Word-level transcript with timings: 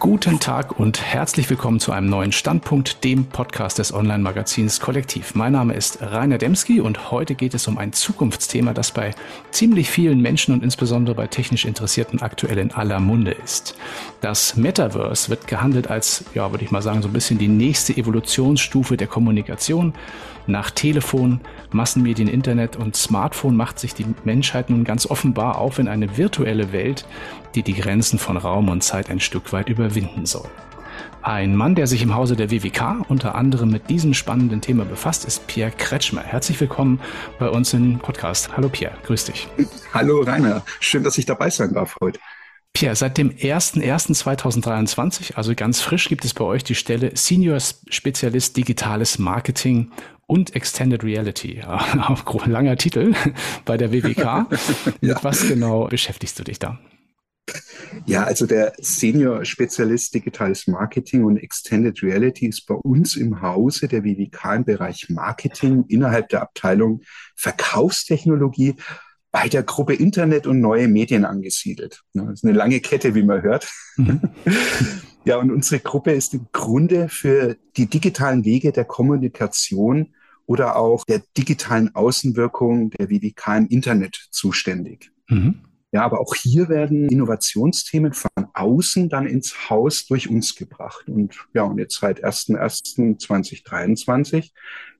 Guten 0.00 0.40
Tag 0.40 0.80
und 0.80 1.02
herzlich 1.02 1.50
willkommen 1.50 1.78
zu 1.78 1.92
einem 1.92 2.08
neuen 2.08 2.32
Standpunkt, 2.32 3.04
dem 3.04 3.26
Podcast 3.26 3.78
des 3.78 3.92
Online-Magazins 3.92 4.80
Kollektiv. 4.80 5.34
Mein 5.34 5.52
Name 5.52 5.74
ist 5.74 6.00
Rainer 6.00 6.38
Demski 6.38 6.80
und 6.80 7.10
heute 7.10 7.34
geht 7.34 7.52
es 7.52 7.68
um 7.68 7.76
ein 7.76 7.92
Zukunftsthema, 7.92 8.72
das 8.72 8.92
bei 8.92 9.10
ziemlich 9.50 9.90
vielen 9.90 10.22
Menschen 10.22 10.54
und 10.54 10.64
insbesondere 10.64 11.14
bei 11.14 11.26
technisch 11.26 11.66
Interessierten 11.66 12.22
aktuell 12.22 12.56
in 12.56 12.72
aller 12.72 12.98
Munde 12.98 13.32
ist. 13.32 13.76
Das 14.22 14.56
Metaverse 14.56 15.28
wird 15.28 15.46
gehandelt 15.46 15.90
als, 15.90 16.24
ja, 16.32 16.50
würde 16.50 16.64
ich 16.64 16.70
mal 16.70 16.80
sagen, 16.80 17.02
so 17.02 17.08
ein 17.08 17.12
bisschen 17.12 17.36
die 17.36 17.48
nächste 17.48 17.94
Evolutionsstufe 17.94 18.96
der 18.96 19.06
Kommunikation. 19.06 19.92
Nach 20.46 20.70
Telefon, 20.70 21.40
Massenmedien, 21.70 22.26
Internet 22.26 22.76
und 22.76 22.96
Smartphone 22.96 23.54
macht 23.54 23.78
sich 23.78 23.94
die 23.94 24.06
Menschheit 24.24 24.70
nun 24.70 24.84
ganz 24.84 25.06
offenbar 25.06 25.58
auf 25.58 25.78
in 25.78 25.86
eine 25.86 26.16
virtuelle 26.16 26.72
Welt, 26.72 27.04
die 27.54 27.62
die 27.62 27.74
Grenzen 27.74 28.18
von 28.18 28.36
Raum 28.36 28.68
und 28.68 28.82
Zeit 28.82 29.10
ein 29.10 29.20
Stück 29.20 29.52
weit 29.52 29.68
überwinden 29.90 30.26
soll. 30.26 30.48
Ein 31.22 31.54
Mann, 31.54 31.74
der 31.74 31.86
sich 31.86 32.02
im 32.02 32.14
Hause 32.14 32.36
der 32.36 32.50
WWK 32.50 33.04
unter 33.08 33.34
anderem 33.34 33.70
mit 33.70 33.90
diesem 33.90 34.14
spannenden 34.14 34.62
Thema 34.62 34.84
befasst, 34.84 35.26
ist 35.26 35.46
Pierre 35.46 35.70
Kretschmer. 35.70 36.22
Herzlich 36.22 36.58
willkommen 36.60 37.00
bei 37.38 37.48
uns 37.48 37.72
im 37.74 37.98
Podcast. 37.98 38.56
Hallo 38.56 38.70
Pierre, 38.70 38.96
grüß 39.04 39.26
dich. 39.26 39.48
Hallo 39.92 40.22
Rainer, 40.22 40.62
schön, 40.80 41.02
dass 41.02 41.18
ich 41.18 41.26
dabei 41.26 41.50
sein 41.50 41.74
darf 41.74 41.96
heute. 42.00 42.18
Pierre, 42.72 42.94
seit 42.94 43.18
dem 43.18 43.30
01.01.2023, 43.30 45.34
also 45.34 45.54
ganz 45.54 45.80
frisch, 45.80 46.08
gibt 46.08 46.24
es 46.24 46.34
bei 46.34 46.44
euch 46.44 46.62
die 46.64 46.76
Stelle 46.76 47.10
Senior 47.14 47.58
Spezialist 47.60 48.56
Digitales 48.56 49.18
Marketing 49.18 49.90
und 50.26 50.54
Extended 50.54 51.02
Reality. 51.02 51.62
Auch 51.66 52.46
langer 52.46 52.76
Titel 52.76 53.14
bei 53.64 53.76
der 53.76 53.92
WWK. 53.92 54.18
ja. 54.24 54.46
Mit 55.00 55.24
was 55.24 55.48
genau 55.48 55.88
beschäftigst 55.88 56.38
du 56.38 56.44
dich 56.44 56.60
da? 56.60 56.78
Ja, 58.06 58.24
also 58.24 58.46
der 58.46 58.72
Senior 58.78 59.44
Spezialist 59.44 60.14
Digitales 60.14 60.66
Marketing 60.66 61.24
und 61.24 61.36
Extended 61.38 62.02
Reality 62.02 62.46
ist 62.46 62.66
bei 62.66 62.74
uns 62.74 63.16
im 63.16 63.42
Hause 63.42 63.88
der 63.88 64.04
WWK 64.04 64.56
im 64.56 64.64
Bereich 64.64 65.08
Marketing 65.08 65.84
innerhalb 65.88 66.28
der 66.28 66.42
Abteilung 66.42 67.02
Verkaufstechnologie 67.36 68.76
bei 69.32 69.48
der 69.48 69.62
Gruppe 69.62 69.94
Internet 69.94 70.46
und 70.46 70.60
neue 70.60 70.88
Medien 70.88 71.24
angesiedelt. 71.24 72.02
Das 72.14 72.30
ist 72.34 72.44
eine 72.44 72.52
lange 72.52 72.80
Kette, 72.80 73.14
wie 73.14 73.22
man 73.22 73.42
hört. 73.42 73.70
Mhm. 73.96 74.20
Ja, 75.24 75.36
und 75.36 75.50
unsere 75.50 75.80
Gruppe 75.80 76.12
ist 76.12 76.32
im 76.32 76.46
Grunde 76.50 77.10
für 77.10 77.56
die 77.76 77.86
digitalen 77.86 78.44
Wege 78.46 78.72
der 78.72 78.86
Kommunikation 78.86 80.14
oder 80.46 80.76
auch 80.76 81.04
der 81.04 81.22
digitalen 81.36 81.94
Außenwirkung 81.94 82.90
der 82.90 83.10
WWK 83.10 83.58
im 83.58 83.66
Internet 83.68 84.28
zuständig. 84.30 85.12
Mhm. 85.28 85.60
Ja, 85.92 86.02
aber 86.02 86.20
auch 86.20 86.36
hier 86.36 86.68
werden 86.68 87.08
Innovationsthemen 87.08 88.12
von 88.12 88.30
außen 88.54 89.08
dann 89.08 89.26
ins 89.26 89.68
Haus 89.68 90.06
durch 90.06 90.30
uns 90.30 90.54
gebracht. 90.54 91.08
Und 91.08 91.48
ja, 91.52 91.64
und 91.64 91.78
jetzt 91.78 91.98
seit 91.98 92.24
1.1.2023 92.24 94.52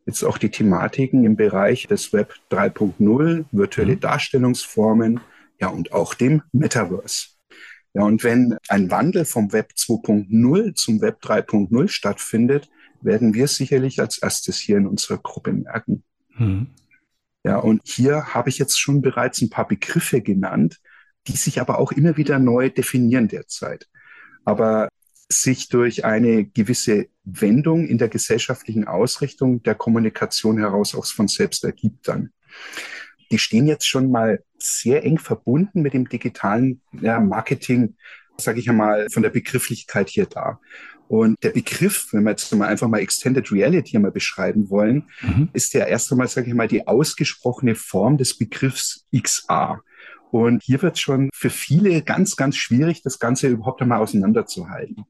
jetzt 0.07 0.25
auch 0.25 0.39
die 0.39 0.51
Thematiken 0.51 1.25
im 1.25 1.37
Bereich 1.37 1.87
des 1.87 2.13
Web 2.13 2.35
3.0, 2.51 3.45
virtuelle 3.53 3.95
mhm. 3.95 4.01
Darstellungsformen, 4.01 5.21
ja, 5.61 5.69
und 5.69 5.93
auch 5.93 6.15
dem 6.15 6.43
Metaverse. 6.53 7.29
Ja, 7.95 8.03
und 8.03 8.25
wenn 8.25 8.59
ein 8.69 8.91
Wandel 8.91 9.25
vom 9.25 9.53
Web 9.53 9.73
2.0 9.77 10.75
zum 10.75 11.01
Web 11.01 11.21
3.0 11.23 11.89
stattfindet, 11.89 12.69
werden 13.01 13.35
wir 13.35 13.49
sicherlich 13.49 14.01
als 14.01 14.19
erstes 14.19 14.59
hier 14.59 14.77
in 14.77 14.87
unserer 14.87 15.19
Gruppe 15.19 15.53
merken. 15.53 16.03
Mhm. 16.37 16.69
Ja, 17.45 17.57
und 17.57 17.81
hier 17.85 18.35
habe 18.35 18.51
ich 18.51 18.59
jetzt 18.59 18.79
schon 18.79 19.01
bereits 19.01 19.41
ein 19.41 19.51
paar 19.51 19.67
Begriffe 19.67 20.21
genannt, 20.21 20.81
die 21.27 21.37
sich 21.37 21.61
aber 21.61 21.79
auch 21.79 21.93
immer 21.93 22.17
wieder 22.17 22.39
neu 22.39 22.71
definieren 22.71 23.29
derzeit. 23.29 23.87
Aber 24.45 24.89
sich 25.33 25.69
durch 25.69 26.05
eine 26.05 26.45
gewisse 26.45 27.07
Wendung 27.25 27.87
in 27.87 27.99
der 27.99 28.09
gesellschaftlichen 28.09 28.87
Ausrichtung 28.87 29.63
der 29.63 29.75
Kommunikation 29.75 30.59
heraus 30.59 30.95
auch 30.95 31.07
von 31.07 31.29
selbst 31.29 31.65
ergibt 31.65 32.09
dann. 32.09 32.31
Die 33.31 33.39
stehen 33.39 33.67
jetzt 33.67 33.87
schon 33.87 34.11
mal 34.11 34.43
sehr 34.59 35.05
eng 35.05 35.19
verbunden 35.19 35.83
mit 35.83 35.95
dem 35.95 36.09
digitalen 36.09 36.83
ja, 37.01 37.21
Marketing, 37.21 37.97
sage 38.41 38.61
ich 38.61 38.69
einmal, 38.69 39.09
von 39.11 39.23
der 39.23 39.31
Begrifflichkeit 39.31 40.09
hier 40.09 40.27
da. 40.27 40.61
Und 41.09 41.43
der 41.43 41.51
Begriff, 41.51 42.09
wenn 42.13 42.23
wir 42.23 42.31
jetzt 42.31 42.55
mal 42.55 42.69
einfach 42.69 42.87
mal 42.87 43.01
Extended 43.01 43.51
Reality 43.51 43.99
mal 43.99 44.13
beschreiben 44.13 44.71
wollen, 44.71 45.09
mhm. 45.23 45.49
ist 45.53 45.75
ja 45.75 45.85
erst 45.85 46.13
einmal, 46.13 46.29
sage 46.29 46.49
ich 46.49 46.55
mal, 46.55 46.69
die 46.69 46.87
ausgesprochene 46.87 47.75
Form 47.75 48.17
des 48.17 48.39
Begriffs 48.39 49.07
XA. 49.17 49.81
Und 50.31 50.63
hier 50.63 50.81
wird 50.83 50.99
schon 50.99 51.31
für 51.35 51.51
viele 51.51 52.03
ganz, 52.03 52.37
ganz 52.37 52.57
schwierig, 52.57 53.03
das 53.03 53.19
Ganze 53.19 53.49
überhaupt 53.49 53.83
einmal 53.83 54.01
auseinanderzuhalten. 54.01 55.05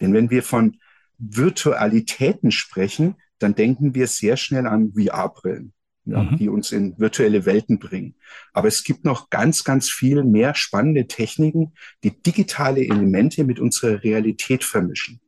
Denn 0.00 0.12
wenn 0.12 0.30
wir 0.30 0.42
von 0.42 0.78
Virtualitäten 1.18 2.50
sprechen, 2.50 3.14
dann 3.38 3.54
denken 3.54 3.94
wir 3.94 4.06
sehr 4.08 4.36
schnell 4.36 4.66
an 4.66 4.92
VR-Brillen, 4.94 5.72
ja, 6.04 6.22
mhm. 6.22 6.36
die 6.36 6.48
uns 6.48 6.72
in 6.72 6.98
virtuelle 6.98 7.46
Welten 7.46 7.78
bringen. 7.78 8.14
Aber 8.52 8.68
es 8.68 8.84
gibt 8.84 9.04
noch 9.04 9.30
ganz, 9.30 9.64
ganz 9.64 9.90
viel 9.90 10.24
mehr 10.24 10.54
spannende 10.54 11.06
Techniken, 11.06 11.72
die 12.02 12.22
digitale 12.22 12.82
Elemente 12.82 13.44
mit 13.44 13.58
unserer 13.58 14.02
Realität 14.02 14.64
vermischen. 14.64 15.20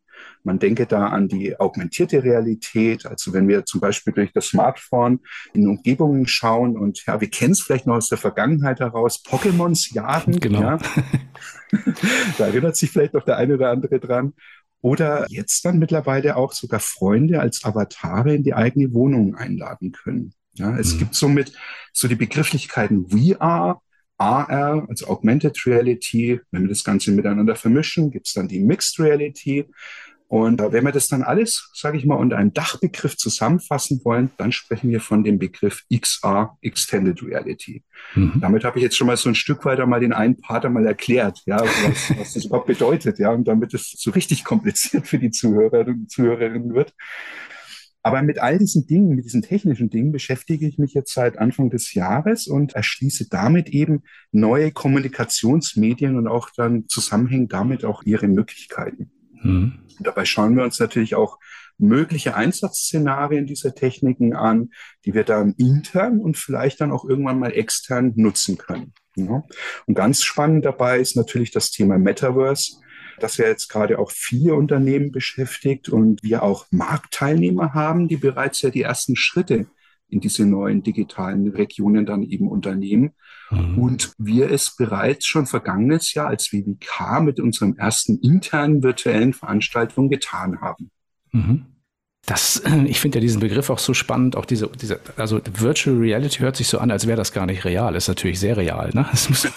Man 0.47 0.60
denke 0.60 0.86
da 0.86 1.09
an 1.09 1.26
die 1.26 1.59
augmentierte 1.59 2.22
Realität. 2.22 3.04
Also 3.04 3.32
wenn 3.32 3.48
wir 3.48 3.65
zum 3.65 3.81
Beispiel 3.81 4.12
durch 4.12 4.32
das 4.32 4.47
Smartphone 4.47 5.20
in 5.54 5.66
Umgebungen 5.66 6.28
schauen 6.28 6.76
und 6.76 7.04
ja, 7.04 7.20
wir 7.20 7.28
kennen 7.28 7.53
es 7.53 7.62
vielleicht 7.62 7.86
noch 7.86 7.97
aus 7.97 8.09
der 8.09 8.19
Vergangenheit 8.19 8.78
heraus, 8.78 9.25
Pokémons 9.25 9.92
jagen. 9.92 10.38
Genau. 10.38 10.60
Ja. 10.60 10.78
da 12.38 12.47
erinnert 12.47 12.76
sich 12.76 12.91
vielleicht 12.91 13.15
noch 13.15 13.25
der 13.25 13.38
eine 13.38 13.54
oder 13.54 13.70
andere 13.70 13.98
dran. 13.98 14.34
Oder 14.82 15.26
jetzt 15.31 15.65
dann 15.65 15.81
mittlerweile 15.81 16.36
auch 16.36 16.53
sogar 16.53 16.78
Freunde 16.78 17.41
als 17.41 17.65
Avatare 17.65 18.36
in 18.36 18.44
die 18.44 18.54
eigene 18.54 18.92
Wohnung 18.92 19.34
einladen 19.34 19.91
können. 19.91 20.32
Ja, 20.58 20.76
es 20.78 20.94
mhm. 20.94 20.98
gibt 20.98 21.14
somit 21.14 21.52
so 21.92 22.08
die 22.08 22.14
Begrifflichkeiten 22.14 23.08
VR, 23.08 23.80
AR, 24.18 24.86
also 24.88 25.06
Augmented 25.08 25.66
Reality. 25.66 26.40
Wenn 26.50 26.62
wir 26.62 26.68
das 26.68 26.84
Ganze 26.84 27.12
miteinander 27.12 27.56
vermischen, 27.56 28.10
gibt 28.10 28.26
es 28.26 28.34
dann 28.34 28.48
die 28.48 28.60
Mixed 28.60 28.98
Reality. 28.98 29.66
Und 30.28 30.60
wenn 30.60 30.84
wir 30.84 30.90
das 30.90 31.06
dann 31.06 31.22
alles, 31.22 31.70
sage 31.72 31.98
ich 31.98 32.04
mal, 32.04 32.16
unter 32.16 32.36
einem 32.36 32.52
Dachbegriff 32.52 33.16
zusammenfassen 33.16 34.00
wollen, 34.04 34.30
dann 34.38 34.50
sprechen 34.50 34.90
wir 34.90 35.00
von 35.00 35.22
dem 35.22 35.38
Begriff 35.38 35.84
XR, 35.94 36.56
Extended 36.62 37.22
Reality. 37.22 37.84
Mhm. 38.14 38.40
Damit 38.40 38.64
habe 38.64 38.78
ich 38.78 38.82
jetzt 38.82 38.96
schon 38.96 39.06
mal 39.06 39.16
so 39.16 39.28
ein 39.28 39.36
Stück 39.36 39.64
weiter 39.64 39.86
mal 39.86 40.00
den 40.00 40.12
einen 40.12 40.40
Part 40.40 40.64
einmal 40.64 40.84
erklärt, 40.84 41.42
ja, 41.46 41.60
was, 41.60 42.18
was 42.18 42.34
das 42.34 42.44
überhaupt 42.46 42.66
bedeutet, 42.66 43.20
ja, 43.20 43.30
und 43.30 43.46
damit 43.46 43.72
es 43.72 43.92
so 43.92 44.10
richtig 44.10 44.42
kompliziert 44.42 45.06
für 45.06 45.18
die 45.18 45.30
Zuhörer 45.30 45.86
und 45.86 46.10
Zuhörerinnen 46.10 46.74
wird. 46.74 46.92
Aber 48.06 48.22
mit 48.22 48.38
all 48.38 48.56
diesen 48.56 48.86
Dingen, 48.86 49.16
mit 49.16 49.24
diesen 49.24 49.42
technischen 49.42 49.90
Dingen 49.90 50.12
beschäftige 50.12 50.64
ich 50.64 50.78
mich 50.78 50.94
jetzt 50.94 51.12
seit 51.12 51.38
Anfang 51.38 51.70
des 51.70 51.92
Jahres 51.92 52.46
und 52.46 52.74
erschließe 52.74 53.28
damit 53.28 53.68
eben 53.70 54.04
neue 54.30 54.70
Kommunikationsmedien 54.70 56.14
und 56.14 56.28
auch 56.28 56.50
dann 56.56 56.84
zusammenhängend 56.88 57.52
damit 57.52 57.84
auch 57.84 58.04
ihre 58.04 58.28
Möglichkeiten. 58.28 59.10
Mhm. 59.42 59.80
Dabei 59.98 60.24
schauen 60.24 60.56
wir 60.56 60.62
uns 60.62 60.78
natürlich 60.78 61.16
auch 61.16 61.40
mögliche 61.78 62.36
Einsatzszenarien 62.36 63.44
dieser 63.44 63.74
Techniken 63.74 64.36
an, 64.36 64.70
die 65.04 65.12
wir 65.12 65.24
dann 65.24 65.54
intern 65.58 66.20
und 66.20 66.36
vielleicht 66.36 66.80
dann 66.80 66.92
auch 66.92 67.04
irgendwann 67.04 67.40
mal 67.40 67.50
extern 67.50 68.12
nutzen 68.14 68.56
können. 68.56 68.92
Ja. 69.16 69.42
Und 69.86 69.94
ganz 69.96 70.22
spannend 70.22 70.64
dabei 70.64 71.00
ist 71.00 71.16
natürlich 71.16 71.50
das 71.50 71.72
Thema 71.72 71.98
Metaverse, 71.98 72.76
das 73.21 73.37
ja 73.37 73.47
jetzt 73.47 73.69
gerade 73.69 73.99
auch 73.99 74.10
viele 74.10 74.54
Unternehmen 74.54 75.12
beschäftigt 75.12 75.88
und 75.88 76.22
wir 76.22 76.43
auch 76.43 76.66
Marktteilnehmer 76.71 77.75
haben, 77.75 78.09
die 78.09 78.16
bereits 78.16 78.62
ja 78.62 78.71
die 78.71 78.82
ersten 78.82 79.16
Schritte 79.16 79.66
in 80.09 80.21
diese 80.21 80.47
neuen 80.47 80.82
digitalen 80.82 81.49
Regionen 81.49 82.06
dann 82.06 82.22
eben 82.22 82.49
unternehmen. 82.49 83.15
Mhm. 83.50 83.78
Und 83.78 84.12
wir 84.19 84.50
es 84.50 84.77
bereits 84.77 85.27
schon 85.27 85.47
vergangenes 85.47 86.15
Jahr 86.15 86.28
als 86.28 86.53
WWK 86.53 87.21
mit 87.21 87.41
unserem 87.41 87.77
ersten 87.77 88.18
internen 88.21 88.83
virtuellen 88.83 89.33
Veranstaltung 89.33 90.09
getan 90.09 90.60
haben. 90.60 90.91
Mhm. 91.33 91.66
Das, 92.26 92.60
ich 92.86 93.00
finde 93.00 93.18
ja 93.18 93.20
diesen 93.20 93.40
Begriff 93.40 93.70
auch 93.70 93.78
so 93.78 93.94
spannend, 93.94 94.36
auch 94.36 94.44
diese, 94.44 94.68
diese, 94.80 95.00
also 95.16 95.40
Virtual 95.58 95.96
Reality 95.96 96.40
hört 96.40 96.56
sich 96.56 96.66
so 96.66 96.78
an, 96.78 96.90
als 96.90 97.06
wäre 97.06 97.16
das 97.16 97.32
gar 97.32 97.46
nicht 97.46 97.64
real. 97.64 97.94
Ist 97.94 98.08
natürlich 98.08 98.40
sehr 98.40 98.56
real, 98.56 98.90
ne? 98.92 99.06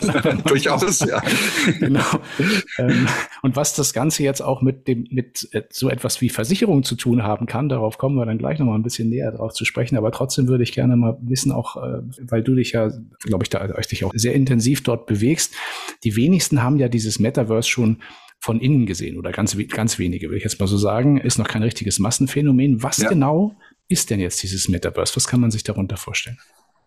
Durchaus, 0.45 0.99
ja. 0.99 1.21
genau. 1.79 2.05
Ähm, 2.77 3.07
und 3.41 3.55
was 3.55 3.73
das 3.73 3.93
Ganze 3.93 4.23
jetzt 4.23 4.41
auch 4.41 4.61
mit 4.61 4.87
dem, 4.87 5.07
mit 5.09 5.49
äh, 5.51 5.63
so 5.71 5.89
etwas 5.89 6.21
wie 6.21 6.29
Versicherung 6.29 6.83
zu 6.83 6.95
tun 6.95 7.23
haben 7.23 7.47
kann, 7.47 7.69
darauf 7.69 7.97
kommen 7.97 8.15
wir 8.15 8.25
dann 8.25 8.37
gleich 8.37 8.59
nochmal 8.59 8.77
ein 8.77 8.83
bisschen 8.83 9.09
näher 9.09 9.31
drauf 9.31 9.53
zu 9.53 9.65
sprechen. 9.65 9.97
Aber 9.97 10.11
trotzdem 10.11 10.47
würde 10.47 10.63
ich 10.63 10.71
gerne 10.71 10.95
mal 10.95 11.17
wissen, 11.21 11.51
auch, 11.51 11.77
äh, 11.77 12.01
weil 12.21 12.43
du 12.43 12.53
dich 12.53 12.73
ja, 12.73 12.91
glaube 13.23 13.43
ich, 13.43 13.49
da 13.49 13.67
dich 13.67 14.05
auch 14.05 14.11
sehr 14.13 14.33
intensiv 14.33 14.83
dort 14.83 15.07
bewegst. 15.07 15.55
Die 16.03 16.15
wenigsten 16.15 16.61
haben 16.61 16.77
ja 16.77 16.87
dieses 16.87 17.19
Metaverse 17.19 17.67
schon 17.67 17.97
von 18.39 18.61
innen 18.61 18.85
gesehen 18.85 19.17
oder 19.17 19.31
ganz, 19.31 19.57
ganz 19.69 19.99
wenige, 19.99 20.29
will 20.29 20.37
ich 20.37 20.43
jetzt 20.43 20.59
mal 20.59 20.67
so 20.67 20.77
sagen, 20.77 21.17
ist 21.17 21.37
noch 21.37 21.47
kein 21.47 21.63
richtiges 21.63 21.99
Massenphänomen. 21.99 22.81
Was 22.81 22.97
ja. 22.97 23.09
genau 23.09 23.55
ist 23.89 24.09
denn 24.09 24.19
jetzt 24.19 24.41
dieses 24.43 24.69
Metaverse? 24.69 25.15
Was 25.15 25.27
kann 25.27 25.41
man 25.41 25.51
sich 25.51 25.63
darunter 25.63 25.97
vorstellen? 25.97 26.39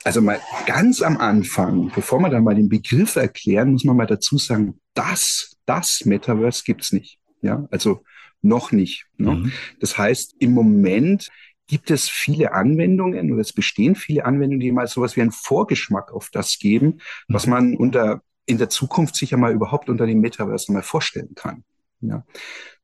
Also 0.04 0.20
mal 0.20 0.40
ganz 0.66 1.02
am 1.02 1.18
Anfang, 1.18 1.92
bevor 1.94 2.18
wir 2.20 2.30
dann 2.30 2.42
mal 2.42 2.54
den 2.54 2.68
Begriff 2.68 3.16
erklären, 3.16 3.72
muss 3.72 3.84
man 3.84 3.96
mal 3.96 4.06
dazu 4.06 4.38
sagen, 4.38 4.80
das, 4.94 5.56
das 5.66 6.04
Metaverse 6.04 6.62
gibt's 6.64 6.92
nicht. 6.92 7.18
Ja, 7.42 7.66
also 7.70 8.02
noch 8.40 8.72
nicht. 8.72 9.06
Ne? 9.16 9.32
Mhm. 9.32 9.52
Das 9.78 9.98
heißt, 9.98 10.36
im 10.40 10.52
Moment 10.52 11.28
gibt 11.68 11.90
es 11.90 12.08
viele 12.08 12.52
Anwendungen 12.52 13.32
oder 13.32 13.40
es 13.40 13.52
bestehen 13.52 13.94
viele 13.94 14.24
Anwendungen, 14.24 14.60
die 14.60 14.72
mal 14.72 14.88
sowas 14.88 15.16
wie 15.16 15.22
einen 15.22 15.32
Vorgeschmack 15.32 16.12
auf 16.12 16.30
das 16.30 16.58
geben, 16.58 16.98
was 17.28 17.46
mhm. 17.46 17.50
man 17.50 17.76
unter 17.76 18.22
in 18.46 18.58
der 18.58 18.68
Zukunft 18.68 19.16
sicher 19.16 19.36
mal 19.36 19.52
überhaupt 19.52 19.88
unter 19.88 20.06
dem 20.06 20.20
Metaverse 20.20 20.72
mal 20.72 20.82
vorstellen 20.82 21.34
kann. 21.34 21.64
Ja. 22.00 22.24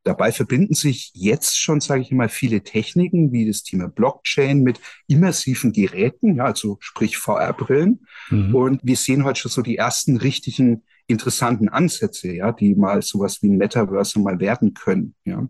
Dabei 0.05 0.33
verbinden 0.33 0.75
sich 0.75 1.11
jetzt 1.13 1.59
schon, 1.59 1.81
sage 1.81 2.03
ich 2.03 2.13
mal, 2.13 2.29
viele 2.29 2.63
Techniken 2.63 3.33
wie 3.33 3.47
das 3.47 3.63
Thema 3.63 3.89
Blockchain 3.89 4.63
mit 4.63 4.81
immersiven 5.07 5.73
Geräten, 5.73 6.37
ja, 6.37 6.45
also 6.45 6.79
sprich 6.81 7.19
VR-Brillen. 7.19 8.07
Mhm. 8.31 8.55
Und 8.55 8.81
wir 8.85 8.97
sehen 8.97 9.25
heute 9.25 9.41
schon 9.41 9.51
so 9.51 9.61
die 9.61 9.77
ersten 9.77 10.17
richtigen 10.17 10.85
interessanten 11.09 11.69
Ansätze, 11.69 12.33
ja, 12.33 12.53
die 12.53 12.75
mal 12.75 13.03
sowas 13.03 13.43
wie 13.43 13.49
ein 13.49 13.57
Metaverse 13.57 14.21
mal 14.21 14.41
werden 14.41 14.75
können, 14.75 15.15
ja. 15.25 15.49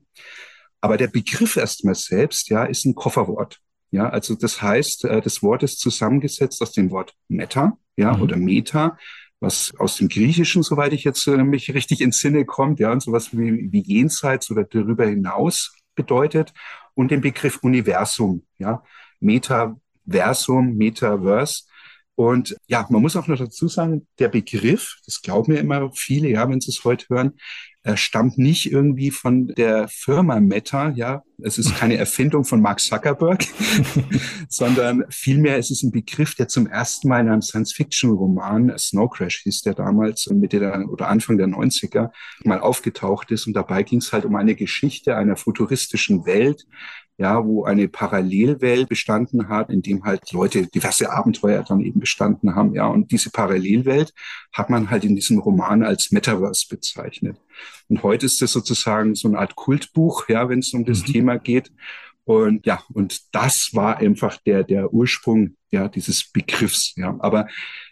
Aber 0.81 0.96
der 0.96 1.08
Begriff 1.08 1.56
erstmal 1.56 1.96
selbst, 1.96 2.49
ja, 2.50 2.64
ist 2.64 2.84
ein 2.84 2.94
Kofferwort. 2.94 3.60
Ja, 3.90 4.08
also 4.08 4.34
das 4.34 4.62
heißt, 4.62 5.05
äh, 5.06 5.20
das 5.20 5.43
Wort 5.43 5.62
ist 5.62 5.81
zusammengesetzt 5.81 6.62
aus 6.62 6.72
dem 6.72 6.90
Wort 6.90 7.14
Meta, 7.28 7.78
ja, 7.96 8.16
mhm. 8.16 8.22
oder 8.22 8.37
Meta, 8.37 8.99
was 9.40 9.73
aus 9.79 9.96
dem 9.96 10.08
Griechischen, 10.08 10.62
soweit 10.62 10.93
ich 10.93 11.05
jetzt 11.05 11.26
äh, 11.26 11.37
mich 11.44 11.73
richtig 11.73 12.00
ins 12.00 12.19
Sinne 12.19 12.44
kommt, 12.44 12.81
ja, 12.81 12.90
und 12.93 13.02
sowas 13.02 13.37
wie, 13.37 13.73
wie 13.73 13.82
jenseits 13.82 14.50
oder 14.50 14.64
darüber 14.64 15.06
hinaus 15.06 15.76
bedeutet 15.94 16.52
und 16.94 17.11
den 17.11 17.20
Begriff 17.20 17.58
Universum, 17.62 18.44
ja, 18.58 18.82
Metaversum, 19.20 20.76
Metaverse. 20.76 21.64
Und 22.19 22.56
ja, 22.67 22.85
man 22.91 23.00
muss 23.00 23.15
auch 23.15 23.29
noch 23.29 23.38
dazu 23.38 23.69
sagen, 23.69 24.09
der 24.19 24.26
Begriff, 24.26 24.97
das 25.06 25.23
glauben 25.23 25.53
ja 25.55 25.61
immer 25.61 25.93
viele, 25.94 26.29
ja, 26.29 26.50
wenn 26.50 26.61
sie 26.61 26.73
es 26.73 26.82
heute 26.82 27.06
hören, 27.11 27.35
er 27.85 27.97
stammt 27.97 28.38
nicht 28.38 28.73
irgendwie 28.73 29.12
von 29.12 29.47
der 29.47 29.87
Firma 29.87 30.41
Meta, 30.41 30.91
ja. 30.91 31.23
Es 31.41 31.59
ist 31.59 31.76
keine 31.76 31.97
Erfindung 31.97 32.44
von 32.44 32.61
Mark 32.61 32.81
Zuckerberg, 32.81 33.44
sondern 34.49 35.05
vielmehr 35.11 35.59
ist 35.59 35.70
es 35.70 35.85
ein 35.85 35.93
Begriff, 35.93 36.35
der 36.35 36.49
zum 36.49 36.67
ersten 36.67 37.06
Mal 37.06 37.20
in 37.20 37.29
einem 37.29 37.43
Science-Fiction-Roman, 37.43 38.76
Snow 38.76 39.09
Crash 39.09 39.43
hieß 39.44 39.62
der 39.62 39.75
damals, 39.75 40.29
Mitte 40.29 40.59
der, 40.59 40.88
oder 40.88 41.06
Anfang 41.06 41.38
der 41.38 41.47
90er, 41.47 42.11
mal 42.43 42.59
aufgetaucht 42.59 43.31
ist. 43.31 43.47
Und 43.47 43.53
dabei 43.53 43.85
ging 43.85 44.00
es 44.00 44.12
halt 44.12 44.25
um 44.25 44.35
eine 44.35 44.56
Geschichte 44.56 45.15
einer 45.15 45.37
futuristischen 45.37 46.26
Welt, 46.26 46.67
ja, 47.19 47.44
wo 47.44 47.65
eine 47.65 47.88
Parallelwelt 47.88 48.88
bestanden 48.88 49.49
hat, 49.49 49.70
in 49.70 49.82
dem 49.82 50.05
halt 50.05 50.31
Leute 50.32 50.69
diverse 50.69 51.11
Abenteuer 51.11 51.65
dann 51.65 51.81
eben 51.81 51.99
bestanden 51.99 52.55
haben, 52.55 52.75
ja. 52.75 52.87
Und 52.87 53.11
diese 53.11 53.31
Parallelwelt 53.31 54.15
hat 54.53 54.70
man 54.70 54.88
halt 54.88 55.05
in 55.05 55.17
diesem 55.17 55.38
Roman 55.38 55.82
als 55.82 56.12
Metaverse 56.12 56.67
bezeichnet. 56.70 57.37
Und 57.88 58.05
heute 58.05 58.26
ist 58.26 58.41
das 58.41 58.53
sozusagen 58.53 59.17
so 59.17 59.26
eine 59.26 59.38
Art 59.38 59.56
Kultbuch, 59.56 60.29
ja, 60.29 60.49
wenn 60.49 60.61
es 60.61 60.73
um 60.73 60.85
das 60.85 61.00
mhm. 61.00 61.12
Thema 61.12 61.38
geht. 61.38 61.73
Und 62.25 62.67
ja, 62.67 62.82
und 62.93 63.35
das 63.35 63.70
war 63.73 63.97
einfach 63.97 64.37
der, 64.47 64.62
der 64.62 64.93
Ursprung, 64.93 65.56
ja, 65.70 65.88
dieses 65.88 66.31
Begriffs, 66.31 66.94
ja. 66.97 67.17
Aber 67.19 67.49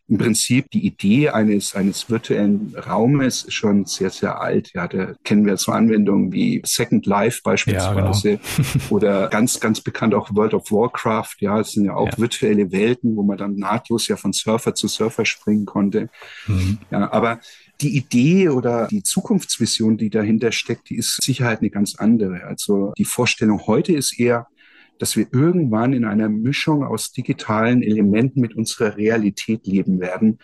im 0.09 0.19
Prinzip 0.19 0.71
die 0.71 0.87
Idee 0.87 1.31
eines, 1.31 1.75
eines 1.75 2.09
virtuellen 2.09 2.75
Raumes 2.77 3.45
ist 3.45 3.55
schon 3.55 3.87
sehr, 3.87 4.11
sehr 4.11 4.41
alt. 4.41 4.73
Ja, 4.73 4.87
da 4.87 5.15
kennen 5.25 5.45
wir 5.45 5.57
so 5.57 5.73
Anwendungen 5.73 6.33
wie 6.33 6.63
Second 6.65 7.07
Life 7.07 7.41
beispielsweise 7.43 8.31
ja, 8.31 8.37
genau. 8.37 8.81
oder 8.91 9.29
ganz, 9.29 9.59
ganz 9.59 9.81
bekannt 9.81 10.15
auch 10.15 10.33
World 10.35 10.55
of 10.55 10.71
Warcraft. 10.71 11.37
Ja, 11.41 11.59
es 11.59 11.73
sind 11.73 11.87
ja 11.87 11.95
auch 11.95 12.11
ja. 12.11 12.19
virtuelle 12.19 12.71
Welten, 12.71 13.17
wo 13.17 13.25
man 13.25 13.37
dann 13.37 13.57
nahtlos 13.57 14.07
ja 14.07 14.17
von 14.17 14.33
Surfer 14.33 14.77
zu 14.77 14.87
Surfer 14.87 15.25
springen 15.25 15.67
konnte. 15.67 16.09
Mhm. 16.47 16.79
Ja, 16.93 17.11
aber 17.11 17.41
die 17.81 17.97
Idee 17.97 18.49
oder 18.49 18.87
die 18.87 19.03
Zukunftsvision, 19.03 19.99
die 19.99 20.09
dahinter 20.09 20.53
steckt, 20.53 20.89
die 20.89 20.97
ist 20.97 21.21
Sicherheit 21.23 21.61
eine 21.61 21.71
ganz 21.71 21.97
andere. 21.97 22.45
Also 22.45 22.93
die 22.97 23.05
Vorstellung 23.05 23.67
heute 23.67 23.93
ist 23.93 24.19
eher, 24.19 24.47
dass 24.99 25.17
wir 25.17 25.27
irgendwann 25.33 25.93
in 25.93 26.05
einer 26.05 26.29
Mischung 26.29 26.85
aus 26.85 27.13
digitalen 27.13 27.83
Elementen 27.83 28.41
mit 28.41 28.55
unserer 28.55 28.97
Realität 28.97 29.67
leben 29.67 30.01
werden, 30.01 30.39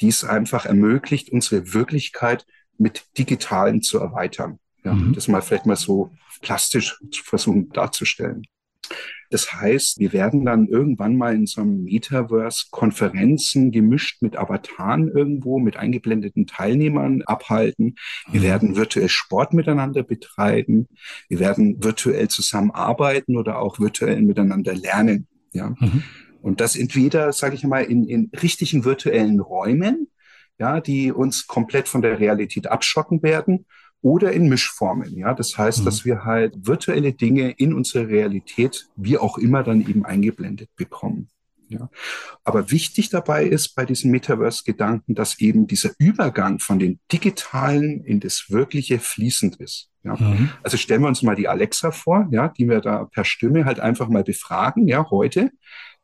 die 0.00 0.08
es 0.08 0.24
einfach 0.24 0.66
ermöglicht, 0.66 1.30
unsere 1.30 1.72
Wirklichkeit 1.72 2.46
mit 2.78 3.04
digitalen 3.18 3.82
zu 3.82 3.98
erweitern. 3.98 4.58
Ja, 4.84 4.94
mhm. 4.94 5.12
Das 5.14 5.28
mal 5.28 5.42
vielleicht 5.42 5.66
mal 5.66 5.76
so 5.76 6.12
plastisch 6.40 6.98
zu 7.10 7.22
versuchen 7.22 7.70
darzustellen. 7.70 8.42
Das 9.32 9.50
heißt, 9.50 9.98
wir 9.98 10.12
werden 10.12 10.44
dann 10.44 10.68
irgendwann 10.68 11.16
mal 11.16 11.34
in 11.34 11.46
so 11.46 11.62
einem 11.62 11.84
Metaverse 11.84 12.66
Konferenzen 12.70 13.72
gemischt 13.72 14.20
mit 14.20 14.36
Avataren 14.36 15.08
irgendwo, 15.08 15.58
mit 15.58 15.78
eingeblendeten 15.78 16.46
Teilnehmern 16.46 17.22
abhalten. 17.22 17.94
Wir 18.30 18.40
mhm. 18.40 18.44
werden 18.44 18.76
virtuell 18.76 19.08
Sport 19.08 19.54
miteinander 19.54 20.02
betreiben. 20.02 20.86
Wir 21.30 21.38
werden 21.38 21.82
virtuell 21.82 22.28
zusammenarbeiten 22.28 23.38
oder 23.38 23.58
auch 23.58 23.80
virtuell 23.80 24.20
miteinander 24.20 24.74
lernen. 24.74 25.26
Ja. 25.54 25.70
Mhm. 25.80 26.02
Und 26.42 26.60
das 26.60 26.76
entweder, 26.76 27.32
sage 27.32 27.54
ich 27.54 27.64
mal, 27.64 27.84
in, 27.84 28.04
in 28.06 28.30
richtigen 28.42 28.84
virtuellen 28.84 29.40
Räumen, 29.40 30.08
ja, 30.58 30.82
die 30.82 31.10
uns 31.10 31.46
komplett 31.46 31.88
von 31.88 32.02
der 32.02 32.20
Realität 32.20 32.66
abschotten 32.66 33.22
werden 33.22 33.64
oder 34.02 34.32
in 34.32 34.48
Mischformen. 34.48 35.16
Ja, 35.16 35.32
das 35.32 35.56
heißt, 35.56 35.80
mhm. 35.80 35.84
dass 35.84 36.04
wir 36.04 36.24
halt 36.24 36.54
virtuelle 36.66 37.12
Dinge 37.12 37.52
in 37.52 37.72
unsere 37.72 38.08
Realität, 38.08 38.88
wie 38.96 39.16
auch 39.16 39.38
immer, 39.38 39.62
dann 39.62 39.80
eben 39.80 40.04
eingeblendet 40.04 40.68
bekommen. 40.76 41.28
Ja. 41.68 41.88
Aber 42.44 42.70
wichtig 42.70 43.08
dabei 43.08 43.46
ist 43.46 43.74
bei 43.74 43.86
diesem 43.86 44.10
Metaverse-Gedanken, 44.10 45.14
dass 45.14 45.40
eben 45.40 45.66
dieser 45.66 45.92
Übergang 45.98 46.58
von 46.58 46.78
den 46.78 47.00
digitalen 47.10 48.04
in 48.04 48.20
das 48.20 48.46
Wirkliche 48.50 48.98
fließend 48.98 49.56
ist. 49.56 49.88
Ja. 50.04 50.16
Mhm. 50.16 50.50
Also 50.62 50.76
stellen 50.76 51.00
wir 51.00 51.08
uns 51.08 51.22
mal 51.22 51.36
die 51.36 51.48
Alexa 51.48 51.90
vor, 51.90 52.28
ja, 52.30 52.48
die 52.48 52.68
wir 52.68 52.80
da 52.80 53.04
per 53.04 53.24
Stimme 53.24 53.64
halt 53.64 53.80
einfach 53.80 54.08
mal 54.08 54.24
befragen, 54.24 54.86
ja, 54.86 55.08
heute. 55.10 55.50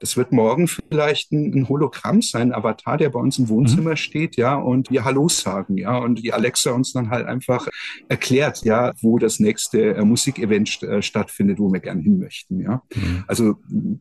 Das 0.00 0.16
wird 0.16 0.32
morgen 0.32 0.68
vielleicht 0.68 1.32
ein, 1.32 1.52
ein 1.54 1.68
Hologramm 1.68 2.22
sein, 2.22 2.52
ein 2.52 2.54
Avatar, 2.54 2.96
der 2.96 3.10
bei 3.10 3.18
uns 3.18 3.38
im 3.38 3.48
Wohnzimmer 3.48 3.90
mhm. 3.90 3.96
steht, 3.96 4.36
ja, 4.36 4.54
und 4.54 4.90
wir 4.90 5.04
Hallo 5.04 5.28
sagen, 5.28 5.76
ja, 5.76 5.96
und 5.98 6.22
die 6.22 6.32
Alexa 6.32 6.72
uns 6.72 6.92
dann 6.92 7.10
halt 7.10 7.26
einfach 7.26 7.66
erklärt, 8.08 8.64
ja, 8.64 8.92
wo 9.00 9.18
das 9.18 9.40
nächste 9.40 9.94
äh, 9.94 10.04
Musikevent 10.04 10.82
äh, 10.82 11.02
stattfindet, 11.02 11.58
wo 11.58 11.72
wir 11.72 11.80
gern 11.80 12.00
hin 12.00 12.18
möchten, 12.18 12.60
ja. 12.60 12.82
Mhm. 12.94 13.24
Also 13.26 13.56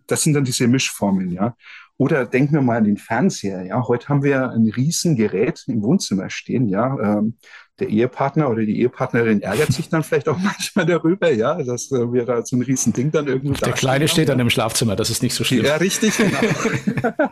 das 0.06 0.24
sind 0.24 0.34
dann 0.34 0.44
diese 0.44 0.68
Mischformen, 0.68 1.32
ja. 1.32 1.56
Oder 2.00 2.26
denken 2.26 2.54
wir 2.54 2.62
mal 2.62 2.78
an 2.78 2.84
den 2.84 2.98
Fernseher. 2.98 3.66
Ja, 3.66 3.88
heute 3.88 4.10
haben 4.10 4.22
wir 4.22 4.52
ein 4.52 4.70
Riesengerät 4.70 5.64
im 5.66 5.82
Wohnzimmer 5.82 6.30
stehen. 6.30 6.70
Ja, 6.70 6.96
ähm, 7.00 7.38
der 7.80 7.90
Ehepartner 7.90 8.50
oder 8.50 8.66
die 8.66 8.80
Ehepartnerin 8.80 9.42
ärgert 9.42 9.72
sich 9.72 9.90
dann 9.90 10.04
vielleicht 10.04 10.28
auch 10.28 10.38
manchmal 10.42 10.86
darüber, 10.86 11.32
ja, 11.32 11.62
dass 11.62 11.92
äh, 11.92 12.12
wir 12.12 12.26
da 12.26 12.46
so 12.46 12.56
ein 12.56 12.62
Riesending 12.64 13.12
dann 13.12 13.28
irgendwo 13.28 13.54
Der 13.54 13.74
Kleine 13.74 14.06
haben. 14.06 14.08
steht 14.10 14.30
dann 14.30 14.40
im 14.40 14.50
Schlafzimmer, 14.50 14.96
das 14.96 15.10
ist 15.10 15.22
nicht 15.22 15.34
so 15.34 15.44
schlimm. 15.44 15.66
Ja, 15.66 15.76
richtig, 15.76 16.18
genau. 16.18 16.40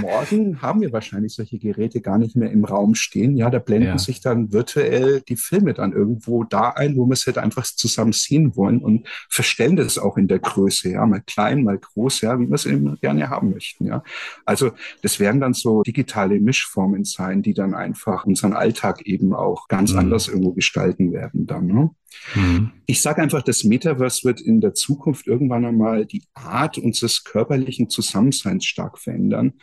Morgen 0.00 0.60
haben 0.60 0.80
wir 0.80 0.92
wahrscheinlich 0.92 1.34
solche 1.34 1.58
Geräte 1.58 2.00
gar 2.00 2.18
nicht 2.18 2.34
mehr 2.36 2.50
im 2.50 2.64
Raum 2.64 2.94
stehen. 2.94 3.36
Ja, 3.36 3.50
da 3.50 3.58
blenden 3.58 3.88
ja. 3.88 3.98
sich 3.98 4.20
dann 4.20 4.52
virtuell 4.52 5.20
die 5.22 5.36
Filme 5.36 5.74
dann 5.74 5.92
irgendwo 5.92 6.44
da 6.44 6.70
ein, 6.70 6.96
wo 6.96 7.06
wir 7.06 7.12
es 7.12 7.26
halt 7.26 7.38
einfach 7.38 7.64
zusammen 7.64 8.12
sehen 8.12 8.56
wollen 8.56 8.78
und 8.78 9.06
verstellen 9.28 9.76
das 9.76 9.98
auch 9.98 10.16
in 10.16 10.28
der 10.28 10.40
Größe, 10.40 10.90
ja, 10.90 11.06
mal 11.06 11.20
klein, 11.20 11.62
mal 11.62 11.78
groß, 11.78 12.22
ja, 12.22 12.38
wie 12.40 12.48
wir 12.48 12.54
es 12.54 12.66
eben 12.66 12.98
gerne 13.00 13.30
haben 13.30 13.50
möchten, 13.50 13.86
ja. 13.86 14.02
Also 14.44 14.72
das 15.02 15.20
werden 15.20 15.40
dann 15.40 15.54
so 15.54 15.82
digitale 15.82 16.40
Mischformen 16.40 17.04
sein, 17.04 17.42
die 17.42 17.54
dann 17.54 17.74
einfach 17.74 18.24
unseren 18.24 18.52
Alltag 18.52 19.02
eben 19.06 19.34
auch 19.34 19.67
ganz 19.68 19.92
mhm. 19.92 19.98
anders 20.00 20.28
irgendwo 20.28 20.52
gestalten 20.52 21.12
werden 21.12 21.46
dann. 21.46 21.66
Ne? 21.66 21.90
Mhm. 22.34 22.72
Ich 22.86 23.00
sage 23.02 23.22
einfach, 23.22 23.42
das 23.42 23.64
Metaverse 23.64 24.24
wird 24.24 24.40
in 24.40 24.60
der 24.60 24.74
Zukunft 24.74 25.26
irgendwann 25.26 25.64
einmal 25.64 26.06
die 26.06 26.24
Art 26.34 26.78
unseres 26.78 27.24
körperlichen 27.24 27.90
Zusammenseins 27.90 28.64
stark 28.64 28.98
verändern. 28.98 29.54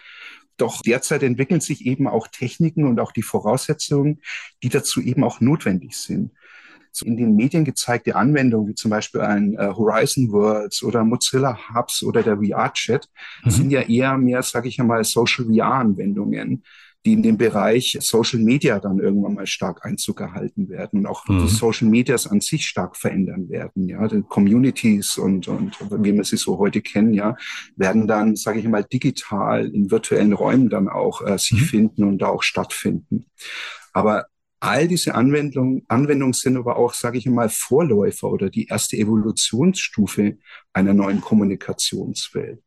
Doch 0.57 0.81
derzeit 0.81 1.23
entwickeln 1.23 1.59
sich 1.59 1.85
eben 1.85 2.07
auch 2.07 2.27
Techniken 2.27 2.85
und 2.85 2.99
auch 2.99 3.11
die 3.11 3.23
Voraussetzungen, 3.23 4.21
die 4.63 4.69
dazu 4.69 5.01
eben 5.01 5.23
auch 5.23 5.41
notwendig 5.41 5.97
sind 5.97 6.31
in 7.03 7.17
den 7.17 7.35
Medien 7.35 7.65
gezeigte 7.65 8.15
Anwendungen, 8.15 8.69
wie 8.69 8.75
zum 8.75 8.91
Beispiel 8.91 9.21
ein 9.21 9.55
äh, 9.55 9.67
Horizon 9.67 10.31
Worlds 10.31 10.83
oder 10.83 11.03
Mozilla 11.03 11.57
Hubs 11.73 12.03
oder 12.03 12.23
der 12.23 12.37
VR-Chat, 12.37 13.09
mhm. 13.43 13.49
sind 13.49 13.71
ja 13.71 13.81
eher 13.81 14.17
mehr, 14.17 14.41
sage 14.43 14.69
ich 14.69 14.79
einmal, 14.79 15.03
Social 15.03 15.45
VR-Anwendungen 15.45 16.63
die 17.05 17.13
in 17.13 17.23
dem 17.23 17.37
Bereich 17.37 17.97
Social 18.01 18.39
Media 18.39 18.79
dann 18.79 18.99
irgendwann 18.99 19.35
mal 19.35 19.45
stark 19.45 19.85
Einzug 19.85 20.21
erhalten 20.21 20.69
werden 20.69 20.99
und 20.99 21.05
auch 21.05 21.27
mhm. 21.27 21.43
die 21.43 21.47
Social 21.47 21.87
Medias 21.87 22.27
an 22.27 22.41
sich 22.41 22.65
stark 22.65 22.97
verändern 22.97 23.47
werden. 23.49 23.87
Ja, 23.87 24.07
die 24.07 24.23
Communities 24.23 25.17
und, 25.17 25.47
und 25.47 25.77
wie 26.03 26.13
wir 26.13 26.23
sie 26.23 26.37
so 26.37 26.57
heute 26.57 26.81
kennen, 26.81 27.13
ja, 27.13 27.35
werden 27.75 28.07
dann, 28.07 28.35
sage 28.35 28.59
ich 28.59 28.67
mal, 28.67 28.83
digital 28.83 29.67
in 29.67 29.91
virtuellen 29.91 30.33
Räumen 30.33 30.69
dann 30.69 30.89
auch 30.89 31.21
äh, 31.21 31.37
sich 31.37 31.61
mhm. 31.61 31.65
finden 31.65 32.03
und 32.03 32.17
da 32.17 32.27
auch 32.27 32.43
stattfinden. 32.43 33.25
Aber 33.93 34.25
all 34.59 34.87
diese 34.87 35.13
Anwendungen, 35.13 35.83
Anwendungen 35.87 36.33
sind 36.33 36.57
aber 36.57 36.77
auch, 36.77 36.93
sage 36.93 37.19
ich 37.19 37.27
mal, 37.27 37.49
Vorläufer 37.49 38.29
oder 38.31 38.49
die 38.49 38.65
erste 38.65 38.97
Evolutionsstufe 38.97 40.37
einer 40.73 40.93
neuen 40.93 41.21
Kommunikationswelt. 41.21 42.61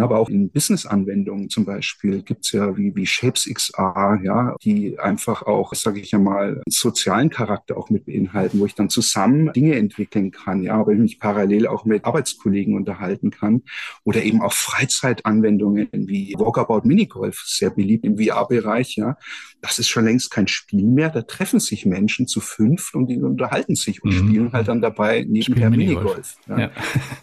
Aber 0.00 0.18
auch 0.18 0.28
in 0.28 0.50
Business-Anwendungen 0.50 1.50
zum 1.50 1.64
Beispiel 1.64 2.22
gibt's 2.22 2.52
ja 2.52 2.76
wie, 2.76 2.94
wie 2.96 3.06
Shapes 3.06 3.48
XR, 3.52 4.20
ja, 4.22 4.56
die 4.62 4.98
einfach 4.98 5.42
auch, 5.42 5.74
sage 5.74 6.00
ich 6.00 6.12
ja 6.12 6.18
mal, 6.18 6.62
sozialen 6.68 7.30
Charakter 7.30 7.76
auch 7.76 7.90
mit 7.90 8.06
beinhalten, 8.06 8.60
wo 8.60 8.66
ich 8.66 8.74
dann 8.74 8.88
zusammen 8.88 9.52
Dinge 9.52 9.76
entwickeln 9.76 10.30
kann, 10.30 10.62
ja, 10.62 10.74
aber 10.74 10.92
ich 10.92 10.98
mich 10.98 11.18
parallel 11.18 11.66
auch 11.66 11.84
mit 11.84 12.04
Arbeitskollegen 12.04 12.74
unterhalten 12.74 13.30
kann. 13.30 13.62
Oder 14.04 14.22
eben 14.22 14.40
auch 14.40 14.52
Freizeitanwendungen 14.52 15.88
wie 15.92 16.34
Walkabout 16.38 16.86
Minigolf, 16.86 17.42
sehr 17.46 17.70
beliebt 17.70 18.04
im 18.04 18.16
VR-Bereich, 18.18 18.96
ja. 18.96 19.16
Das 19.60 19.78
ist 19.78 19.88
schon 19.88 20.04
längst 20.04 20.30
kein 20.30 20.48
Spiel 20.48 20.84
mehr. 20.84 21.08
Da 21.10 21.22
treffen 21.22 21.60
sich 21.60 21.86
Menschen 21.86 22.26
zu 22.26 22.40
fünf 22.40 22.94
und 22.94 23.06
die 23.06 23.22
unterhalten 23.22 23.76
sich 23.76 24.02
und 24.02 24.12
mhm. 24.12 24.28
spielen 24.28 24.52
halt 24.52 24.68
dann 24.68 24.80
dabei 24.80 25.24
nebenher 25.28 25.70
Minigolf. 25.70 26.04
Minigolf 26.04 26.36
ja. 26.48 26.58
Ja. 26.58 26.70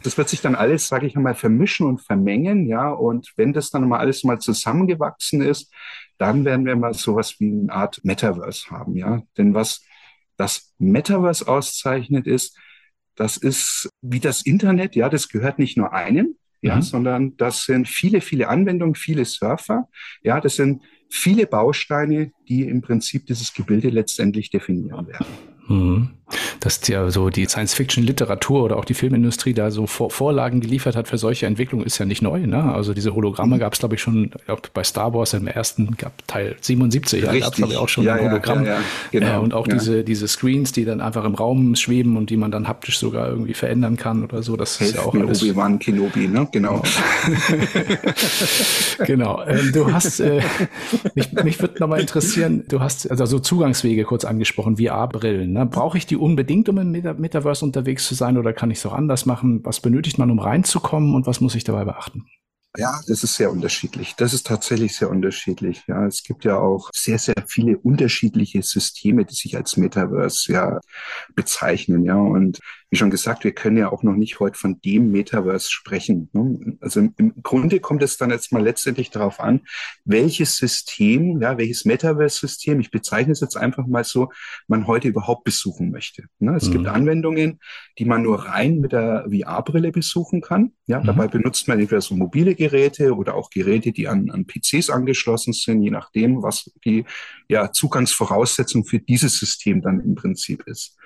Das 0.04 0.18
wird 0.18 0.30
sich 0.30 0.42
dann 0.42 0.56
alles, 0.56 0.88
sage 0.88 1.06
ich 1.06 1.18
einmal, 1.18 1.36
vermischen 1.36 1.86
und 1.86 2.02
vermengen, 2.02 2.59
ja. 2.66 2.90
Und 2.90 3.34
wenn 3.36 3.54
das 3.54 3.70
dann 3.70 3.88
mal 3.88 4.00
alles 4.00 4.24
mal 4.24 4.40
zusammengewachsen 4.40 5.42
ist, 5.42 5.72
dann 6.18 6.46
werden 6.46 6.66
wir 6.66 6.76
mal 6.76 6.94
sowas 6.94 7.40
wie 7.40 7.50
eine 7.50 7.72
Art 7.72 8.02
Metaverse 8.04 8.70
haben, 8.70 8.96
ja. 8.96 9.22
Denn 9.38 9.54
was 9.54 9.86
das 10.38 10.74
Metaverse 10.78 11.48
auszeichnet 11.48 12.28
ist, 12.28 12.58
das 13.16 13.38
ist 13.38 13.90
wie 14.02 14.20
das 14.20 14.42
Internet, 14.44 14.96
ja, 14.96 15.10
das 15.10 15.28
gehört 15.30 15.60
nicht 15.60 15.78
nur 15.78 15.94
einem, 15.94 16.36
ja, 16.62 16.78
mhm. 16.78 16.82
sondern 16.82 17.38
das 17.38 17.64
sind 17.64 17.88
viele, 17.88 18.22
viele 18.22 18.48
Anwendungen, 18.48 18.96
viele 18.96 19.26
Surfer, 19.26 19.90
ja, 20.22 20.40
das 20.40 20.56
sind 20.56 20.84
viele 21.10 21.48
Bausteine, 21.48 22.32
die 22.48 22.64
im 22.64 22.82
Prinzip 22.82 23.26
dieses 23.26 23.54
Gebilde 23.54 23.90
letztendlich 23.90 24.50
definieren 24.50 25.08
werden. 25.08 25.28
Mhm 25.68 26.19
dass 26.60 26.86
ja 26.88 27.10
so 27.10 27.30
die 27.30 27.46
Science-Fiction-Literatur 27.46 28.64
oder 28.64 28.78
auch 28.78 28.86
die 28.86 28.94
Filmindustrie 28.94 29.54
da 29.54 29.72
so 29.72 29.88
Vor 29.88 30.12
Vorlagen 30.12 30.62
geliefert 30.62 30.96
hat 30.96 31.08
für 31.08 31.18
solche 31.18 31.46
Entwicklungen, 31.46 31.86
ist 31.86 31.98
ja 31.98 32.06
nicht 32.06 32.22
neu. 32.22 32.46
Ne? 32.46 32.74
Also 32.74 32.94
diese 32.94 33.14
Hologramme 33.16 33.56
mhm. 33.56 33.60
gab 33.60 33.74
es, 33.74 33.80
glaube 33.80 33.96
ich, 33.96 34.02
schon 34.02 34.32
glaub, 34.46 34.74
bei 34.74 34.84
Star 34.84 35.14
Wars 35.14 35.34
im 35.34 35.48
ersten 35.48 35.96
gab 35.98 36.28
Teil 36.28 36.56
77, 36.62 37.24
ja, 37.24 37.34
gab 37.34 37.52
es, 37.52 37.58
glaube 37.58 37.74
ich, 37.74 37.78
auch 37.78 37.90
schon 37.90 38.04
ja, 38.04 38.16
ein 38.16 38.30
Hologramm. 38.30 38.66
Ja, 38.66 38.74
ja, 38.74 38.82
genau, 39.12 39.38
äh, 39.38 39.44
und 39.44 39.54
auch 39.54 39.68
diese, 39.68 40.04
diese 40.04 40.28
Screens, 40.28 40.72
die 40.72 40.86
dann 40.86 41.02
einfach 41.02 41.26
im 41.26 41.36
Raum 41.36 41.76
schweben 41.76 42.18
und 42.18 42.30
die 42.30 42.38
man 42.38 42.52
dann 42.52 42.68
haptisch 42.68 43.00
sogar 43.00 43.30
irgendwie 43.30 43.54
verändern 43.54 43.98
kann 43.98 44.24
oder 44.24 44.44
so. 44.44 44.56
Das 44.56 44.80
Helft 44.80 44.96
ist 44.96 45.02
ja 45.02 45.06
auch 45.06 45.14
alles. 45.14 45.42
Obi-Wan 45.42 45.80
Kenobi, 45.80 46.28
ne? 46.28 46.48
Genau. 46.52 46.84
genau. 49.06 49.44
Ähm, 49.48 49.72
du 49.74 49.92
hast, 49.92 50.20
äh, 50.20 50.42
mich, 51.16 51.32
mich 51.32 51.62
würde 51.62 51.80
nochmal 51.80 52.02
interessieren, 52.02 52.64
du 52.68 52.80
hast 52.80 53.10
also 53.10 53.26
so 53.26 53.40
Zugangswege 53.40 54.04
kurz 54.04 54.26
angesprochen, 54.26 54.78
VR-Brillen. 54.78 55.54
Ne? 55.54 55.66
Brauche 55.66 55.98
ich 55.98 56.06
die 56.06 56.18
unbedingt? 56.20 56.70
um 56.70 56.78
im 56.78 56.92
Meta 56.92 57.14
Metaverse 57.14 57.66
unterwegs 57.66 58.08
zu 58.08 58.16
sein 58.16 58.38
oder 58.38 58.54
kann 58.54 58.72
ich 58.72 58.80
es 58.80 58.86
auch 58.86 58.94
anders 58.94 59.26
machen? 59.26 59.62
Was 59.66 59.80
benötigt 59.80 60.18
man, 60.18 60.32
um 60.32 60.40
reinzukommen 60.40 61.16
und 61.16 61.28
was 61.28 61.42
muss 61.42 61.56
ich 61.56 61.64
dabei 61.64 61.86
beachten? 61.86 62.26
Ja, 62.80 63.02
das 63.08 63.26
ist 63.26 63.36
sehr 63.36 63.52
unterschiedlich. 63.52 64.16
Das 64.16 64.34
ist 64.34 64.48
tatsächlich 64.48 64.96
sehr 64.96 65.10
unterschiedlich. 65.10 65.84
Ja, 65.88 66.06
es 66.06 66.24
gibt 66.24 66.46
ja 66.46 66.58
auch 66.58 66.90
sehr, 66.96 67.20
sehr 67.20 67.36
viele 67.46 67.78
unterschiedliche 67.78 68.64
Systeme, 68.64 69.26
die 69.26 69.36
sich 69.36 69.58
als 69.58 69.76
Metaverse 69.76 70.54
ja 70.54 70.80
bezeichnen. 71.36 72.06
Ja, 72.06 72.16
und 72.16 72.60
wie 72.90 72.96
schon 72.96 73.12
gesagt, 73.12 73.44
wir 73.44 73.52
können 73.52 73.76
ja 73.76 73.92
auch 73.92 74.02
noch 74.02 74.16
nicht 74.16 74.40
heute 74.40 74.58
von 74.58 74.80
dem 74.80 75.12
Metaverse 75.12 75.70
sprechen. 75.70 76.30
Ne? 76.32 76.78
Also 76.80 77.02
im, 77.02 77.34
Grunde 77.44 77.82
kommt 77.82 78.02
es 78.02 78.16
dann 78.16 78.30
jetzt 78.30 78.54
mal 78.54 78.64
letztendlich 78.64 79.12
darauf 79.12 79.42
an, 79.42 79.62
welches 80.06 80.56
System, 80.56 81.42
ja, 81.42 81.58
welches 81.58 81.84
Metaverse-System, 81.84 82.80
ich 82.80 82.92
bezeichne 82.92 83.34
es 83.34 83.42
jetzt 83.42 83.58
einfach 83.58 83.86
mal 83.88 84.06
so, 84.06 84.32
man 84.68 84.88
heute 84.88 85.10
überhaupt 85.10 85.44
besuchen 85.44 85.92
möchte. 85.92 86.24
Ne? 86.40 86.56
Es 86.56 86.70
mhm. 86.70 86.72
gibt 86.72 86.88
Anwendungen, 86.88 87.60
die 87.98 88.06
man 88.06 88.24
nur 88.24 88.46
rein 88.46 88.80
mit 88.80 88.94
der 88.94 89.28
VR-Brille 89.30 89.92
besuchen 89.92 90.42
kann. 90.42 90.72
Ja, 90.90 91.00
mhm. 91.00 91.06
dabei 91.06 91.28
benutzt 91.28 91.68
man 91.68 91.80
entweder 91.80 92.02
so 92.02 92.16
mobile 92.16 92.56
Geräte 92.56 93.14
oder 93.16 93.36
auch 93.36 93.52
Geräte, 93.52 93.92
die 93.92 94.08
an, 94.08 94.32
an 94.32 94.48
PCs 94.48 94.90
angeschlossen 94.90 95.54
sind, 95.54 95.84
je 95.84 95.92
nachdem, 95.92 96.42
was 96.42 96.72
die 96.84 97.06
ja, 97.48 97.72
Zugangsvoraussetzung 97.72 98.86
für 98.86 98.98
dieses 98.98 99.38
System 99.38 99.84
dann 99.84 100.00
im 100.00 100.16
Prinzip 100.16 100.64
ist. 100.66 100.98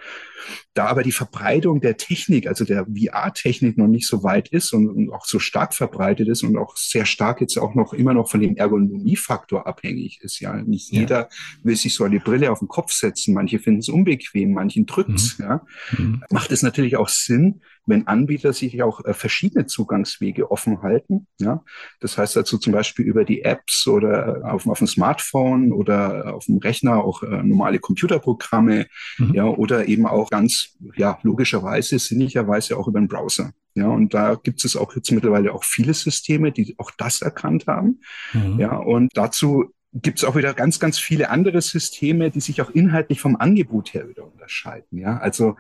Da 0.73 0.85
aber 0.85 1.03
die 1.03 1.11
Verbreitung 1.11 1.81
der 1.81 1.97
Technik, 1.97 2.47
also 2.47 2.63
der 2.63 2.85
VR-Technik 2.85 3.77
noch 3.77 3.87
nicht 3.87 4.07
so 4.07 4.23
weit 4.23 4.47
ist 4.47 4.71
und, 4.71 4.87
und, 4.87 5.09
auch 5.11 5.25
so 5.25 5.39
stark 5.39 5.73
verbreitet 5.73 6.29
ist 6.29 6.43
und 6.43 6.55
auch 6.55 6.77
sehr 6.77 7.05
stark 7.05 7.41
jetzt 7.41 7.57
auch 7.57 7.75
noch 7.75 7.91
immer 7.91 8.13
noch 8.13 8.31
von 8.31 8.39
dem 8.39 8.55
Ergonomiefaktor 8.55 9.67
abhängig 9.67 10.21
ist. 10.21 10.39
Ja, 10.39 10.53
nicht 10.53 10.93
ja. 10.93 11.01
jeder 11.01 11.29
will 11.61 11.75
sich 11.75 11.93
so 11.93 12.05
eine 12.05 12.21
Brille 12.21 12.53
auf 12.53 12.59
den 12.59 12.69
Kopf 12.69 12.93
setzen. 12.93 13.33
Manche 13.33 13.59
finden 13.59 13.81
es 13.81 13.89
unbequem, 13.89 14.53
manchen 14.53 14.85
drückt's. 14.85 15.37
Mhm. 15.39 15.45
Ja, 15.45 15.65
mhm. 15.97 16.23
macht 16.29 16.53
es 16.53 16.61
natürlich 16.61 16.95
auch 16.95 17.09
Sinn, 17.09 17.61
wenn 17.85 18.07
Anbieter 18.07 18.53
sich 18.53 18.81
auch 18.81 19.03
äh, 19.05 19.13
verschiedene 19.13 19.65
Zugangswege 19.65 20.51
offen 20.51 20.81
halten. 20.81 21.27
Ja, 21.39 21.63
das 21.99 22.17
heißt 22.17 22.37
also 22.37 22.57
zum 22.57 22.73
Beispiel 22.73 23.05
über 23.05 23.25
die 23.25 23.41
Apps 23.43 23.87
oder 23.87 24.41
auf, 24.45 24.65
auf 24.67 24.77
dem 24.77 24.87
Smartphone 24.87 25.71
oder 25.71 26.33
auf 26.33 26.45
dem 26.45 26.57
Rechner 26.57 27.03
auch 27.03 27.23
äh, 27.23 27.43
normale 27.43 27.79
Computerprogramme. 27.79 28.87
Mhm. 29.17 29.33
Ja, 29.33 29.45
oder 29.45 29.87
eben 29.87 30.05
auch 30.05 30.29
ganz, 30.29 30.77
ja, 30.95 31.19
logischerweise, 31.23 31.99
sinnigerweise 31.99 32.77
auch 32.77 32.87
über 32.87 32.99
den 32.99 33.07
Browser. 33.07 33.51
Ja, 33.75 33.87
und 33.87 34.13
da 34.13 34.35
gibt 34.35 34.63
es 34.63 34.75
auch 34.75 34.95
jetzt 34.95 35.11
mittlerweile 35.11 35.53
auch 35.53 35.63
viele 35.63 35.93
Systeme, 35.93 36.51
die 36.51 36.75
auch 36.77 36.91
das 36.97 37.21
erkannt 37.21 37.65
haben. 37.67 38.01
Mhm. 38.33 38.59
Ja, 38.59 38.77
und 38.77 39.17
dazu 39.17 39.73
gibt 39.93 40.19
es 40.19 40.25
auch 40.25 40.35
wieder 40.35 40.53
ganz, 40.53 40.79
ganz 40.79 40.99
viele 40.99 41.29
andere 41.29 41.61
Systeme, 41.61 42.31
die 42.31 42.39
sich 42.39 42.61
auch 42.61 42.71
inhaltlich 42.71 43.19
vom 43.19 43.35
Angebot 43.35 43.93
her 43.93 44.09
wieder 44.09 44.25
unterscheiden. 44.25 44.97
Ja, 44.97 45.17
also 45.17 45.55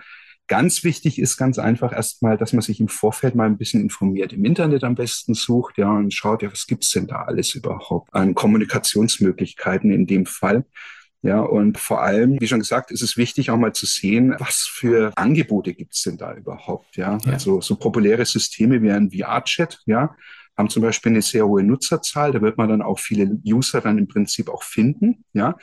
Ganz 0.47 0.83
wichtig 0.83 1.19
ist 1.19 1.37
ganz 1.37 1.57
einfach 1.57 1.93
erstmal, 1.93 2.37
dass 2.37 2.51
man 2.51 2.61
sich 2.61 2.81
im 2.81 2.89
Vorfeld 2.89 3.33
mal 3.33 3.45
ein 3.45 3.57
bisschen 3.57 3.81
informiert, 3.81 4.33
im 4.33 4.43
Internet 4.43 4.83
am 4.83 4.95
besten 4.95 5.35
sucht, 5.35 5.77
ja, 5.77 5.89
und 5.89 6.13
schaut, 6.13 6.41
ja, 6.41 6.51
was 6.51 6.67
gibt's 6.67 6.91
denn 6.91 7.07
da 7.07 7.23
alles 7.23 7.55
überhaupt 7.55 8.13
an 8.13 8.35
Kommunikationsmöglichkeiten 8.35 9.91
in 9.91 10.05
dem 10.05 10.25
Fall. 10.25 10.65
Ja, 11.21 11.39
und 11.39 11.77
vor 11.77 12.03
allem, 12.03 12.41
wie 12.41 12.47
schon 12.49 12.59
gesagt, 12.59 12.91
ist 12.91 13.01
es 13.01 13.15
wichtig 13.15 13.49
auch 13.49 13.57
mal 13.57 13.71
zu 13.71 13.85
sehen, 13.85 14.35
was 14.39 14.69
für 14.69 15.13
Angebote 15.15 15.73
gibt's 15.73 16.03
denn 16.03 16.17
da 16.17 16.33
überhaupt, 16.35 16.97
ja? 16.97 17.17
ja. 17.25 17.31
Also 17.31 17.61
so 17.61 17.77
populäre 17.77 18.25
Systeme 18.25 18.81
wie 18.81 18.91
ein 18.91 19.11
VR-Chat, 19.11 19.79
ja, 19.85 20.13
haben 20.57 20.69
zum 20.69 20.83
Beispiel 20.83 21.13
eine 21.13 21.21
sehr 21.21 21.47
hohe 21.47 21.63
Nutzerzahl, 21.63 22.33
da 22.33 22.41
wird 22.41 22.57
man 22.57 22.67
dann 22.67 22.81
auch 22.81 22.99
viele 22.99 23.39
User 23.45 23.79
dann 23.79 23.97
im 23.97 24.09
Prinzip 24.09 24.49
auch 24.49 24.63
finden, 24.63 25.23
ja 25.31 25.55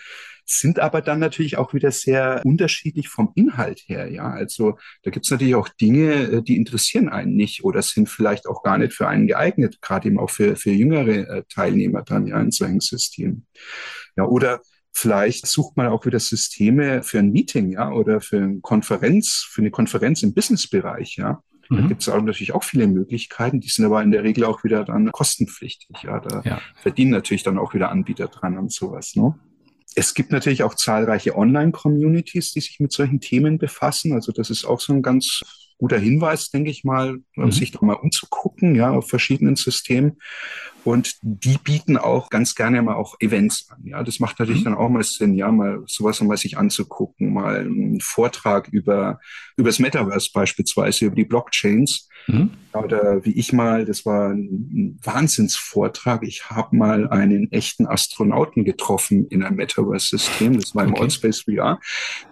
sind 0.51 0.81
aber 0.81 1.01
dann 1.01 1.21
natürlich 1.21 1.59
auch 1.59 1.75
wieder 1.75 1.91
sehr 1.91 2.43
unterschiedlich 2.45 3.09
vom 3.09 3.33
Inhalt 3.35 3.83
her. 3.87 4.11
Ja, 4.11 4.31
also 4.31 4.79
da 5.03 5.11
gibt 5.11 5.27
es 5.27 5.31
natürlich 5.31 5.55
auch 5.55 5.69
Dinge, 5.69 6.13
äh, 6.13 6.43
die 6.43 6.57
interessieren 6.57 7.09
einen 7.09 7.35
nicht 7.35 7.65
oder 7.65 7.83
sind 7.83 8.09
vielleicht 8.09 8.47
auch 8.47 8.63
gar 8.63 8.79
nicht 8.79 8.93
für 8.93 9.09
einen 9.09 9.27
geeignet, 9.27 9.81
gerade 9.81 10.09
eben 10.09 10.19
auch 10.19 10.31
für, 10.31 10.57
für 10.57 10.71
jüngere 10.71 11.29
äh, 11.29 11.43
Teilnehmer 11.49 12.03
dann 12.03 12.27
ja 12.27 12.41
in 12.41 12.51
solchen 12.51 12.81
Systemen. 12.81 13.47
Ja, 14.17 14.25
oder 14.25 14.61
Vielleicht 14.93 15.47
sucht 15.47 15.77
man 15.77 15.87
auch 15.87 16.05
wieder 16.05 16.19
Systeme 16.19 17.05
für 17.05 17.21
ein 17.21 17.31
Meeting, 17.31 17.71
ja, 17.71 17.93
oder 17.93 18.21
für 18.21 18.39
eine 18.39 18.61
Konferenz, 18.61 19.47
für 19.49 19.63
eine 19.63 19.71
Konferenz 19.71 20.25
im 20.25 20.35
Businessbereich, 20.35 21.17
ja. 21.17 21.43
Da 21.71 21.77
mhm. 21.77 21.89
gibt 21.89 22.03
es 22.03 22.09
auch 22.09 22.21
natürlich 22.21 22.53
auch 22.53 22.65
viele 22.65 22.89
Möglichkeiten, 22.89 23.61
die 23.61 23.69
sind 23.69 23.85
aber 23.85 24.03
in 24.03 24.11
der 24.11 24.25
Regel 24.25 24.45
auch 24.45 24.65
wieder 24.65 24.85
dann 24.85 25.13
kostenpflichtig. 25.13 26.03
Ja, 26.03 26.19
da 26.19 26.43
ja. 26.45 26.61
verdienen 26.75 27.13
natürlich 27.13 27.45
dann 27.45 27.59
auch 27.59 27.73
wieder 27.73 27.91
Anbieter 27.91 28.27
dran 28.27 28.59
und 28.59 28.73
sowas. 28.73 29.15
Ne? 29.15 29.39
Es 29.95 30.15
gibt 30.15 30.31
natürlich 30.31 30.63
auch 30.63 30.75
zahlreiche 30.75 31.37
Online-Communities, 31.37 32.53
die 32.53 32.61
sich 32.61 32.81
mit 32.81 32.93
solchen 32.93 33.21
Themen 33.21 33.59
befassen. 33.59 34.13
Also 34.13 34.33
das 34.33 34.51
ist 34.51 34.65
auch 34.65 34.81
so 34.81 34.93
ein 34.93 35.03
ganz 35.03 35.41
guter 35.79 35.99
Hinweis, 35.99 36.51
denke 36.51 36.71
ich 36.71 36.85
mal, 36.85 37.19
mhm. 37.35 37.53
sich 37.53 37.73
doch 37.73 37.81
mal 37.81 37.95
umzugucken, 37.95 38.75
ja, 38.75 38.91
auf 38.91 39.09
verschiedenen 39.09 39.57
Systemen. 39.57 40.19
Und 40.85 41.17
die 41.23 41.59
bieten 41.59 41.97
auch 41.97 42.31
ganz 42.31 42.55
gerne 42.55 42.81
mal 42.83 42.95
auch 42.95 43.17
Events 43.21 43.69
an. 43.71 43.85
Ja, 43.85 44.03
das 44.03 44.21
macht 44.21 44.39
natürlich 44.39 44.61
mhm. 44.61 44.65
dann 44.65 44.75
auch 44.75 44.89
mal 44.89 45.03
Sinn, 45.03 45.35
ja, 45.35 45.51
mal 45.51 45.83
sowas 45.87 46.21
mal 46.21 46.37
sich 46.37 46.57
anzugucken, 46.57 47.33
mal 47.33 47.61
einen 47.61 48.01
Vortrag 48.01 48.69
über, 48.69 49.21
über 49.57 49.69
das 49.69 49.79
Metaverse 49.79 50.31
beispielsweise, 50.33 51.07
über 51.07 51.17
die 51.17 51.25
Blockchains. 51.25 52.09
Mhm. 52.27 52.51
Oder 52.73 53.25
wie 53.25 53.33
ich 53.33 53.53
mal, 53.53 53.85
das 53.85 54.07
war 54.07 54.31
ein 54.31 54.99
Wahnsinnsvortrag. 55.03 56.23
Ich 56.23 56.51
habe 56.51 56.77
mal 56.77 57.09
einen 57.09 57.51
echten 57.51 57.87
Astronauten 57.87 58.65
getroffen 58.65 59.27
in 59.29 59.43
einem 59.43 59.57
Metaverse-System. 59.57 60.59
Das 60.59 60.75
war 60.75 60.85
im 60.85 60.93
okay. 60.93 61.03
Allspace 61.03 61.41
VR. 61.43 61.81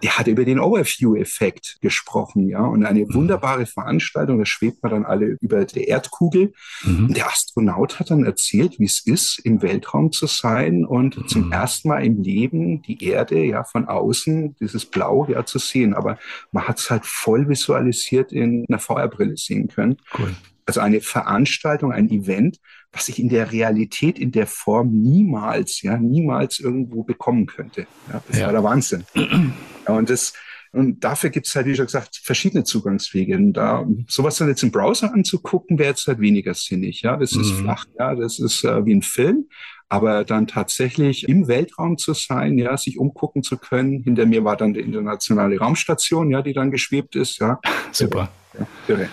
Der 0.03 0.17
hat 0.17 0.29
über 0.29 0.45
den 0.45 0.61
Overview-Effekt 0.61 1.79
gesprochen, 1.81 2.49
ja, 2.49 2.61
und 2.61 2.85
eine 2.85 3.01
mhm. 3.01 3.15
wunderbare 3.15 3.67
Veranstaltung. 3.67 4.39
Da 4.39 4.47
schwebt 4.47 4.83
man 4.83 4.93
dann 4.93 5.05
alle 5.05 5.37
über 5.41 5.65
der 5.65 5.89
Erdkugel. 5.89 6.53
Mhm. 6.85 7.07
Und 7.07 7.17
der 7.17 7.27
Astronaut 7.27 7.99
hat 7.99 8.11
dann 8.11 8.25
erzählt, 8.39 8.79
wie 8.79 8.85
es 8.85 9.01
ist, 9.01 9.41
im 9.41 9.63
Weltraum 9.63 10.13
zu 10.13 10.27
sein 10.27 10.85
und 10.85 11.19
mhm. 11.19 11.29
zum 11.29 11.53
ersten 11.53 11.89
Mal 11.89 12.05
im 12.05 12.23
Leben 12.23 12.83
die 12.83 13.05
Erde 13.05 13.45
ja 13.45 13.65
von 13.65 13.87
außen, 13.87 14.55
dieses 14.61 14.87
Blau 14.87 15.27
ja 15.29 15.45
zu 15.45 15.59
sehen. 15.59 15.93
Aber 15.93 16.19
man 16.53 16.69
hat 16.69 16.79
es 16.79 16.89
halt 16.89 17.05
voll 17.05 17.49
visualisiert 17.49 18.33
in 18.33 18.65
einer 18.69 18.79
VR-Brille 18.79 19.37
sehen 19.37 19.69
können. 19.69 19.97
Cool. 20.17 20.35
Also 20.67 20.81
eine 20.81 21.01
Veranstaltung, 21.01 21.93
ein 21.93 22.11
Event, 22.11 22.61
was 22.93 23.09
ich 23.09 23.19
in 23.19 23.29
der 23.29 23.51
Realität 23.53 24.19
in 24.19 24.33
der 24.33 24.47
Form 24.47 24.91
niemals, 24.93 25.83
ja, 25.83 25.97
niemals 25.97 26.61
irgendwo 26.61 27.03
bekommen 27.03 27.47
könnte. 27.47 27.87
Ja, 28.13 28.23
das 28.29 28.39
ja. 28.39 28.47
war 28.47 28.53
der 28.53 28.65
Wahnsinn. 28.65 29.05
Ja, 29.15 29.95
und 29.95 30.11
das, 30.11 30.35
Und 30.73 31.03
dafür 31.05 31.31
gibt 31.31 31.47
es 31.47 31.55
halt, 31.55 31.67
wie 31.67 31.75
schon 31.75 31.87
gesagt, 31.87 32.21
verschiedene 32.23 32.65
Zugangswege. 32.65 33.37
Und 33.37 33.55
da 33.55 33.87
sowas 34.07 34.37
dann 34.37 34.49
jetzt 34.49 34.63
im 34.63 34.71
Browser 34.71 35.13
anzugucken, 35.13 35.79
wäre 35.79 35.91
jetzt 35.91 36.07
halt 36.07 36.21
weniger 36.21 36.55
sinnig. 36.55 37.03
Ja, 37.03 37.17
das 37.17 37.33
mhm. 37.33 37.41
ist 37.41 37.53
flach, 37.53 37.87
ja, 37.99 38.15
das 38.15 38.39
ist 38.39 38.65
äh, 38.65 38.85
wie 38.85 38.95
ein 38.95 39.03
Film. 39.03 39.49
Aber 39.89 40.25
dann 40.25 40.47
tatsächlich 40.47 41.27
im 41.29 41.49
Weltraum 41.49 41.97
zu 41.97 42.13
sein, 42.13 42.59
ja, 42.59 42.77
sich 42.77 42.99
umgucken 42.99 43.43
zu 43.43 43.57
können. 43.57 44.03
Hinter 44.03 44.27
mir 44.27 44.45
war 44.45 44.57
dann 44.57 44.75
die 44.75 44.81
internationale 44.81 45.59
Raumstation, 45.59 46.31
ja, 46.31 46.43
die 46.43 46.53
dann 46.53 46.71
geschwebt 46.71 47.17
ist, 47.17 47.39
ja. 47.39 47.59
Super. 47.93 48.31
Ja, 48.59 48.67
irre. 48.87 49.09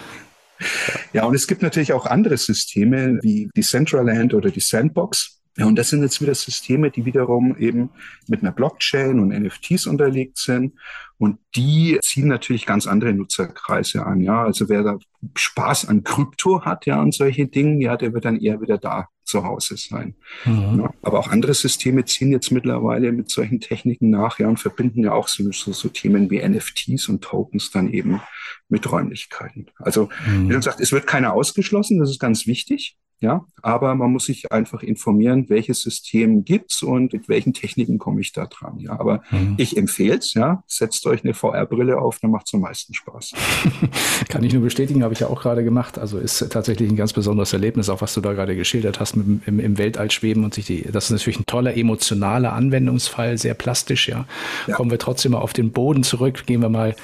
Ja, 1.13 1.25
und 1.25 1.35
es 1.35 1.47
gibt 1.47 1.61
natürlich 1.61 1.93
auch 1.93 2.05
andere 2.05 2.37
Systeme 2.37 3.19
wie 3.21 3.49
die 3.55 3.61
Centraland 3.61 4.33
oder 4.33 4.49
die 4.49 4.59
Sandbox. 4.59 5.41
Ja, 5.57 5.65
und 5.65 5.77
das 5.77 5.89
sind 5.89 6.01
jetzt 6.01 6.21
wieder 6.21 6.35
Systeme, 6.35 6.91
die 6.91 7.05
wiederum 7.05 7.55
eben 7.57 7.89
mit 8.27 8.41
einer 8.41 8.51
Blockchain 8.51 9.19
und 9.19 9.29
NFTs 9.29 9.87
unterlegt 9.87 10.37
sind. 10.37 10.73
Und 11.17 11.39
die 11.55 11.97
ziehen 12.01 12.27
natürlich 12.27 12.65
ganz 12.65 12.87
andere 12.87 13.13
Nutzerkreise 13.13 14.05
an. 14.05 14.19
Ja, 14.19 14.43
also 14.43 14.67
wer 14.67 14.83
da 14.83 14.97
Spaß 15.33 15.87
an 15.87 16.03
Krypto 16.03 16.65
hat, 16.65 16.85
ja, 16.85 17.01
und 17.01 17.13
solche 17.13 17.47
Dinge, 17.47 17.81
ja, 17.81 17.95
der 17.95 18.13
wird 18.13 18.25
dann 18.25 18.37
eher 18.37 18.59
wieder 18.59 18.77
da 18.77 19.07
zu 19.23 19.45
Hause 19.45 19.77
sein. 19.77 20.15
Mhm. 20.43 20.81
Ja, 20.81 20.93
aber 21.01 21.19
auch 21.19 21.29
andere 21.29 21.53
Systeme 21.53 22.03
ziehen 22.03 22.31
jetzt 22.31 22.51
mittlerweile 22.51 23.13
mit 23.13 23.31
solchen 23.31 23.61
Techniken 23.61 24.09
nach, 24.09 24.39
ja, 24.39 24.49
und 24.49 24.59
verbinden 24.59 25.05
ja 25.05 25.13
auch 25.13 25.29
so, 25.29 25.49
so, 25.51 25.71
so 25.71 25.87
Themen 25.87 26.29
wie 26.29 26.45
NFTs 26.45 27.07
und 27.07 27.23
Tokens 27.23 27.71
dann 27.71 27.93
eben 27.93 28.21
mit 28.67 28.91
Räumlichkeiten. 28.91 29.67
Also, 29.77 30.09
mhm. 30.27 30.49
wie 30.49 30.53
gesagt, 30.53 30.81
es 30.81 30.91
wird 30.91 31.07
keiner 31.07 31.31
ausgeschlossen, 31.31 31.97
das 31.97 32.09
ist 32.09 32.19
ganz 32.19 32.45
wichtig. 32.45 32.97
Ja, 33.21 33.45
aber 33.61 33.95
man 33.95 34.11
muss 34.11 34.25
sich 34.25 34.51
einfach 34.51 34.83
informieren, 34.83 35.49
welches 35.49 35.81
System 35.81 36.43
gibt's 36.43 36.83
und 36.83 37.13
mit 37.13 37.29
welchen 37.29 37.53
Techniken 37.53 37.97
komme 37.97 38.19
ich 38.19 38.33
da 38.33 38.45
dran. 38.45 38.77
Ja, 38.79 38.99
aber 38.99 39.23
mhm. 39.31 39.55
ich 39.57 39.77
empfehle 39.77 40.17
es, 40.17 40.33
ja, 40.33 40.63
setzt 40.67 41.07
euch 41.07 41.23
eine 41.23 41.33
VR-Brille 41.33 41.97
auf, 41.97 42.19
dann 42.19 42.31
macht's 42.31 42.53
am 42.53 42.59
meisten 42.59 42.93
Spaß. 42.93 43.31
Kann 44.29 44.43
ich 44.43 44.53
nur 44.53 44.63
bestätigen, 44.63 45.01
habe 45.01 45.13
ich 45.13 45.21
ja 45.21 45.27
auch 45.27 45.41
gerade 45.41 45.63
gemacht. 45.63 45.97
Also 45.97 46.17
ist 46.17 46.45
tatsächlich 46.51 46.89
ein 46.89 46.97
ganz 46.97 47.13
besonderes 47.13 47.53
Erlebnis, 47.53 47.89
auch 47.89 48.01
was 48.01 48.13
du 48.13 48.21
da 48.21 48.33
gerade 48.33 48.55
geschildert 48.55 48.99
hast 48.99 49.15
mit, 49.15 49.47
im, 49.47 49.59
im 49.59 49.77
Weltall 49.77 50.11
schweben 50.11 50.43
und 50.43 50.53
sich 50.53 50.65
die, 50.65 50.81
das 50.91 51.05
ist 51.05 51.11
natürlich 51.11 51.39
ein 51.39 51.45
toller 51.45 51.75
emotionaler 51.77 52.51
Anwendungsfall, 52.51 53.37
sehr 53.37 53.53
plastisch, 53.53 54.09
ja. 54.09 54.25
ja. 54.67 54.75
Kommen 54.75 54.91
wir 54.91 54.99
trotzdem 54.99 55.31
mal 55.31 55.39
auf 55.39 55.53
den 55.53 55.71
Boden 55.71 56.03
zurück, 56.03 56.45
gehen 56.45 56.61
wir 56.61 56.69
mal 56.69 56.95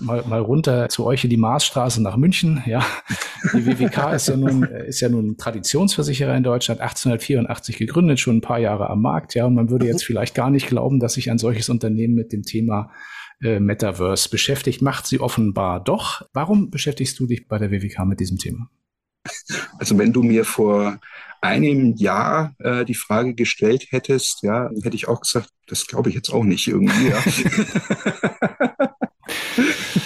mal, 0.00 0.24
mal 0.26 0.40
runter 0.40 0.88
zu 0.88 1.04
euch 1.04 1.24
in 1.24 1.30
die 1.30 1.36
Marsstraße 1.36 2.02
nach 2.02 2.16
München. 2.16 2.62
Ja, 2.66 2.84
die 3.52 3.66
WWK 3.66 4.14
ist 4.14 4.28
ja 4.28 4.36
nun 4.36 4.62
ist 4.64 5.00
ja 5.00 5.08
nun 5.08 5.36
Traditionsversicherer 5.36 6.36
in 6.36 6.42
Deutschland, 6.42 6.80
1884 6.80 7.76
gegründet, 7.76 8.20
schon 8.20 8.38
ein 8.38 8.40
paar 8.40 8.58
Jahre 8.58 8.90
am 8.90 9.02
Markt. 9.02 9.34
Ja, 9.34 9.46
und 9.46 9.54
man 9.54 9.70
würde 9.70 9.86
jetzt 9.86 10.04
vielleicht 10.04 10.34
gar 10.34 10.50
nicht 10.50 10.66
glauben, 10.66 11.00
dass 11.00 11.14
sich 11.14 11.30
ein 11.30 11.38
solches 11.38 11.68
Unternehmen 11.68 12.14
mit 12.14 12.32
dem 12.32 12.42
Thema 12.42 12.90
äh, 13.42 13.60
Metaverse 13.60 14.28
beschäftigt. 14.28 14.82
Macht 14.82 15.06
sie 15.06 15.20
offenbar 15.20 15.82
doch. 15.82 16.22
Warum 16.32 16.70
beschäftigst 16.70 17.18
du 17.18 17.26
dich 17.26 17.48
bei 17.48 17.58
der 17.58 17.70
WWK 17.70 18.04
mit 18.04 18.20
diesem 18.20 18.38
Thema? 18.38 18.68
Also 19.78 19.96
wenn 19.98 20.12
du 20.12 20.22
mir 20.22 20.44
vor 20.44 20.98
einem 21.40 21.94
Jahr 21.96 22.54
äh, 22.58 22.84
die 22.84 22.94
Frage 22.94 23.34
gestellt 23.34 23.88
hättest, 23.90 24.42
ja, 24.42 24.70
hätte 24.82 24.96
ich 24.96 25.08
auch 25.08 25.20
gesagt, 25.20 25.50
das 25.66 25.86
glaube 25.86 26.08
ich 26.08 26.14
jetzt 26.14 26.30
auch 26.30 26.44
nicht 26.44 26.68
irgendwie. 26.68 27.08
Ja. 27.08 27.22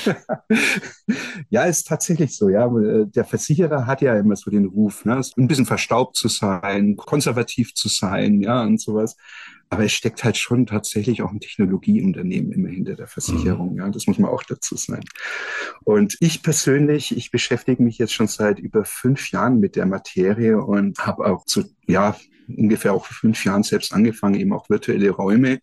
ja, 1.50 1.64
ist 1.64 1.86
tatsächlich 1.86 2.36
so. 2.36 2.48
Ja, 2.48 2.68
der 2.68 3.24
Versicherer 3.24 3.86
hat 3.86 4.02
ja 4.02 4.18
immer 4.18 4.36
so 4.36 4.50
den 4.50 4.66
Ruf, 4.66 5.04
ne, 5.04 5.20
ein 5.36 5.48
bisschen 5.48 5.66
verstaubt 5.66 6.16
zu 6.16 6.28
sein, 6.28 6.96
konservativ 6.96 7.74
zu 7.74 7.88
sein, 7.88 8.40
ja 8.40 8.62
und 8.62 8.80
sowas. 8.80 9.16
Aber 9.70 9.84
es 9.84 9.92
steckt 9.92 10.24
halt 10.24 10.38
schon 10.38 10.64
tatsächlich 10.64 11.20
auch 11.22 11.30
ein 11.30 11.40
Technologieunternehmen 11.40 12.52
immer 12.52 12.68
hinter 12.68 12.94
der 12.94 13.06
Versicherung. 13.06 13.72
Mhm. 13.72 13.78
Ja, 13.78 13.88
das 13.90 14.06
muss 14.06 14.18
man 14.18 14.30
auch 14.30 14.42
dazu 14.42 14.76
sein. 14.76 15.04
Und 15.84 16.16
ich 16.20 16.42
persönlich, 16.42 17.14
ich 17.14 17.30
beschäftige 17.30 17.82
mich 17.82 17.98
jetzt 17.98 18.14
schon 18.14 18.28
seit 18.28 18.58
über 18.58 18.84
fünf 18.86 19.30
Jahren 19.30 19.60
mit 19.60 19.76
der 19.76 19.84
Materie 19.84 20.58
und 20.58 20.98
habe 20.98 21.26
auch 21.26 21.44
zu, 21.44 21.64
ja, 21.86 22.16
ungefähr 22.48 22.94
auch 22.94 23.04
vor 23.04 23.14
fünf 23.14 23.44
Jahren 23.44 23.62
selbst 23.62 23.92
angefangen, 23.92 24.40
eben 24.40 24.54
auch 24.54 24.70
virtuelle 24.70 25.10
Räume 25.10 25.60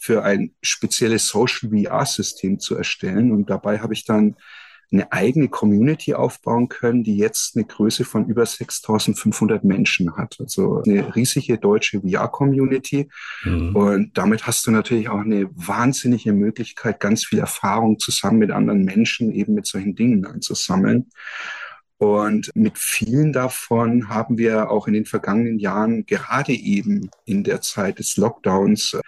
für 0.00 0.24
ein 0.24 0.52
spezielles 0.62 1.28
Social 1.28 1.70
VR-System 1.70 2.58
zu 2.58 2.74
erstellen. 2.74 3.32
Und 3.32 3.50
dabei 3.50 3.80
habe 3.80 3.92
ich 3.92 4.06
dann 4.06 4.36
eine 4.92 5.12
eigene 5.12 5.48
Community 5.48 6.14
aufbauen 6.14 6.68
können, 6.68 7.04
die 7.04 7.16
jetzt 7.16 7.54
eine 7.54 7.64
Größe 7.64 8.04
von 8.04 8.26
über 8.26 8.44
6500 8.44 9.62
Menschen 9.62 10.16
hat. 10.16 10.36
Also 10.40 10.82
eine 10.82 11.14
riesige 11.14 11.58
deutsche 11.58 12.00
VR-Community. 12.00 13.08
Mhm. 13.44 13.76
Und 13.76 14.18
damit 14.18 14.46
hast 14.46 14.66
du 14.66 14.70
natürlich 14.70 15.08
auch 15.10 15.20
eine 15.20 15.48
wahnsinnige 15.52 16.32
Möglichkeit, 16.32 16.98
ganz 16.98 17.26
viel 17.26 17.38
Erfahrung 17.38 17.98
zusammen 17.98 18.38
mit 18.38 18.50
anderen 18.50 18.84
Menschen 18.84 19.30
eben 19.32 19.54
mit 19.54 19.66
solchen 19.66 19.94
Dingen 19.94 20.24
einzusammeln. 20.24 21.10
Und 22.00 22.50
mit 22.54 22.78
vielen 22.78 23.34
davon 23.34 24.08
haben 24.08 24.38
wir 24.38 24.70
auch 24.70 24.88
in 24.88 24.94
den 24.94 25.04
vergangenen 25.04 25.58
Jahren 25.58 26.06
gerade 26.06 26.54
eben 26.54 27.10
in 27.26 27.44
der 27.44 27.60
Zeit 27.60 27.98
des 27.98 28.16
Lockdowns 28.16 28.98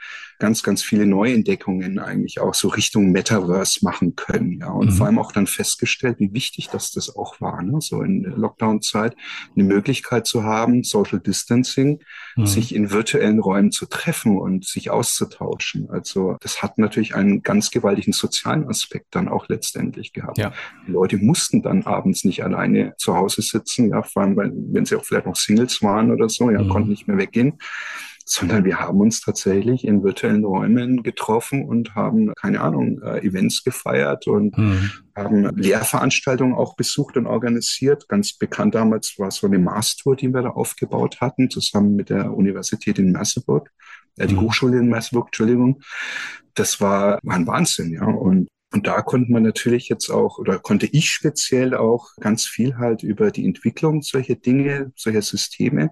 ganz, 0.43 0.65
ganz 0.65 0.83
viele 0.83 1.07
Neuentdeckungen 1.07 2.01
eigentlich 2.01 2.41
auch 2.41 2.53
so 2.53 2.67
Richtung 2.67 3.13
Metaverse 3.13 3.85
machen 3.85 4.17
können. 4.17 4.59
Ja, 4.59 4.71
und 4.71 4.87
mhm. 4.87 4.91
vor 4.91 5.07
allem 5.07 5.21
auch 5.21 5.31
dann 5.31 5.47
festgestellt, 5.47 6.17
wie 6.19 6.35
wichtig 6.35 6.69
das 6.69 6.91
das 6.91 7.15
auch 7.15 7.41
war, 7.41 7.63
ne? 7.63 7.81
so 7.81 8.03
in 8.03 8.25
Lockdown-Zeit 8.25 9.15
eine 9.55 9.63
Möglichkeit 9.63 10.27
zu 10.27 10.43
haben, 10.43 10.83
Social 10.83 11.21
Distancing, 11.21 12.01
mhm. 12.35 12.47
sich 12.47 12.75
in 12.75 12.91
virtuellen 12.91 13.39
Räumen 13.39 13.71
zu 13.71 13.87
treffen 13.87 14.37
und 14.37 14.67
sich 14.67 14.91
auszutauschen. 14.91 15.89
Also 15.91 16.37
das 16.41 16.61
hat 16.61 16.77
natürlich 16.77 17.15
einen 17.15 17.45
ganz 17.45 17.71
gewaltigen 17.71 18.13
sozialen 18.13 18.67
Aspekt 18.67 19.15
dann 19.15 19.29
auch 19.29 19.49
letztendlich 19.49 20.13
gehabt. 20.13 20.39
Ja. 20.39 20.53
Die 20.89 20.91
Leute 20.91 21.19
mussten 21.19 21.63
dann 21.63 21.85
abends 21.85 22.25
nicht 22.25 22.43
alleine 22.43 22.95
zu 22.99 23.15
Hause 23.15 23.43
sitzen, 23.43 23.91
ja, 23.91 24.03
vor 24.03 24.23
allem, 24.23 24.37
wenn 24.37 24.85
sie 24.87 24.97
auch 24.97 25.05
vielleicht 25.05 25.27
noch 25.27 25.37
Singles 25.37 25.83
waren 25.83 26.11
oder 26.11 26.29
so, 26.29 26.51
ja, 26.51 26.63
mhm. 26.63 26.69
konnten 26.69 26.91
nicht 26.91 27.07
mehr 27.07 27.19
weggehen 27.19 27.59
sondern 28.27 28.65
wir 28.65 28.79
haben 28.79 29.01
uns 29.01 29.21
tatsächlich 29.21 29.85
in 29.85 30.03
virtuellen 30.03 30.45
Räumen 30.45 31.03
getroffen 31.03 31.65
und 31.65 31.95
haben, 31.95 32.33
keine 32.35 32.61
Ahnung, 32.61 33.01
äh, 33.03 33.21
Events 33.27 33.65
gefeiert 33.65 34.27
und 34.27 34.57
mhm. 34.57 34.91
haben 35.17 35.57
Lehrveranstaltungen 35.57 36.55
auch 36.55 36.77
besucht 36.77 37.17
und 37.17 37.27
organisiert. 37.27 38.09
Ganz 38.09 38.37
bekannt 38.37 38.75
damals 38.75 39.19
war 39.19 39.31
so 39.31 39.47
eine 39.47 39.59
Mars-Tour, 39.59 40.17
die 40.17 40.29
wir 40.29 40.43
da 40.43 40.51
aufgebaut 40.51 41.21
hatten, 41.21 41.51
zusammen 41.51 41.97
mit 41.97 42.11
der 42.11 42.33
Universität 42.33 42.99
in 42.99 43.13
Merseburg, 43.13 43.71
äh, 44.17 44.27
die 44.27 44.35
mhm. 44.35 44.43
Hochschule 44.43 44.79
in 44.79 44.89
Merseburg, 44.89 45.29
Entschuldigung. 45.29 45.81
Das 46.55 46.81
war, 46.81 47.19
war 47.23 47.37
ein 47.37 47.47
Wahnsinn, 47.47 47.93
ja. 47.93 48.05
Und 48.05 48.49
und 48.73 48.87
da 48.87 49.03
konnte 49.03 49.31
man 49.31 49.43
natürlich 49.43 49.89
jetzt 49.89 50.09
auch, 50.11 50.39
oder 50.39 50.59
konnte 50.59 50.87
ich 50.87 51.11
speziell 51.11 51.75
auch 51.75 52.09
ganz 52.21 52.47
viel 52.47 52.77
halt 52.77 53.03
über 53.03 53.31
die 53.31 53.45
Entwicklung 53.45 54.01
solcher 54.01 54.35
Dinge, 54.35 54.93
solcher 54.97 55.21
Systeme 55.21 55.91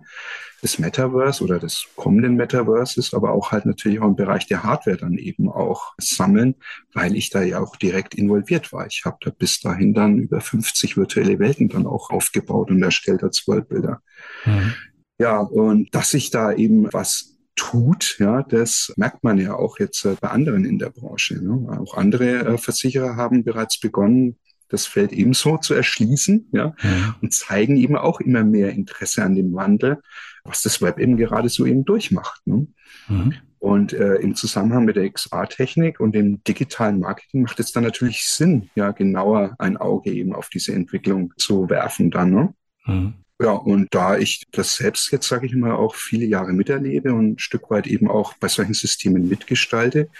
des 0.62 0.78
Metaverse 0.78 1.44
oder 1.44 1.58
des 1.58 1.86
kommenden 1.96 2.36
Metaverses, 2.36 3.12
aber 3.12 3.32
auch 3.32 3.52
halt 3.52 3.66
natürlich 3.66 4.00
auch 4.00 4.06
im 4.06 4.16
Bereich 4.16 4.46
der 4.46 4.62
Hardware 4.62 4.96
dann 4.96 5.18
eben 5.18 5.50
auch 5.50 5.92
sammeln, 5.98 6.54
weil 6.94 7.16
ich 7.16 7.30
da 7.30 7.42
ja 7.42 7.60
auch 7.60 7.76
direkt 7.76 8.14
involviert 8.14 8.72
war. 8.72 8.86
Ich 8.86 9.02
habe 9.04 9.18
da 9.20 9.30
bis 9.30 9.60
dahin 9.60 9.92
dann 9.92 10.18
über 10.18 10.40
50 10.40 10.96
virtuelle 10.96 11.38
Welten 11.38 11.68
dann 11.68 11.86
auch 11.86 12.10
aufgebaut 12.10 12.70
und 12.70 12.82
erstellt 12.82 13.22
als 13.22 13.46
Worldbilder. 13.46 14.00
Mhm. 14.46 14.74
Ja, 15.18 15.40
und 15.40 15.94
dass 15.94 16.14
ich 16.14 16.30
da 16.30 16.50
eben 16.50 16.90
was 16.94 17.29
tut, 17.60 18.16
ja, 18.18 18.42
das 18.42 18.90
merkt 18.96 19.22
man 19.22 19.36
ja 19.36 19.54
auch 19.54 19.78
jetzt 19.78 20.06
äh, 20.06 20.16
bei 20.18 20.28
anderen 20.28 20.64
in 20.64 20.78
der 20.78 20.88
Branche. 20.88 21.34
Ne? 21.44 21.78
Auch 21.78 21.94
andere 21.94 22.38
äh, 22.38 22.58
Versicherer 22.58 23.16
haben 23.16 23.44
bereits 23.44 23.78
begonnen, 23.78 24.38
das 24.70 24.86
Feld 24.86 25.12
ebenso 25.12 25.58
zu 25.58 25.74
erschließen, 25.74 26.48
ja, 26.52 26.74
ja, 26.82 27.16
und 27.20 27.34
zeigen 27.34 27.76
eben 27.76 27.96
auch 27.96 28.20
immer 28.20 28.44
mehr 28.44 28.70
Interesse 28.70 29.22
an 29.22 29.34
dem 29.34 29.52
Wandel, 29.52 30.00
was 30.44 30.62
das 30.62 30.80
Web 30.80 30.98
eben 30.98 31.18
gerade 31.18 31.50
so 31.50 31.66
eben 31.66 31.84
durchmacht. 31.84 32.40
Ne? 32.46 32.66
Mhm. 33.08 33.34
Und 33.58 33.92
äh, 33.92 34.14
im 34.14 34.36
Zusammenhang 34.36 34.86
mit 34.86 34.96
der 34.96 35.10
XR-Technik 35.10 36.00
und 36.00 36.14
dem 36.14 36.42
digitalen 36.44 37.00
Marketing 37.00 37.42
macht 37.42 37.60
es 37.60 37.72
dann 37.72 37.84
natürlich 37.84 38.24
Sinn, 38.24 38.70
ja, 38.74 38.92
genauer 38.92 39.54
ein 39.58 39.76
Auge 39.76 40.12
eben 40.12 40.34
auf 40.34 40.48
diese 40.48 40.72
Entwicklung 40.72 41.34
zu 41.36 41.68
werfen 41.68 42.10
dann. 42.10 42.30
Ne? 42.30 42.54
Mhm. 42.86 43.14
Ja, 43.40 43.52
und 43.52 43.94
da 43.94 44.18
ich 44.18 44.44
das 44.52 44.76
selbst 44.76 45.10
jetzt, 45.12 45.26
sage 45.26 45.46
ich 45.46 45.54
mal, 45.54 45.72
auch 45.72 45.94
viele 45.94 46.26
Jahre 46.26 46.52
miterlebe 46.52 47.14
und 47.14 47.32
ein 47.32 47.38
Stück 47.38 47.70
weit 47.70 47.86
eben 47.86 48.10
auch 48.10 48.34
bei 48.34 48.48
solchen 48.48 48.74
Systemen 48.74 49.28
mitgestalte, 49.30 50.10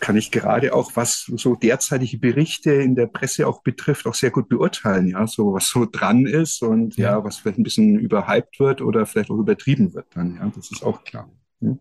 kann 0.00 0.16
ich 0.16 0.30
gerade 0.30 0.72
auch, 0.74 0.92
was 0.94 1.30
so 1.36 1.54
derzeitige 1.54 2.16
Berichte 2.16 2.72
in 2.72 2.94
der 2.94 3.08
Presse 3.08 3.46
auch 3.46 3.62
betrifft, 3.62 4.06
auch 4.06 4.14
sehr 4.14 4.30
gut 4.30 4.48
beurteilen, 4.48 5.08
ja, 5.08 5.26
so 5.26 5.52
was 5.52 5.68
so 5.68 5.84
dran 5.84 6.24
ist 6.24 6.62
und 6.62 6.96
ja, 6.96 7.12
ja 7.12 7.24
was 7.24 7.38
vielleicht 7.38 7.58
ein 7.58 7.62
bisschen 7.62 7.98
überhyped 7.98 8.58
wird 8.58 8.80
oder 8.80 9.04
vielleicht 9.04 9.30
auch 9.30 9.38
übertrieben 9.38 9.92
wird 9.92 10.06
dann, 10.14 10.36
ja, 10.36 10.50
das 10.54 10.70
ist 10.70 10.82
auch 10.82 11.04
klar. 11.04 11.28
Hm. 11.60 11.78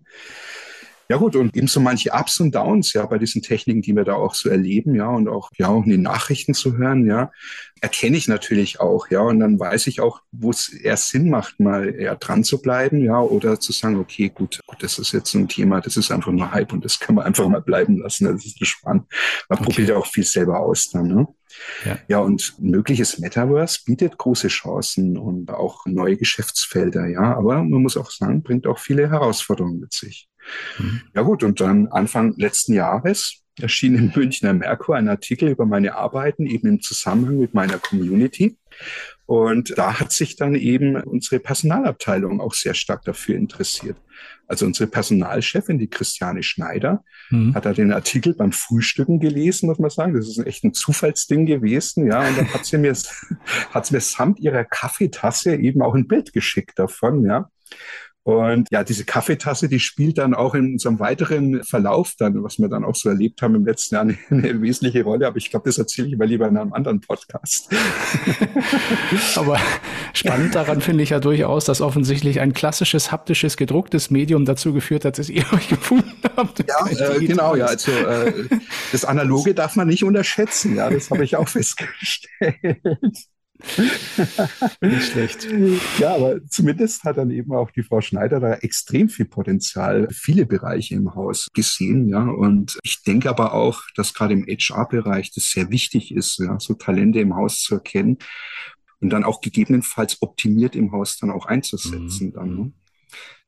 Ja 1.08 1.18
gut, 1.18 1.36
und 1.36 1.56
eben 1.56 1.68
so 1.68 1.80
manche 1.80 2.12
Ups 2.14 2.40
und 2.40 2.56
Downs, 2.56 2.94
ja, 2.94 3.06
bei 3.06 3.20
diesen 3.20 3.44
Techniken, 3.44 3.84
die 3.84 3.96
wir 3.96 4.04
da 4.04 4.14
auch 4.14 4.34
so 4.34 4.50
erleben, 4.50 4.96
ja, 4.96 5.08
und 5.08 5.28
auch, 5.28 5.52
ja, 5.56 5.68
auch 5.68 5.84
in 5.84 5.92
den 5.92 6.02
Nachrichten 6.02 6.56
zu 6.56 6.78
hören, 6.78 7.06
ja, 7.06 7.32
erkenne 7.80 8.18
ich 8.18 8.28
natürlich 8.28 8.80
auch, 8.80 9.08
ja, 9.12 9.20
und 9.22 9.40
dann 9.40 9.60
weiß 9.60 9.86
ich 9.86 10.02
auch, 10.02 10.22
wo 10.32 10.50
es 10.50 10.70
eher 10.70 10.98
Sinn 10.98 11.30
macht, 11.30 11.60
mal 11.60 11.94
eher 11.94 12.16
dran 12.16 12.44
zu 12.44 12.60
bleiben, 12.60 13.04
ja, 13.04 13.20
oder 13.20 13.60
zu 13.60 13.72
sagen, 13.72 14.00
okay, 14.00 14.30
gut, 14.30 14.60
gut, 14.66 14.82
das 14.82 14.98
ist 14.98 15.12
jetzt 15.12 15.36
ein 15.36 15.48
Thema, 15.48 15.80
das 15.80 15.96
ist 15.96 16.12
einfach 16.12 16.32
nur 16.32 16.52
Hype 16.52 16.74
und 16.74 16.84
das 16.84 17.00
kann 17.00 17.14
man 17.14 17.26
einfach 17.26 17.48
mal 17.48 17.62
bleiben 17.62 17.98
lassen, 17.98 18.26
das 18.26 18.44
ist 18.44 18.66
spannend. 18.66 19.06
Man 19.48 19.60
okay. 19.60 19.66
probiert 19.66 19.90
ja 19.90 19.98
auch 19.98 20.08
viel 20.08 20.24
selber 20.24 20.60
aus 20.60 20.90
dann, 20.90 21.08
ne? 21.08 21.28
Ja. 21.86 21.98
ja, 22.08 22.20
und 22.20 22.56
ein 22.60 22.72
mögliches 22.72 23.20
Metaverse 23.20 23.80
bietet 23.86 24.18
große 24.18 24.50
Chancen 24.50 25.18
und 25.18 25.52
auch 25.52 25.86
neue 25.86 26.18
Geschäftsfelder, 26.18 27.08
ja, 27.08 27.38
aber 27.38 27.64
man 27.64 27.82
muss 27.82 27.96
auch 27.96 28.12
sagen, 28.12 28.44
bringt 28.44 28.68
auch 28.68 28.80
viele 28.80 29.10
Herausforderungen 29.10 29.80
mit 29.80 29.94
sich. 29.94 30.28
Mhm. 30.78 31.02
Ja 31.14 31.22
gut, 31.22 31.44
und 31.44 31.60
dann 31.60 31.88
Anfang 31.88 32.34
letzten 32.38 32.74
Jahres 32.74 33.42
erschien 33.60 33.96
im 33.96 34.12
Münchner 34.14 34.54
Merkur 34.54 34.96
ein 34.96 35.08
Artikel 35.08 35.50
über 35.50 35.66
meine 35.66 35.96
Arbeiten 35.96 36.46
eben 36.46 36.68
im 36.68 36.82
Zusammenhang 36.82 37.40
mit 37.40 37.54
meiner 37.54 37.78
Community. 37.78 38.58
Und 39.26 39.78
da 39.78 40.00
hat 40.00 40.12
sich 40.12 40.36
dann 40.36 40.56
eben 40.56 40.98
unsere 40.98 41.40
Personalabteilung 41.40 42.42
auch 42.42 42.54
sehr 42.54 42.74
stark 42.74 43.04
dafür 43.06 43.36
interessiert. 43.36 43.98
Also 44.48 44.66
unsere 44.66 44.88
Personalchefin, 44.88 45.80
die 45.80 45.90
Christiane 45.90 46.44
Schneider, 46.44 47.04
mhm. 47.32 47.56
hat 47.56 47.66
da 47.66 47.74
den 47.74 47.92
Artikel 47.92 48.36
beim 48.36 48.52
Frühstücken 48.52 49.20
gelesen, 49.20 49.68
muss 49.68 49.80
man 49.80 49.90
sagen. 49.90 50.14
Das 50.14 50.28
ist 50.28 50.38
echt 50.46 50.64
ein 50.64 50.74
Zufallsding 50.74 51.48
gewesen, 51.48 52.08
ja. 52.08 52.28
Und 52.28 52.38
dann 52.38 52.54
hat 52.54 52.66
sie 52.66 52.78
mir, 52.78 52.94
hat 53.72 53.86
sie 53.88 53.96
mir 53.96 54.02
samt 54.02 54.40
ihrer 54.40 54.64
Kaffeetasse 54.64 55.56
eben 55.56 55.82
auch 55.82 55.96
ein 55.96 56.08
Bild 56.08 56.34
geschickt 56.34 56.78
davon, 56.78 57.26
ja. 57.26 57.50
Und 58.26 58.70
ja, 58.72 58.84
diese 58.84 59.06
Kaffeetasse, 59.06 59.70
die 59.70 59.80
spielt 59.80 60.18
dann 60.18 60.34
auch 60.34 60.56
in 60.56 60.74
unserem 60.74 61.00
weiteren 61.00 61.64
Verlauf 61.64 62.16
dann, 62.18 62.44
was 62.44 62.58
wir 62.58 62.68
dann 62.70 62.84
auch 62.84 62.96
so 62.96 63.08
erlebt 63.10 63.40
haben 63.44 63.54
im 63.54 63.68
letzten 63.68 63.94
Jahr, 63.94 64.02
eine, 64.02 64.18
eine 64.32 64.62
wesentliche 64.64 65.04
Rolle. 65.04 65.28
Aber 65.28 65.38
ich 65.38 65.52
glaube, 65.52 65.70
das 65.70 65.78
erzähle 65.78 66.08
ich 66.08 66.18
mal 66.18 66.28
lieber 66.28 66.48
in 66.48 66.58
einem 66.58 66.74
anderen 66.74 67.02
Podcast. 67.02 67.70
Aber 69.36 69.60
spannend 70.14 70.56
daran 70.56 70.82
finde 70.82 71.04
ich 71.04 71.12
ja 71.12 71.20
durchaus, 71.20 71.66
dass 71.66 71.82
offensichtlich 71.82 72.40
ein 72.40 72.54
klassisches 72.54 73.12
haptisches 73.12 73.58
gedrucktes 73.58 74.10
Medium 74.10 74.46
dazu 74.46 74.74
geführt 74.74 75.06
hat, 75.06 75.20
dass 75.20 75.30
ihr 75.30 75.46
euch 75.54 75.70
gefunden 75.70 76.12
habt. 76.36 76.66
Ja, 76.68 76.88
äh, 76.88 77.24
genau, 77.24 77.56
ja. 77.56 77.66
Also 77.66 77.92
äh, 77.92 78.34
das 78.92 79.06
Analoge 79.06 79.54
darf 79.54 79.76
man 79.76 79.88
nicht 79.88 80.04
unterschätzen. 80.04 80.76
Ja, 80.76 80.90
das 80.90 81.12
habe 81.12 81.24
ich 81.24 81.36
auch 81.36 81.48
festgestellt. 81.48 82.82
Nicht 84.82 85.12
schlecht. 85.12 85.48
Ja, 86.00 86.16
aber 86.16 86.46
zumindest 86.46 87.04
hat 87.04 87.18
dann 87.18 87.32
eben 87.32 87.54
auch 87.54 87.72
die 87.72 87.84
Frau 87.84 88.02
Schneider 88.02 88.40
da 88.40 88.54
extrem 88.56 89.10
viel 89.10 89.26
Potenzial, 89.26 90.08
viele 90.12 90.46
Bereiche 90.46 90.96
im 90.96 91.16
Haus 91.16 91.48
gesehen, 91.54 92.10
ja. 92.10 92.24
Und 92.24 92.78
ich 92.84 93.04
denke 93.04 93.30
aber 93.30 93.54
auch, 93.54 93.82
dass 93.96 94.14
gerade 94.14 94.34
im 94.34 94.46
HR-Bereich 94.46 95.32
das 95.32 95.50
sehr 95.50 95.70
wichtig 95.70 96.14
ist, 96.14 96.40
ja, 96.40 96.60
so 96.60 96.74
Talente 96.74 97.20
im 97.20 97.36
Haus 97.36 97.62
zu 97.62 97.76
erkennen 97.76 98.18
und 99.00 99.10
dann 99.12 99.24
auch 99.24 99.42
gegebenenfalls 99.42 100.22
optimiert 100.22 100.76
im 100.76 100.92
Haus 100.92 101.18
dann 101.18 101.32
auch 101.32 101.46
einzusetzen. 101.46 102.28
Mhm. 102.28 102.34
Dann, 102.34 102.56
ne? 102.56 102.72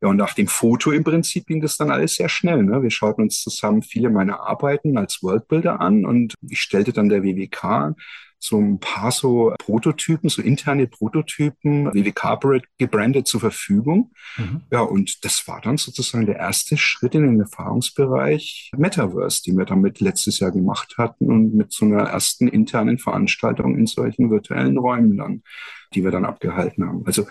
Ja, 0.02 0.10
und 0.10 0.17
nach 0.17 0.34
dem 0.34 0.48
Foto 0.48 0.91
im 0.91 1.04
Prinzip 1.04 1.48
ging 1.48 1.62
das 1.62 1.78
dann 1.78 1.89
alles 1.89 2.15
sehr 2.15 2.30
schnell. 2.30 2.63
Ne? 2.63 2.84
Wir 2.84 2.91
schauten 2.91 3.24
uns 3.24 3.41
zusammen 3.41 3.82
viele 3.82 4.10
meiner 4.10 4.41
Arbeiten 4.41 4.98
als 4.98 5.24
Worldbuilder 5.24 5.82
an 5.82 6.06
und 6.06 6.36
ich 6.48 6.62
stellte 6.62 6.93
dann 6.93 7.10
der 7.10 7.24
WWK 7.24 7.96
so 8.39 8.60
ein 8.60 8.80
paar 8.80 9.12
so 9.12 9.54
Prototypen, 9.58 10.30
so 10.30 10.41
interne 10.41 10.88
Prototypen, 10.88 11.88
WWK 11.93 12.63
gebrandet 12.78 13.28
zur 13.28 13.39
Verfügung. 13.39 14.12
Mhm. 14.38 14.62
Ja, 14.71 14.82
und 14.82 15.26
das 15.26 15.47
war 15.47 15.62
dann 15.62 15.78
sozusagen 15.78 16.26
der 16.26 16.38
erste 16.38 16.78
Schritt 16.78 17.15
in 17.15 17.23
den 17.23 17.39
Erfahrungsbereich 17.39 18.71
Metaverse, 18.78 19.43
den 19.43 19.58
wir 19.58 19.65
damit 19.65 20.00
letztes 20.00 20.39
Jahr 20.39 20.52
gemacht 20.52 20.95
hatten 20.97 21.28
und 21.28 21.56
mit 21.56 21.71
so 21.71 21.86
einer 21.86 22.04
ersten 22.04 22.47
internen 22.47 23.00
Veranstaltung 23.00 23.78
in 23.78 23.88
solchen 23.88 24.30
virtuellen 24.30 24.78
Räumen 24.78 25.17
dann, 25.17 25.43
die 25.93 26.04
wir 26.04 26.12
dann 26.12 26.26
abgehalten 26.26 26.86
haben. 26.86 27.04
Also 27.06 27.28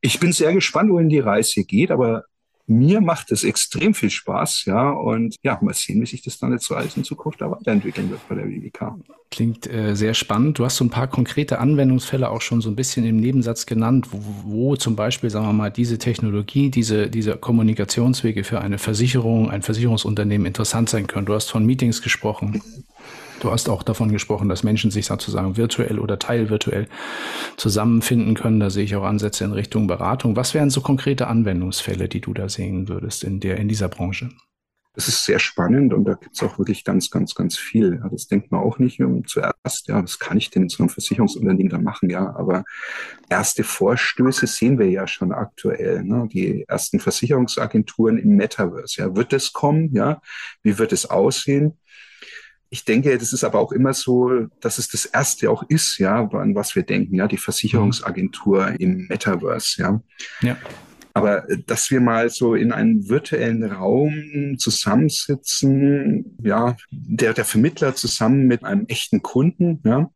ich 0.00 0.20
bin 0.20 0.32
sehr 0.32 0.52
gespannt, 0.52 0.90
wohin 0.90 1.08
die 1.08 1.18
Reise 1.18 1.64
geht, 1.64 1.90
aber 1.90 2.24
mir 2.68 3.00
macht 3.00 3.32
es 3.32 3.44
extrem 3.44 3.94
viel 3.94 4.10
Spaß, 4.10 4.66
ja. 4.66 4.90
Und 4.90 5.36
ja, 5.42 5.58
mal 5.62 5.74
sehen, 5.74 6.00
wie 6.02 6.06
sich 6.06 6.22
das 6.22 6.38
dann 6.38 6.52
jetzt 6.52 6.70
alles 6.70 6.96
in 6.96 7.04
Zukunft 7.04 7.40
da 7.40 7.50
weiterentwickeln 7.50 8.10
wird 8.10 8.20
bei 8.28 8.34
der 8.34 8.48
WWK. 8.48 8.94
Klingt 9.30 9.66
äh, 9.66 9.94
sehr 9.94 10.14
spannend. 10.14 10.58
Du 10.58 10.64
hast 10.64 10.76
so 10.76 10.84
ein 10.84 10.90
paar 10.90 11.06
konkrete 11.06 11.58
Anwendungsfälle 11.58 12.30
auch 12.30 12.40
schon 12.40 12.60
so 12.60 12.70
ein 12.70 12.76
bisschen 12.76 13.04
im 13.04 13.16
Nebensatz 13.16 13.66
genannt, 13.66 14.08
wo, 14.10 14.20
wo 14.44 14.76
zum 14.76 14.96
Beispiel, 14.96 15.30
sagen 15.30 15.46
wir 15.46 15.52
mal, 15.52 15.70
diese 15.70 15.98
Technologie, 15.98 16.70
diese, 16.70 17.08
diese 17.08 17.36
Kommunikationswege 17.36 18.44
für 18.44 18.60
eine 18.60 18.78
Versicherung, 18.78 19.50
ein 19.50 19.62
Versicherungsunternehmen 19.62 20.46
interessant 20.46 20.88
sein 20.88 21.06
können. 21.06 21.26
Du 21.26 21.34
hast 21.34 21.50
von 21.50 21.64
Meetings 21.64 22.02
gesprochen. 22.02 22.62
Du 23.40 23.52
hast 23.52 23.68
auch 23.68 23.82
davon 23.82 24.10
gesprochen, 24.10 24.48
dass 24.48 24.64
Menschen 24.64 24.90
sich 24.90 25.06
sozusagen 25.06 25.56
virtuell 25.56 25.98
oder 26.00 26.18
teilvirtuell 26.18 26.88
zusammenfinden 27.56 28.34
können. 28.34 28.58
Da 28.58 28.70
sehe 28.70 28.84
ich 28.84 28.96
auch 28.96 29.04
Ansätze 29.04 29.44
in 29.44 29.52
Richtung 29.52 29.86
Beratung. 29.86 30.34
Was 30.34 30.54
wären 30.54 30.70
so 30.70 30.80
konkrete 30.80 31.28
Anwendungsfälle, 31.28 32.08
die 32.08 32.20
du 32.20 32.34
da 32.34 32.48
sehen 32.48 32.88
würdest 32.88 33.22
in 33.22 33.40
der, 33.40 33.58
in 33.58 33.68
dieser 33.68 33.88
Branche? 33.88 34.30
Das 34.94 35.06
ist 35.06 35.24
sehr 35.24 35.38
spannend 35.38 35.94
und 35.94 36.06
da 36.06 36.14
gibt 36.14 36.34
es 36.34 36.42
auch 36.42 36.58
wirklich 36.58 36.82
ganz, 36.82 37.08
ganz, 37.08 37.36
ganz 37.36 37.56
viel. 37.56 38.00
Ja, 38.02 38.08
das 38.08 38.26
denkt 38.26 38.50
man 38.50 38.62
auch 38.62 38.80
nicht 38.80 39.00
um, 39.00 39.24
zuerst, 39.24 39.86
ja, 39.86 40.02
was 40.02 40.18
kann 40.18 40.38
ich 40.38 40.50
denn 40.50 40.64
in 40.64 40.68
so 40.68 40.82
einem 40.82 40.88
Versicherungsunternehmen 40.88 41.70
da 41.70 41.78
machen, 41.78 42.10
ja, 42.10 42.34
aber 42.34 42.64
erste 43.28 43.62
Vorstöße 43.62 44.48
sehen 44.48 44.76
wir 44.76 44.90
ja 44.90 45.06
schon 45.06 45.30
aktuell, 45.30 46.02
ne? 46.02 46.26
die 46.32 46.64
ersten 46.66 46.98
Versicherungsagenturen 46.98 48.18
im 48.18 48.34
Metaverse, 48.34 49.02
ja, 49.02 49.14
wird 49.14 49.32
es 49.32 49.52
kommen, 49.52 49.94
ja, 49.94 50.20
wie 50.64 50.78
wird 50.78 50.92
es 50.92 51.06
aussehen? 51.06 51.78
Ich 52.70 52.84
denke, 52.84 53.16
das 53.16 53.32
ist 53.32 53.44
aber 53.44 53.60
auch 53.60 53.72
immer 53.72 53.94
so, 53.94 54.46
dass 54.60 54.78
es 54.78 54.88
das 54.88 55.06
erste 55.06 55.50
auch 55.50 55.62
ist, 55.68 55.98
ja, 55.98 56.28
an 56.28 56.54
was 56.54 56.76
wir 56.76 56.82
denken, 56.82 57.14
ja, 57.14 57.26
die 57.26 57.38
Versicherungsagentur 57.38 58.74
im 58.78 59.06
Metaverse, 59.08 59.82
ja. 59.82 60.00
Ja. 60.42 60.56
Aber 61.14 61.48
äh, 61.48 61.58
dass 61.66 61.90
wir 61.90 62.00
mal 62.00 62.28
so 62.28 62.54
in 62.54 62.72
einem 62.72 63.08
virtuellen 63.08 63.64
Raum 63.64 64.56
zusammensitzen, 64.58 66.36
ja, 66.42 66.76
der, 66.90 67.32
der 67.32 67.44
Vermittler 67.44 67.94
zusammen 67.94 68.46
mit 68.46 68.64
einem 68.64 68.86
echten 68.86 69.22
Kunden, 69.22 69.80
ja, 69.84 70.10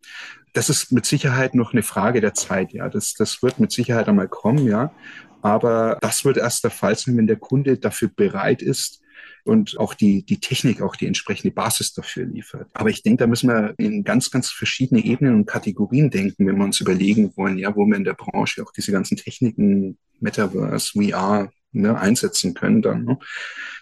das 0.53 0.69
ist 0.69 0.93
mit 0.93 1.07
Sicherheit 1.07 1.55
noch 1.55 1.73
eine 1.73 1.83
Frage 1.83 2.21
der 2.21 2.35
Zeit, 2.35 2.73
ja. 2.73 2.89
Das, 2.91 3.15
das 3.15 3.43
wird 3.43 3.59
mit 3.61 3.73
Sicherheit 3.73 4.09
einmal 4.09 4.29
kommen, 4.29 4.67
ja. 4.67 4.93
Aber 5.41 5.99
das 6.01 6.25
wird 6.25 6.37
erst 6.37 6.63
der 6.65 6.71
Fall 6.71 6.97
sein, 6.97 7.17
wenn 7.17 7.27
der 7.27 7.37
Kunde 7.37 7.79
dafür 7.79 8.09
bereit 8.15 8.63
ist, 8.63 9.02
und 9.45 9.79
auch 9.79 9.95
die, 9.95 10.25
die 10.25 10.41
Technik 10.41 10.83
auch 10.83 10.97
die 10.97 11.07
entsprechende 11.07 11.53
Basis 11.53 11.93
dafür 11.93 12.27
liefert. 12.27 12.69
Aber 12.75 12.91
ich 12.91 13.03
denke, 13.03 13.25
da 13.25 13.27
müssen 13.27 13.49
wir 13.49 13.75
in 13.79 14.05
ganz, 14.05 14.31
ganz 14.31 14.51
verschiedene 14.51 15.05
Ebenen 15.05 15.35
und 15.35 15.47
Kategorien 15.47 16.11
denken, 16.11 16.47
wenn 16.47 16.57
wir 16.57 16.65
uns 16.65 16.81
überlegen 16.81 17.33
wollen, 17.37 17.59
ja, 17.59 17.75
wo 17.75 17.87
wir 17.87 17.97
in 17.97 18.05
der 18.05 18.15
Branche 18.15 18.63
auch 18.63 18.73
diese 18.73 18.93
ganzen 18.93 19.17
Techniken, 19.17 19.99
Metaverse, 20.21 20.93
VR, 20.93 21.51
ne, 21.73 21.99
einsetzen 21.99 22.55
können 22.55 22.83
dann. 22.83 23.05
Ne? 23.05 23.19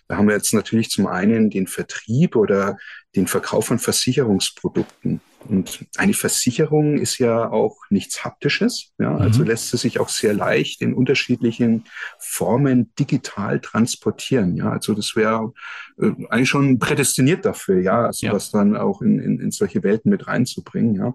Da 0.08 0.16
haben 0.16 0.28
wir 0.28 0.34
jetzt 0.34 0.54
natürlich 0.54 0.90
zum 0.90 1.06
einen 1.06 1.50
den 1.50 1.66
Vertrieb 1.66 2.36
oder 2.36 2.78
den 3.14 3.26
Verkauf 3.26 3.66
von 3.66 3.78
Versicherungsprodukten. 3.78 5.20
Und 5.48 5.86
eine 5.96 6.12
Versicherung 6.12 6.98
ist 6.98 7.18
ja 7.18 7.50
auch 7.50 7.76
nichts 7.88 8.24
Haptisches. 8.24 8.92
Ja, 8.98 9.10
mhm. 9.10 9.20
also 9.20 9.42
lässt 9.42 9.70
sie 9.70 9.78
sich 9.78 9.98
auch 9.98 10.08
sehr 10.08 10.34
leicht 10.34 10.82
in 10.82 10.94
unterschiedlichen 10.94 11.84
Formen 12.18 12.92
digital 12.98 13.60
transportieren. 13.60 14.56
Ja, 14.56 14.70
also 14.70 14.94
das 14.94 15.16
wäre 15.16 15.52
äh, 16.00 16.10
eigentlich 16.28 16.50
schon 16.50 16.78
prädestiniert 16.78 17.44
dafür, 17.44 17.80
ja, 17.80 18.06
also 18.06 18.26
ja. 18.26 18.38
dann 18.52 18.76
auch 18.76 19.00
in, 19.02 19.18
in, 19.18 19.40
in 19.40 19.50
solche 19.50 19.82
Welten 19.82 20.10
mit 20.10 20.26
reinzubringen. 20.26 20.94
Ja. 20.94 21.14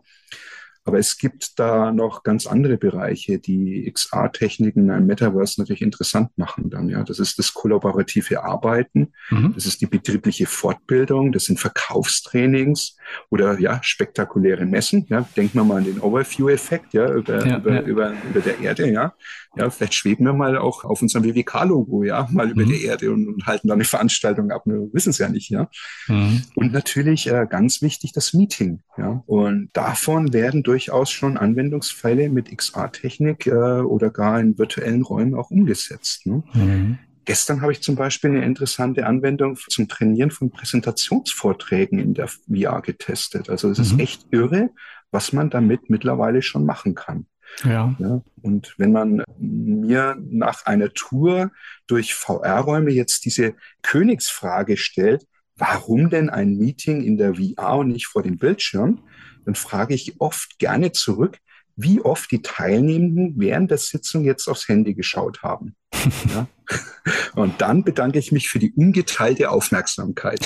Aber 0.86 1.00
es 1.00 1.17
gibt 1.17 1.60
da 1.60 1.91
noch 1.91 2.21
ganz 2.21 2.45
andere 2.45 2.78
Bereiche, 2.78 3.39
die 3.39 3.91
XR-Techniken 3.91 4.89
im 4.89 5.08
Metaverse 5.08 5.60
natürlich 5.60 5.82
interessant 5.82 6.30
machen 6.38 6.69
dann, 6.69 6.89
ja. 6.89 7.04
Das 7.04 7.17
ist 7.19 7.39
das 7.39 7.54
kollaborative 7.54 8.43
Arbeiten, 8.43 9.12
mhm. 9.32 9.54
das 9.56 9.65
ist 9.65 9.82
die 9.82 9.88
betriebliche 9.88 10.45
Fortbildung, 10.45 11.32
das 11.32 11.45
sind 11.45 11.60
Verkaufstrainings 11.60 12.98
oder 13.30 13.60
ja, 13.60 13.80
spektakuläre 13.82 14.65
Messen, 14.65 15.08
ja. 15.10 15.28
Denken 15.36 15.58
wir 15.58 15.63
mal 15.63 15.78
an 15.78 15.86
den 15.86 16.00
Overview-Effekt, 16.00 16.93
ja, 16.93 17.12
über, 17.12 17.45
ja, 17.45 17.58
über, 17.58 17.74
ja. 17.74 17.82
Über, 17.82 18.13
über 18.30 18.39
der 18.41 18.60
Erde, 18.60 18.91
ja. 18.91 19.13
Ja, 19.58 19.69
vielleicht 19.69 19.93
schweben 19.93 20.26
wir 20.26 20.34
mal 20.34 20.58
auch 20.58 20.84
auf 20.84 21.02
unserem 21.02 21.24
WWK-Logo, 21.24 22.04
ja, 22.04 22.28
mal 22.32 22.50
über 22.52 22.63
mhm. 22.63 22.69
die 22.69 22.84
Erde 22.84 23.12
und, 23.12 23.28
und, 23.28 23.45
halten 23.45 23.69
dann 23.69 23.78
eine 23.78 23.86
Veranstaltung 23.86 24.52
ab. 24.52 24.63
Wir 24.65 24.89
wissen 24.91 25.12
es 25.12 25.17
ja 25.17 25.30
nicht, 25.30 25.50
ja. 25.50 25.69
Mhm. 26.08 26.43
Und 26.56 26.74
natürlich 26.74 27.28
äh, 27.28 27.48
ganz 27.50 27.82
wichtig 27.82 28.12
das 28.12 28.34
Meeting, 28.34 28.82
ja. 28.98 29.24
Und 29.26 29.69
davon 29.74 30.34
werden 30.34 30.62
durchaus 30.75 31.09
schon 31.09 31.38
Anwendungsfälle 31.38 32.27
mit 32.27 32.55
XR-Technik 32.55 33.47
äh, 33.47 33.79
oder 33.79 34.09
gar 34.09 34.41
in 34.41 34.57
virtuellen 34.57 35.03
Räumen 35.03 35.33
auch 35.33 35.49
umgesetzt. 35.49 36.27
Ne? 36.27 36.43
Mhm. 36.53 36.99
Gestern 37.23 37.61
habe 37.61 37.71
ich 37.71 37.81
zum 37.81 37.95
Beispiel 37.95 38.31
eine 38.31 38.43
interessante 38.43 39.07
Anwendung 39.07 39.57
zum 39.69 39.88
Trainieren 39.88 40.31
von 40.31 40.51
Präsentationsvorträgen 40.51 41.97
in 41.97 42.13
der 42.13 42.27
VR 42.27 42.81
getestet. 42.81 43.49
Also 43.49 43.69
es 43.69 43.79
ist 43.79 43.93
mhm. 43.93 43.99
echt 44.01 44.25
irre, 44.31 44.69
was 45.11 45.31
man 45.31 45.49
damit 45.49 45.89
mittlerweile 45.89 46.41
schon 46.41 46.65
machen 46.65 46.93
kann. 46.93 47.25
Ja. 47.63 47.95
ja. 47.97 48.21
Und 48.41 48.75
wenn 48.77 48.91
man 48.91 49.23
mir 49.39 50.17
nach 50.29 50.65
einer 50.65 50.93
Tour 50.93 51.51
durch 51.88 52.13
VR-Räume 52.15 52.91
jetzt 52.91 53.23
diese 53.23 53.53
Königsfrage 53.81 54.75
stellt, 54.75 55.25
warum 55.57 56.09
denn 56.09 56.29
ein 56.29 56.57
Meeting 56.57 57.01
in 57.03 57.17
der 57.17 57.35
VR 57.35 57.77
und 57.77 57.89
nicht 57.89 58.07
vor 58.07 58.23
dem 58.23 58.37
Bildschirm, 58.37 58.99
dann 59.45 59.55
frage 59.55 59.93
ich 59.93 60.19
oft 60.19 60.59
gerne 60.59 60.91
zurück, 60.91 61.39
wie 61.75 62.01
oft 62.01 62.31
die 62.31 62.41
Teilnehmenden 62.41 63.33
während 63.37 63.69
der 63.69 63.77
Sitzung 63.77 64.23
jetzt 64.23 64.47
aufs 64.47 64.67
Handy 64.67 64.93
geschaut 64.93 65.43
haben. 65.43 65.75
Ja? 66.33 66.47
Und 67.35 67.61
dann 67.61 67.83
bedanke 67.83 68.17
ich 68.19 68.31
mich 68.31 68.49
für 68.49 68.59
die 68.59 68.73
ungeteilte 68.73 69.49
Aufmerksamkeit. 69.51 70.39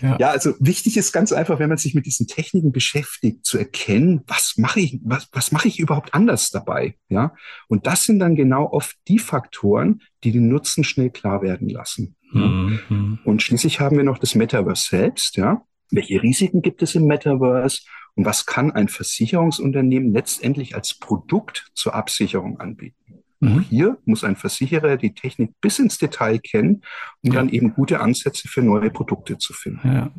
Ja. 0.00 0.16
ja. 0.18 0.30
also 0.30 0.54
wichtig 0.60 0.96
ist 0.96 1.12
ganz 1.12 1.32
einfach, 1.32 1.58
wenn 1.58 1.68
man 1.68 1.78
sich 1.78 1.94
mit 1.94 2.06
diesen 2.06 2.26
Techniken 2.26 2.72
beschäftigt, 2.72 3.44
zu 3.44 3.58
erkennen, 3.58 4.22
was 4.26 4.54
mache 4.56 4.80
ich, 4.80 4.98
was, 5.02 5.28
was 5.32 5.52
mache 5.52 5.68
ich 5.68 5.78
überhaupt 5.78 6.14
anders 6.14 6.50
dabei? 6.50 6.96
Ja, 7.08 7.34
und 7.68 7.86
das 7.86 8.04
sind 8.04 8.18
dann 8.18 8.34
genau 8.34 8.70
oft 8.70 8.96
die 9.08 9.18
Faktoren, 9.18 10.02
die 10.24 10.32
den 10.32 10.48
Nutzen 10.48 10.84
schnell 10.84 11.10
klar 11.10 11.42
werden 11.42 11.68
lassen. 11.68 12.16
Mhm. 12.32 13.18
Und 13.24 13.42
schließlich 13.42 13.80
haben 13.80 13.96
wir 13.96 14.04
noch 14.04 14.18
das 14.18 14.34
Metaverse 14.34 14.88
selbst. 14.88 15.36
Ja, 15.36 15.62
welche 15.90 16.22
Risiken 16.22 16.62
gibt 16.62 16.82
es 16.82 16.94
im 16.94 17.06
Metaverse? 17.06 17.82
Und 18.14 18.24
was 18.24 18.46
kann 18.46 18.72
ein 18.72 18.88
Versicherungsunternehmen 18.88 20.12
letztendlich 20.12 20.74
als 20.74 20.94
Produkt 20.94 21.70
zur 21.74 21.94
Absicherung 21.94 22.58
anbieten? 22.58 23.17
Mhm. 23.40 23.60
Hier 23.60 23.98
muss 24.04 24.24
ein 24.24 24.36
Versicherer 24.36 24.96
die 24.96 25.14
Technik 25.14 25.52
bis 25.60 25.78
ins 25.78 25.98
Detail 25.98 26.38
kennen, 26.38 26.82
um 27.22 27.32
ja. 27.32 27.34
dann 27.34 27.48
eben 27.48 27.74
gute 27.74 28.00
Ansätze 28.00 28.48
für 28.48 28.62
neue 28.62 28.90
Produkte 28.90 29.38
zu 29.38 29.52
finden. 29.52 29.88
Ja. 29.88 30.10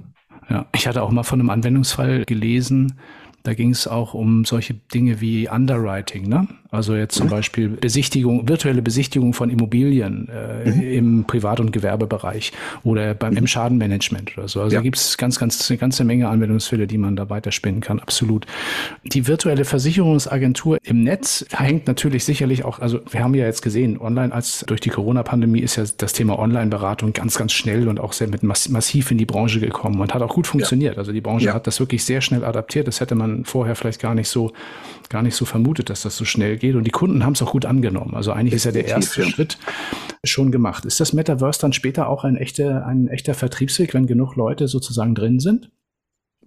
ja, 0.50 0.66
ich 0.74 0.88
hatte 0.88 1.04
auch 1.04 1.12
mal 1.12 1.24
von 1.24 1.40
einem 1.40 1.50
Anwendungsfall 1.50 2.24
gelesen, 2.26 3.00
da 3.44 3.54
ging 3.54 3.72
es 3.72 3.88
auch 3.88 4.14
um 4.14 4.44
solche 4.46 4.74
Dinge 4.74 5.22
wie 5.22 5.50
Underwriting, 5.50 6.28
ne? 6.28 6.48
Also 6.72 6.96
jetzt 6.96 7.16
zum 7.16 7.28
mhm. 7.28 7.32
Beispiel 7.32 7.68
Besichtigung, 7.70 8.48
virtuelle 8.48 8.84
Besichtigung 8.84 9.34
von 9.34 9.50
Immobilien 9.50 10.30
äh, 10.30 10.70
mhm. 10.70 10.82
im 10.82 11.24
Privat- 11.26 11.60
und 11.60 11.72
Gewerbebereich 11.72 12.52
oder 12.84 13.16
beim 13.16 13.32
mhm. 13.32 13.38
im 13.38 13.48
Schadenmanagement 13.48 14.38
oder 14.38 14.48
so. 14.48 14.62
Also 14.62 14.76
ja. 14.76 14.80
da 14.80 14.84
gibt 14.84 14.98
es 14.98 15.18
ganz, 15.18 15.40
ganz 15.40 15.70
eine 15.70 15.80
ganze 15.80 16.04
Menge 16.04 16.30
Anwendungsfälle, 16.30 16.86
die 16.86 17.00
man 17.00 17.16
da 17.16 17.30
weiterspinnen 17.30 17.82
kann, 17.82 18.00
absolut. 18.00 18.46
Die 19.04 19.26
virtuelle 19.26 19.66
Versicherungsagentur 19.66 20.78
im 20.84 21.04
Netz 21.04 21.44
hängt 21.52 21.88
natürlich 21.88 22.24
sicherlich 22.24 22.64
auch, 22.66 22.78
also 22.78 23.00
wir 23.10 23.24
haben 23.24 23.34
ja 23.34 23.46
jetzt 23.46 23.64
gesehen, 23.64 24.00
online 24.00 24.32
als 24.32 24.64
durch 24.68 24.80
die 24.80 24.90
Corona-Pandemie 24.90 25.62
ist 25.62 25.76
ja 25.76 25.86
das 25.98 26.14
Thema 26.14 26.38
Online-Beratung 26.38 27.14
ganz, 27.14 27.36
ganz 27.36 27.52
schnell 27.52 27.88
und 27.88 28.00
auch 28.00 28.14
sehr 28.14 28.28
mit 28.28 28.44
massiv 28.44 29.10
in 29.10 29.18
die 29.18 29.26
Branche 29.26 29.60
gekommen 29.60 30.00
und 30.00 30.14
hat 30.14 30.22
auch 30.22 30.36
gut 30.36 30.46
funktioniert. 30.46 30.94
Ja. 30.96 31.00
Also 31.00 31.14
die 31.14 31.22
Branche 31.22 31.48
ja. 31.48 31.54
hat 31.56 31.66
das 31.66 31.80
wirklich 31.80 32.04
sehr 32.04 32.22
schnell 32.22 32.46
adaptiert. 32.46 32.88
Das 32.88 33.02
hätte 33.02 33.16
man 33.16 33.44
vorher 33.44 33.76
vielleicht 33.76 34.00
gar 34.00 34.14
nicht 34.14 34.30
so, 34.30 34.52
gar 35.10 35.24
nicht 35.24 35.36
so 35.36 35.46
vermutet, 35.46 35.90
dass 35.90 36.04
das 36.04 36.16
so 36.16 36.26
schnell 36.26 36.58
geht. 36.58 36.76
Und 36.76 36.84
die 36.84 36.92
Kunden 36.92 37.26
haben 37.26 37.34
es 37.34 37.42
auch 37.42 37.52
gut 37.52 37.66
angenommen. 37.66 38.16
Also 38.16 38.32
eigentlich 38.32 38.54
ist 38.54 38.66
ja 38.66 38.72
der 38.72 38.86
erste 38.86 39.26
Schritt 39.26 39.58
schon 40.24 40.52
gemacht. 40.52 40.86
Ist 40.86 41.00
das 41.00 41.14
Metaverse 41.14 41.60
dann 41.60 41.74
später 41.74 42.08
auch 42.08 42.24
ein 42.24 42.36
echter, 42.36 42.86
ein 42.86 43.08
echter 43.08 43.34
Vertriebsweg, 43.34 43.94
wenn 43.94 44.08
genug 44.08 44.36
Leute 44.36 44.68
sozusagen 44.68 45.16
drin 45.16 45.40
sind? 45.40 45.72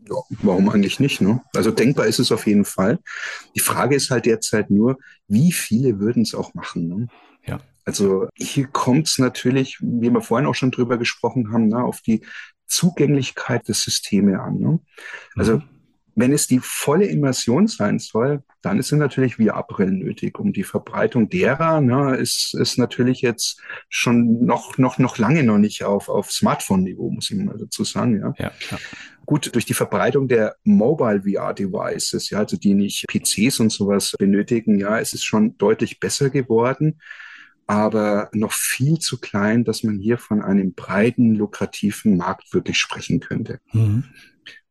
Ja, 0.09 0.17
warum 0.43 0.69
eigentlich 0.69 1.01
nicht? 1.01 1.21
Ne? 1.21 1.43
Also 1.55 1.71
denkbar 1.71 2.07
ist 2.07 2.19
es 2.19 2.33
auf 2.33 2.47
jeden 2.47 2.65
Fall. 2.65 2.99
Die 3.55 3.61
Frage 3.61 3.95
ist 3.95 4.11
halt 4.11 4.27
derzeit 4.27 4.71
nur, 4.71 4.99
wie 5.29 5.53
viele 5.53 6.01
würden 6.01 6.23
es 6.23 6.35
auch 6.35 6.55
machen? 6.55 6.89
Ne? 6.89 7.07
Ja. 7.47 7.61
Also 7.85 8.29
hier 8.37 8.67
kommt 8.67 9.09
es 9.09 9.19
natürlich, 9.19 9.79
wie 9.81 10.11
wir 10.11 10.21
vorhin 10.21 10.47
auch 10.47 10.55
schon 10.55 10.71
drüber 10.71 10.99
gesprochen 10.99 11.53
haben, 11.53 11.69
ne, 11.69 11.83
auf 11.83 12.01
die 12.01 12.25
Zugänglichkeit 12.67 13.69
des 13.69 13.83
Systems 13.83 14.39
an. 14.39 14.59
Ne? 14.59 14.81
Also 15.35 15.59
mhm. 15.59 15.63
Wenn 16.15 16.33
es 16.33 16.47
die 16.47 16.61
volle 16.61 17.07
Immersion 17.07 17.67
sein 17.67 17.99
soll, 17.99 18.43
dann 18.61 18.81
sind 18.83 18.99
natürlich 18.99 19.37
VR-Brillen 19.37 19.99
nötig. 19.99 20.39
Um 20.39 20.53
die 20.53 20.63
Verbreitung 20.63 21.29
derer 21.29 21.81
ne, 21.81 22.17
ist, 22.17 22.55
ist 22.55 22.79
natürlich 22.79 23.23
jetzt 23.23 23.61
schon 23.89 24.45
noch, 24.45 24.79
noch, 24.79 24.99
noch 24.99 25.19
lange 25.19 25.43
noch 25.43 25.59
nicht 25.59 25.85
auf, 25.85 26.09
auf 26.09 26.31
Smartphone-Niveau, 26.31 27.11
muss 27.11 27.31
ich 27.31 27.39
mal 27.39 27.57
dazu 27.59 27.85
sagen. 27.85 28.19
Ja. 28.19 28.35
Ja, 28.39 28.53
ja. 28.71 28.79
Gut, 29.25 29.55
durch 29.55 29.65
die 29.65 29.75
Verbreitung 29.75 30.29
der 30.29 30.57
Mobile 30.65 31.23
VR-Devices, 31.23 32.31
ja, 32.31 32.39
also 32.41 32.57
die 32.57 32.75
nicht 32.75 33.07
PCs 33.09 33.61
und 33.61 33.71
sowas 33.71 34.15
benötigen, 34.19 34.79
ja, 34.79 34.99
ist 34.99 35.15
es 35.15 35.23
schon 35.23 35.57
deutlich 35.59 36.01
besser 36.01 36.31
geworden 36.31 36.99
aber 37.67 38.29
noch 38.33 38.53
viel 38.53 38.99
zu 38.99 39.21
klein, 39.21 39.65
dass 39.65 39.83
man 39.83 39.99
hier 39.99 40.19
von 40.19 40.43
einem 40.43 40.75
breiten, 40.75 41.35
lukrativen 41.35 42.17
Markt 42.17 42.53
wirklich 42.53 42.79
sprechen 42.79 43.21
könnte. 43.21 43.61
Mhm. 43.73 44.05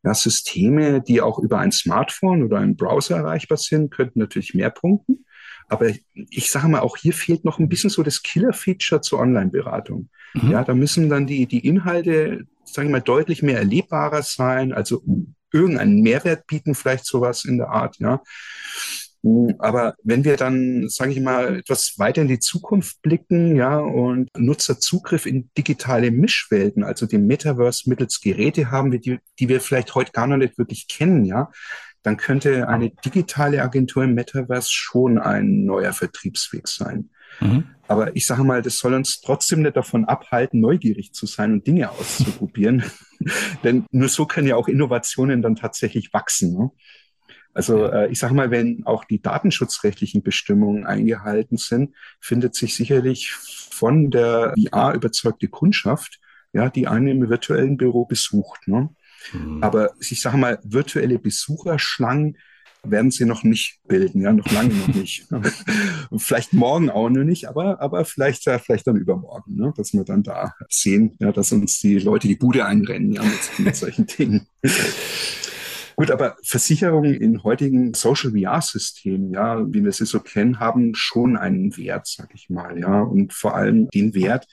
Ja, 0.03 0.13
Systeme, 0.13 1.01
die 1.01 1.21
auch 1.21 1.37
über 1.39 1.59
ein 1.59 1.71
Smartphone 1.71 2.43
oder 2.43 2.57
einen 2.57 2.75
Browser 2.75 3.17
erreichbar 3.17 3.57
sind, 3.57 3.91
könnten 3.91 4.19
natürlich 4.19 4.53
mehr 4.53 4.71
punkten. 4.71 5.25
Aber 5.67 5.89
ich 6.13 6.51
sage 6.51 6.67
mal, 6.67 6.79
auch 6.79 6.97
hier 6.97 7.13
fehlt 7.13 7.45
noch 7.45 7.59
ein 7.59 7.69
bisschen 7.69 7.89
so 7.89 8.03
das 8.03 8.23
Killer-Feature 8.23 9.01
zur 9.01 9.19
Online-Beratung. 9.19 10.09
Mhm. 10.33 10.51
Ja, 10.51 10.63
da 10.63 10.73
müssen 10.73 11.09
dann 11.09 11.27
die, 11.27 11.45
die 11.45 11.65
Inhalte, 11.65 12.45
sagen 12.65 12.89
wir 12.89 12.93
mal, 12.93 13.01
deutlich 13.01 13.41
mehr 13.43 13.59
erlebbarer 13.59 14.23
sein, 14.23 14.73
also 14.73 15.03
irgendeinen 15.53 16.01
Mehrwert 16.01 16.47
bieten, 16.47 16.75
vielleicht 16.75 17.05
sowas 17.05 17.45
in 17.45 17.57
der 17.57 17.69
Art, 17.69 17.97
ja. 17.99 18.21
Aber 19.59 19.95
wenn 20.03 20.23
wir 20.23 20.35
dann, 20.35 20.89
sage 20.89 21.11
ich 21.11 21.19
mal, 21.19 21.59
etwas 21.59 21.93
weiter 21.97 22.23
in 22.23 22.27
die 22.27 22.39
Zukunft 22.39 23.01
blicken, 23.03 23.55
ja, 23.55 23.77
und 23.77 24.29
Nutzerzugriff 24.35 25.27
in 25.27 25.51
digitale 25.55 26.09
Mischwelten, 26.09 26.83
also 26.83 27.05
dem 27.05 27.27
Metaverse 27.27 27.87
mittels 27.87 28.21
Geräte 28.21 28.71
haben, 28.71 28.89
die, 28.91 29.19
die 29.39 29.49
wir 29.49 29.61
vielleicht 29.61 29.93
heute 29.93 30.11
gar 30.11 30.25
noch 30.25 30.37
nicht 30.37 30.57
wirklich 30.57 30.87
kennen, 30.87 31.23
ja, 31.25 31.51
dann 32.01 32.17
könnte 32.17 32.67
eine 32.67 32.89
digitale 33.05 33.61
Agentur 33.61 34.03
im 34.03 34.15
Metaverse 34.15 34.69
schon 34.71 35.19
ein 35.19 35.65
neuer 35.65 35.93
Vertriebsweg 35.93 36.67
sein. 36.67 37.11
Mhm. 37.39 37.65
Aber 37.87 38.15
ich 38.15 38.25
sage 38.25 38.43
mal, 38.43 38.61
das 38.61 38.77
soll 38.77 38.93
uns 38.93 39.21
trotzdem 39.21 39.61
nicht 39.61 39.77
davon 39.77 40.05
abhalten, 40.05 40.59
neugierig 40.59 41.13
zu 41.13 41.25
sein 41.25 41.51
und 41.53 41.67
Dinge 41.67 41.91
auszuprobieren. 41.91 42.83
Denn 43.63 43.85
nur 43.91 44.09
so 44.09 44.25
können 44.25 44.47
ja 44.47 44.55
auch 44.55 44.67
Innovationen 44.67 45.41
dann 45.41 45.55
tatsächlich 45.55 46.13
wachsen. 46.13 46.57
Ne? 46.57 46.71
Also 47.53 47.85
äh, 47.85 48.11
ich 48.11 48.19
sage 48.19 48.33
mal, 48.33 48.51
wenn 48.51 48.85
auch 48.85 49.03
die 49.03 49.21
datenschutzrechtlichen 49.21 50.23
Bestimmungen 50.23 50.85
eingehalten 50.85 51.57
sind, 51.57 51.95
findet 52.19 52.55
sich 52.55 52.75
sicherlich 52.75 53.31
von 53.31 54.09
der 54.09 54.53
VR 54.55 54.93
überzeugte 54.93 55.47
Kundschaft, 55.47 56.19
ja, 56.53 56.69
die 56.69 56.87
einen 56.87 57.07
im 57.07 57.29
virtuellen 57.29 57.77
Büro 57.77 58.05
besucht. 58.05 58.67
Ne? 58.67 58.89
Mhm. 59.33 59.63
Aber 59.63 59.91
ich 59.99 60.21
sage 60.21 60.37
mal, 60.37 60.59
virtuelle 60.63 61.19
Besucherschlangen 61.19 62.37
werden 62.83 63.11
sie 63.11 63.25
noch 63.25 63.43
nicht 63.43 63.79
bilden, 63.87 64.21
ja, 64.21 64.33
noch 64.33 64.51
lange 64.51 64.73
noch 64.73 64.87
nicht. 64.87 65.27
vielleicht 66.17 66.53
morgen 66.53 66.89
auch 66.89 67.09
noch 67.09 67.23
nicht, 67.23 67.47
aber, 67.47 67.79
aber 67.79 68.05
vielleicht, 68.05 68.45
ja, 68.45 68.57
vielleicht 68.57 68.87
dann 68.87 68.95
übermorgen, 68.95 69.55
ne? 69.55 69.71
dass 69.77 69.93
wir 69.93 70.03
dann 70.03 70.23
da 70.23 70.55
sehen, 70.67 71.15
ja, 71.19 71.31
dass 71.31 71.51
uns 71.51 71.79
die 71.79 71.99
Leute 71.99 72.27
die 72.27 72.35
Bude 72.35 72.65
einrennen, 72.65 73.13
ja, 73.13 73.23
mit, 73.23 73.59
mit 73.59 73.75
solchen 73.75 74.07
Dingen. 74.07 74.47
Gut, 76.01 76.09
aber 76.09 76.35
Versicherungen 76.41 77.13
in 77.13 77.43
heutigen 77.43 77.93
Social 77.93 78.31
VR-Systemen, 78.31 79.35
ja, 79.35 79.71
wie 79.71 79.83
wir 79.83 79.91
sie 79.91 80.07
so 80.07 80.19
kennen, 80.19 80.59
haben 80.59 80.95
schon 80.95 81.37
einen 81.37 81.77
Wert, 81.77 82.07
sag 82.07 82.33
ich 82.33 82.49
mal, 82.49 82.79
ja, 82.79 83.01
und 83.01 83.33
vor 83.33 83.53
allem 83.55 83.87
den 83.89 84.15
Wert, 84.15 84.47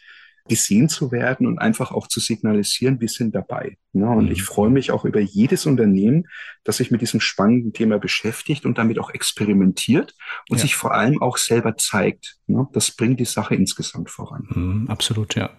gesehen 0.49 0.89
zu 0.89 1.13
werden 1.13 1.47
und 1.47 1.59
einfach 1.59 1.93
auch 1.93 2.07
zu 2.07 2.21
signalisieren, 2.21 3.01
wir 3.01 3.09
sind 3.09 3.35
dabei. 3.35 3.77
Ne? 3.93 4.09
Und 4.09 4.27
mhm. 4.27 4.33
ich 4.33 4.43
freue 4.43 4.71
mich 4.71 4.91
auch 4.91 5.05
über 5.05 5.21
jedes 5.21 5.67
Unternehmen, 5.67 6.27
das 6.65 6.79
sich 6.79 6.91
mit 6.91 7.01
diesem 7.01 7.21
spannenden 7.21 7.73
Thema 7.73 7.99
beschäftigt 7.99 8.67
und 8.67 8.77
damit 8.77 8.99
auch 8.99 9.11
experimentiert 9.11 10.15
und 10.51 10.59
ja. 10.59 10.63
sich 10.63 10.75
vor 10.75 10.93
allem 10.95 11.23
auch 11.23 11.39
selber 11.39 11.77
zeigt. 11.77 12.37
Ne? 12.47 12.67
Das 12.73 12.91
bringt 12.91 13.21
die 13.21 13.25
Sache 13.25 13.55
insgesamt 13.55 14.11
voran. 14.11 14.47
Mhm, 14.51 14.91
absolut, 14.91 15.35
ja. 15.35 15.51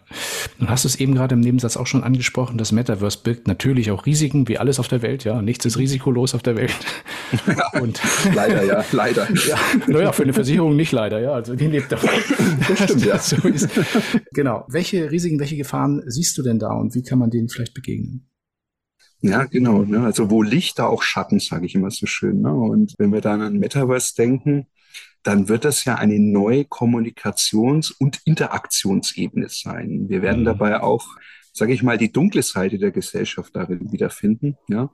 Du 0.60 0.68
hast 0.68 0.86
es 0.86 0.98
eben 0.98 1.16
gerade 1.16 1.34
im 1.34 1.42
Nebensatz 1.42 1.78
auch 1.78 1.88
schon 1.88 2.04
angesprochen, 2.04 2.58
das 2.58 2.72
Metaverse 2.72 3.20
birgt 3.24 3.48
natürlich 3.48 3.92
auch 3.92 4.06
Risiken, 4.06 4.48
wie 4.48 4.58
alles 4.58 4.80
auf 4.80 4.88
der 4.88 5.02
Welt. 5.02 5.24
Ja, 5.24 5.42
nichts 5.42 5.66
ist 5.66 5.78
risikolos 5.78 6.36
auf 6.36 6.44
der 6.44 6.56
Welt. 6.56 6.76
und 7.82 8.00
leider, 8.34 8.64
ja, 8.64 8.84
leider. 8.92 9.28
ja, 9.48 9.58
naja, 9.88 10.12
für 10.12 10.24
eine 10.24 10.34
Versicherung 10.34 10.76
nicht 10.76 10.92
leider, 10.92 11.20
ja. 11.20 11.32
Also 11.32 11.56
die 11.56 11.68
lebt 11.68 11.92
davon. 11.92 12.10
Das 12.68 12.84
stimmt, 12.84 13.06
ja. 13.06 13.20
So 13.30 13.36
ist. 13.48 13.70
Genau 14.32 14.66
welche 14.80 15.12
Risiken, 15.12 15.40
welche 15.40 15.58
Gefahren 15.58 16.02
siehst 16.06 16.38
du 16.38 16.42
denn 16.42 16.58
da 16.58 16.72
und 16.72 16.96
wie 16.96 17.04
kann 17.04 17.20
man 17.20 17.30
denen 17.30 17.50
vielleicht 17.50 17.74
begegnen? 17.74 18.30
Ja, 19.22 19.44
genau. 19.44 19.84
Ne? 19.84 20.06
Also 20.06 20.32
wo 20.32 20.42
Licht, 20.42 20.80
da 20.80 20.86
auch 20.86 21.04
Schatten, 21.04 21.42
sage 21.42 21.66
ich 21.66 21.76
immer 21.76 21.92
so 21.92 22.06
schön. 22.06 22.40
Ne? 22.40 22.54
Und 22.54 22.94
wenn 22.98 23.12
wir 23.12 23.20
dann 23.20 23.42
an 23.42 23.60
Metaverse 23.60 24.16
denken, 24.16 24.68
dann 25.22 25.50
wird 25.50 25.66
das 25.66 25.84
ja 25.84 25.96
eine 25.96 26.18
neue 26.18 26.62
Kommunikations- 26.62 27.94
und 28.00 28.22
Interaktionsebene 28.24 29.50
sein. 29.50 30.06
Wir 30.08 30.22
werden 30.22 30.42
mhm. 30.42 30.46
dabei 30.46 30.82
auch, 30.82 31.06
sage 31.52 31.74
ich 31.74 31.84
mal, 31.84 31.98
die 31.98 32.14
dunkle 32.14 32.42
Seite 32.42 32.78
der 32.78 32.92
Gesellschaft 32.92 33.54
darin 33.58 33.92
wiederfinden. 33.92 34.56
Ja? 34.70 34.94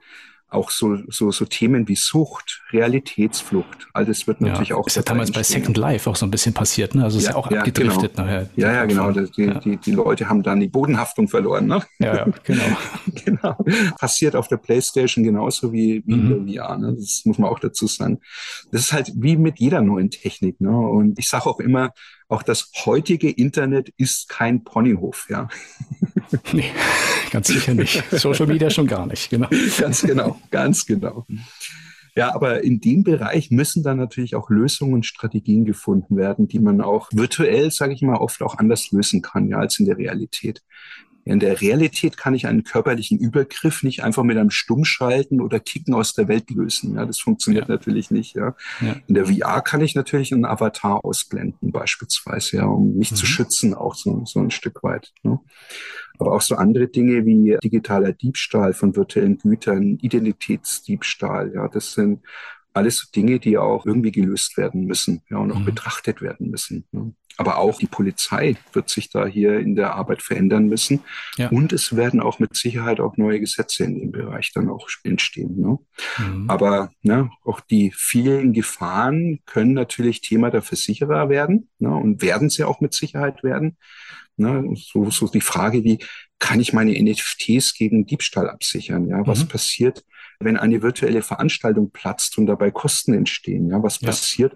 Auch 0.56 0.72
so, 0.72 0.98
so, 1.10 1.32
so 1.32 1.46
Themen 1.46 1.88
wie 1.88 1.96
Sucht, 1.96 2.62
Realitätsflucht, 2.72 3.88
all 3.94 4.06
das 4.06 4.28
wird 4.28 4.41
natürlich 4.41 4.70
ja, 4.70 4.76
auch. 4.76 4.88
Ist 4.88 4.96
ja 4.96 5.02
damals 5.02 5.32
bei 5.32 5.44
Second 5.44 5.78
Life 5.78 6.10
auch 6.10 6.15
so 6.15 6.26
ein 6.26 6.32
bisschen 6.32 6.54
passiert, 6.54 6.96
ne? 6.96 7.04
Also 7.04 7.18
ist 7.18 7.28
ja, 7.28 7.36
auch 7.36 7.48
abgedriftet 7.48 8.15
genau. 8.15 8.26
nachher. 8.26 8.50
Ja, 8.56 8.74
ja, 8.74 8.86
genau. 8.86 9.12
Die, 9.12 9.44
ja. 9.44 9.60
Die, 9.60 9.78
die 9.78 9.91
Leute 9.91 10.30
haben 10.30 10.44
dann 10.44 10.60
die 10.60 10.68
Bodenhaftung 10.68 11.28
verloren, 11.28 11.68
ne? 11.68 11.82
Ja, 12.00 12.15
ja 12.15 12.28
genau. 12.44 12.63
genau. 13.26 13.58
Passiert 14.00 14.36
auf 14.36 14.48
der 14.48 14.58
Playstation 14.58 15.24
genauso 15.24 15.72
wie, 15.72 16.04
wie 16.06 16.15
mhm. 16.15 16.32
in 16.32 16.48
der 16.48 16.63
VR, 16.63 16.78
ne? 16.78 16.96
Das 16.98 17.22
muss 17.26 17.38
man 17.38 17.50
auch 17.50 17.60
dazu 17.60 17.88
sagen. 17.88 18.20
Das 18.72 18.82
ist 18.82 18.94
halt 18.94 19.12
wie 19.15 19.38
mit 19.38 19.60
jeder 19.60 19.82
neuen 19.82 20.10
Technik, 20.10 20.60
ne? 20.62 20.76
Und 20.76 21.20
ich 21.20 21.30
sage 21.30 21.46
auch 21.48 21.60
immer, 21.60 21.91
auch 22.36 22.43
das 22.43 22.69
heutige 22.86 23.30
Internet 23.30 23.89
ist 23.98 24.30
kein 24.30 24.63
Ponyhof, 24.63 25.28
ja. 25.30 25.48
Nee, 26.52 26.71
ganz 27.32 27.48
sicher 27.48 27.74
nicht. 27.74 28.04
Social 28.12 28.48
Media 28.48 28.69
schon 28.69 28.88
gar 28.88 29.06
nicht, 29.06 29.30
genau. 29.30 29.48
Ganz 29.80 30.02
genau, 30.02 30.39
ganz 30.50 30.86
genau. 30.86 31.26
Ja, 32.15 32.34
aber 32.34 32.63
in 32.63 32.80
dem 32.82 33.04
Bereich 33.04 33.52
müssen 33.52 33.84
dann 33.84 33.98
natürlich 33.98 34.36
auch 34.36 34.50
Lösungen 34.50 34.93
und 34.93 35.06
Strategien 35.06 35.65
gefunden 35.65 36.17
werden, 36.17 36.48
die 36.48 36.60
man 36.60 36.82
auch 36.82 37.10
virtuell, 37.12 37.71
sage 37.71 37.93
ich 37.93 38.02
mal, 38.02 38.17
oft 38.17 38.41
auch 38.41 38.58
anders 38.58 38.91
lösen 38.91 39.21
kann, 39.21 39.48
ja, 39.48 39.58
als 39.60 39.80
in 39.80 39.86
der 39.86 39.98
Realität. 39.98 40.63
In 41.27 41.39
der 41.39 41.59
Realität 41.59 42.17
kann 42.17 42.35
ich 42.35 42.45
einen 42.45 42.63
körperlichen 42.63 43.17
Übergriff 43.17 43.81
nicht 43.81 44.03
einfach 44.03 44.21
mit 44.21 44.38
einem 44.38 44.51
Stummschalten 44.51 45.41
oder 45.41 45.59
Kicken 45.59 45.95
aus 45.95 46.13
der 46.13 46.27
Welt 46.27 46.51
lösen. 46.51 46.95
Ja, 46.95 47.05
das 47.05 47.19
funktioniert 47.19 47.67
ja. 47.67 47.73
natürlich 47.73 48.11
nicht. 48.11 48.35
Ja. 48.35 48.55
ja. 48.79 48.95
In 49.07 49.15
der 49.15 49.25
VR 49.25 49.61
kann 49.61 49.81
ich 49.81 49.95
natürlich 49.95 50.31
einen 50.31 50.45
Avatar 50.45 51.03
ausblenden, 51.03 51.71
beispielsweise, 51.71 52.57
ja, 52.57 52.65
um 52.65 52.95
mich 52.95 53.11
mhm. 53.11 53.15
zu 53.15 53.25
schützen, 53.25 53.73
auch 53.73 53.95
so, 53.95 54.23
so 54.25 54.39
ein 54.39 54.51
Stück 54.51 54.83
weit. 54.83 55.13
Ne. 55.23 55.39
Aber 56.19 56.33
auch 56.33 56.41
so 56.41 56.55
andere 56.55 56.88
Dinge 56.88 57.25
wie 57.25 57.57
digitaler 57.63 58.13
Diebstahl 58.13 58.73
von 58.73 58.95
virtuellen 58.95 59.39
Gütern, 59.39 59.97
Identitätsdiebstahl, 60.01 61.53
ja, 61.55 61.67
das 61.67 61.93
sind 61.93 62.21
alles 62.75 63.09
Dinge, 63.11 63.39
die 63.39 63.57
auch 63.57 63.85
irgendwie 63.85 64.11
gelöst 64.11 64.57
werden 64.57 64.85
müssen, 64.85 65.21
ja, 65.29 65.38
und 65.38 65.51
auch 65.51 65.59
mhm. 65.59 65.65
betrachtet 65.65 66.21
werden 66.21 66.49
müssen. 66.49 66.85
Ne. 66.91 67.13
Aber 67.38 67.57
auch 67.57 67.79
die 67.79 67.88
Polizei 67.88 68.55
wird 68.71 68.89
sich 68.89 69.09
da 69.09 69.25
hier 69.25 69.59
in 69.59 69.75
der 69.75 69.95
Arbeit 69.95 70.21
verändern 70.21 70.67
müssen. 70.67 71.01
Ja. 71.38 71.49
Und 71.49 71.73
es 71.73 71.95
werden 71.95 72.21
auch 72.21 72.39
mit 72.39 72.55
Sicherheit 72.55 72.99
auch 72.99 73.17
neue 73.17 73.41
Gesetze 73.41 73.83
in 73.83 73.99
dem 73.99 74.11
Bereich 74.11 74.51
dann 74.53 74.69
auch 74.69 74.88
entstehen. 75.03 75.59
Ne? 75.59 75.77
Mhm. 76.17 76.49
Aber 76.49 76.91
ne, 77.01 77.29
auch 77.43 77.59
die 77.59 77.91
vielen 77.93 78.53
Gefahren 78.53 79.39
können 79.45 79.73
natürlich 79.73 80.21
Thema 80.21 80.49
der 80.49 80.61
Versicherer 80.61 81.27
werden 81.29 81.69
ne, 81.79 81.93
und 81.93 82.21
werden 82.21 82.49
sie 82.49 82.63
auch 82.63 82.79
mit 82.79 82.93
Sicherheit 82.93 83.43
werden. 83.43 83.77
Ne? 84.38 84.73
So, 84.75 85.09
so 85.09 85.27
die 85.27 85.41
Frage, 85.41 85.83
wie 85.83 85.99
kann 86.39 86.61
ich 86.61 86.71
meine 86.71 86.91
NFTs 86.91 87.73
gegen 87.73 88.05
Diebstahl 88.05 88.49
absichern? 88.49 89.07
Ja, 89.07 89.25
was 89.27 89.43
mhm. 89.43 89.47
passiert, 89.49 90.05
wenn 90.39 90.58
eine 90.58 90.82
virtuelle 90.82 91.21
Veranstaltung 91.21 91.91
platzt 91.91 92.38
und 92.38 92.45
dabei 92.45 92.71
Kosten 92.71 93.13
entstehen? 93.13 93.69
Ja, 93.69 93.82
was 93.82 94.02
ja. 94.02 94.08
passiert, 94.08 94.56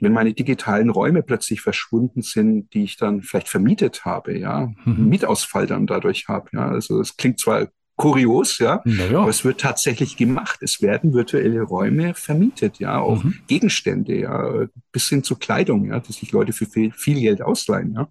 wenn 0.00 0.12
meine 0.12 0.32
digitalen 0.32 0.90
Räume 0.90 1.22
plötzlich 1.22 1.60
verschwunden 1.60 2.22
sind, 2.22 2.72
die 2.72 2.84
ich 2.84 2.96
dann 2.96 3.22
vielleicht 3.22 3.48
vermietet 3.48 4.04
habe, 4.04 4.38
ja, 4.38 4.72
mhm. 4.84 5.08
Mietausfall 5.08 5.66
dann 5.66 5.86
dadurch 5.86 6.28
habe, 6.28 6.48
ja, 6.52 6.68
also 6.68 7.00
es 7.00 7.16
klingt 7.16 7.38
zwar 7.38 7.68
kurios, 7.96 8.58
ja, 8.58 8.82
ja, 8.86 9.20
aber 9.20 9.28
es 9.28 9.44
wird 9.44 9.60
tatsächlich 9.60 10.16
gemacht. 10.16 10.60
Es 10.62 10.80
werden 10.80 11.12
virtuelle 11.12 11.60
Räume 11.60 12.14
vermietet, 12.14 12.78
ja, 12.78 12.98
auch 12.98 13.22
mhm. 13.22 13.40
Gegenstände, 13.46 14.18
ja, 14.18 14.66
bis 14.90 15.08
hin 15.10 15.22
zu 15.22 15.36
Kleidung, 15.36 15.84
ja, 15.84 16.00
dass 16.00 16.16
sich 16.16 16.32
Leute 16.32 16.54
für 16.54 16.64
viel, 16.64 16.92
viel 16.92 17.20
Geld 17.20 17.42
ausleihen, 17.42 17.92
ja 17.94 18.08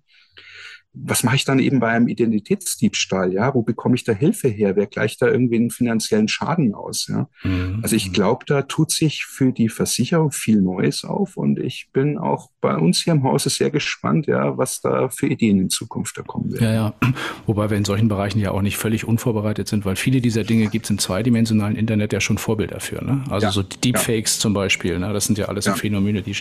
was 0.93 1.23
mache 1.23 1.36
ich 1.36 1.45
dann 1.45 1.60
eben 1.60 1.80
bei 1.80 1.89
einem 1.89 2.08
Identitätsdiebstahl? 2.08 3.32
Ja, 3.32 3.54
wo 3.54 3.62
bekomme 3.62 3.95
ich 3.95 4.04
da 4.04 4.12
Hilfe 4.12 4.47
her? 4.47 4.75
Wer 4.75 4.88
gleicht 4.88 5.21
da 5.21 5.28
irgendwie 5.28 5.58
einen 5.58 5.69
finanziellen 5.69 6.28
Schaden 6.28 6.73
aus? 6.73 7.08
Ja, 7.08 7.30
mhm. 7.43 7.80
also 7.84 7.95
ich 7.95 8.12
glaube, 8.12 8.45
da 8.45 8.63
tut 8.63 8.91
sich 8.91 9.25
für 9.25 9.52
die 9.52 9.69
Versicherung 9.69 10.32
viel 10.32 10.62
Neues 10.62 11.04
auf 11.04 11.38
und 11.38 11.60
ich 11.60 11.89
bin 11.93 12.17
auch 12.17 12.49
bei 12.60 12.75
uns 12.75 13.04
hier 13.04 13.13
im 13.13 13.23
Hause 13.23 13.49
sehr 13.49 13.69
gespannt, 13.69 14.28
ja, 14.28 14.58
was 14.58 14.82
da 14.82 15.10
für 15.10 15.28
Ideen 15.28 15.60
in 15.60 15.69
Zukunft 15.69 16.17
da 16.17 16.23
kommen 16.23 16.52
werden. 16.52 16.63
Ja, 16.63 16.73
ja. 16.73 16.93
Wobei 17.45 17.69
wir 17.69 17.78
in 17.78 17.86
solchen 17.86 18.08
Bereichen 18.08 18.39
ja 18.39 18.52
auch 18.52 18.62
nicht 18.62 18.78
völlig 18.78 19.06
unvorbereitet 19.06 19.67
sind, 19.67 19.86
weil 19.86 19.95
viele 19.95 20.21
dieser 20.21 20.43
Dinge 20.43 20.67
gibt 20.67 20.86
es 20.86 20.89
im 20.89 20.97
zweidimensionalen 20.97 21.75
Internet 21.75 22.13
ja 22.13 22.19
schon 22.19 22.38
Vorbilder 22.38 22.80
für. 22.80 23.04
Ne? 23.04 23.23
Also 23.30 23.45
ja. 23.45 23.52
so 23.52 23.63
Deepfakes 23.63 24.38
ja. 24.38 24.41
zum 24.41 24.54
Beispiel. 24.54 24.97
Ne? 24.97 25.13
Das 25.13 25.25
sind 25.25 25.38
ja 25.38 25.45
alles 25.45 25.65
so 25.65 25.73
Phänomene, 25.73 26.21
die 26.21 26.36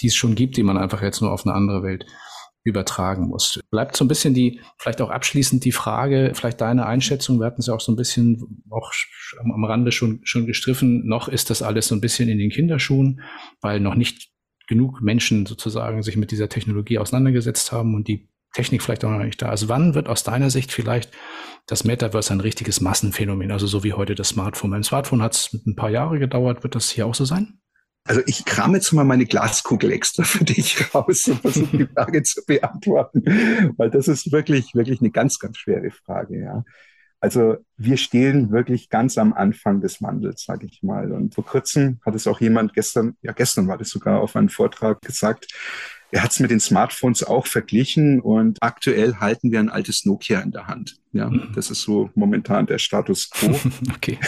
die 0.00 0.08
es 0.08 0.14
schon 0.14 0.34
gibt, 0.34 0.56
die 0.56 0.62
man 0.62 0.76
einfach 0.76 1.02
jetzt 1.02 1.20
nur 1.20 1.30
auf 1.30 1.46
eine 1.46 1.54
andere 1.54 1.82
Welt 1.82 2.06
übertragen 2.64 3.28
muss. 3.28 3.60
Bleibt 3.70 3.94
so 3.94 4.04
ein 4.04 4.08
bisschen 4.08 4.34
die, 4.34 4.60
vielleicht 4.78 5.02
auch 5.02 5.10
abschließend 5.10 5.64
die 5.64 5.72
Frage, 5.72 6.32
vielleicht 6.34 6.60
deine 6.60 6.86
Einschätzung, 6.86 7.38
wir 7.38 7.46
hatten 7.46 7.60
es 7.60 7.66
ja 7.66 7.74
auch 7.74 7.80
so 7.80 7.92
ein 7.92 7.96
bisschen 7.96 8.64
auch 8.70 8.90
am 9.38 9.64
Rande 9.64 9.92
schon, 9.92 10.20
schon 10.24 10.46
gestriffen, 10.46 11.06
noch 11.06 11.28
ist 11.28 11.50
das 11.50 11.62
alles 11.62 11.88
so 11.88 11.94
ein 11.94 12.00
bisschen 12.00 12.28
in 12.28 12.38
den 12.38 12.50
Kinderschuhen, 12.50 13.20
weil 13.60 13.80
noch 13.80 13.94
nicht 13.94 14.30
genug 14.66 15.02
Menschen 15.02 15.44
sozusagen 15.44 16.02
sich 16.02 16.16
mit 16.16 16.30
dieser 16.30 16.48
Technologie 16.48 16.98
auseinandergesetzt 16.98 17.70
haben 17.70 17.94
und 17.94 18.08
die 18.08 18.30
Technik 18.54 18.82
vielleicht 18.82 19.04
auch 19.04 19.10
noch 19.10 19.18
nicht 19.18 19.42
da 19.42 19.52
ist. 19.52 19.68
Wann 19.68 19.94
wird 19.94 20.08
aus 20.08 20.22
deiner 20.22 20.48
Sicht 20.48 20.72
vielleicht 20.72 21.10
das 21.66 21.84
Metaverse 21.84 22.32
ein 22.32 22.40
richtiges 22.40 22.80
Massenphänomen, 22.80 23.50
also 23.50 23.66
so 23.66 23.84
wie 23.84 23.92
heute 23.92 24.14
das 24.14 24.30
Smartphone? 24.30 24.70
Beim 24.70 24.84
Smartphone 24.84 25.22
hat 25.22 25.34
es 25.34 25.52
ein 25.66 25.76
paar 25.76 25.90
Jahre 25.90 26.18
gedauert, 26.18 26.62
wird 26.62 26.74
das 26.74 26.90
hier 26.90 27.06
auch 27.06 27.14
so 27.14 27.24
sein? 27.24 27.58
Also 28.06 28.20
ich 28.26 28.44
kram 28.44 28.74
jetzt 28.74 28.92
mal 28.92 29.04
meine 29.04 29.24
Glaskugel 29.24 29.90
extra 29.90 30.24
für 30.24 30.44
dich 30.44 30.94
raus 30.94 31.26
und 31.26 31.40
versuche 31.40 31.76
die 31.78 31.86
Frage 31.94 32.22
zu 32.22 32.42
beantworten, 32.46 33.22
weil 33.78 33.90
das 33.90 34.08
ist 34.08 34.30
wirklich, 34.30 34.74
wirklich 34.74 35.00
eine 35.00 35.10
ganz, 35.10 35.38
ganz 35.38 35.56
schwere 35.56 35.90
Frage, 35.90 36.40
ja. 36.40 36.64
Also 37.20 37.56
wir 37.78 37.96
stehen 37.96 38.50
wirklich 38.50 38.90
ganz 38.90 39.16
am 39.16 39.32
Anfang 39.32 39.80
des 39.80 40.02
Wandels, 40.02 40.44
sage 40.44 40.66
ich 40.66 40.82
mal. 40.82 41.10
Und 41.10 41.34
vor 41.34 41.46
kurzem 41.46 41.98
hat 42.04 42.14
es 42.14 42.26
auch 42.26 42.38
jemand 42.42 42.74
gestern, 42.74 43.16
ja 43.22 43.32
gestern 43.32 43.66
war 43.66 43.78
das 43.78 43.88
sogar 43.88 44.20
auf 44.20 44.36
einem 44.36 44.50
Vortrag 44.50 45.00
gesagt, 45.00 45.46
er 46.14 46.22
hat 46.22 46.30
es 46.30 46.38
mit 46.38 46.52
den 46.52 46.60
Smartphones 46.60 47.24
auch 47.24 47.48
verglichen 47.48 48.20
und 48.20 48.62
aktuell 48.62 49.16
halten 49.16 49.50
wir 49.50 49.58
ein 49.58 49.68
altes 49.68 50.04
Nokia 50.04 50.38
in 50.42 50.52
der 50.52 50.68
Hand. 50.68 50.96
Ja, 51.12 51.28
mhm. 51.28 51.50
das 51.56 51.72
ist 51.72 51.82
so 51.82 52.08
momentan 52.14 52.66
der 52.66 52.78
Status 52.78 53.30
quo. 53.30 53.58
okay. 53.96 54.20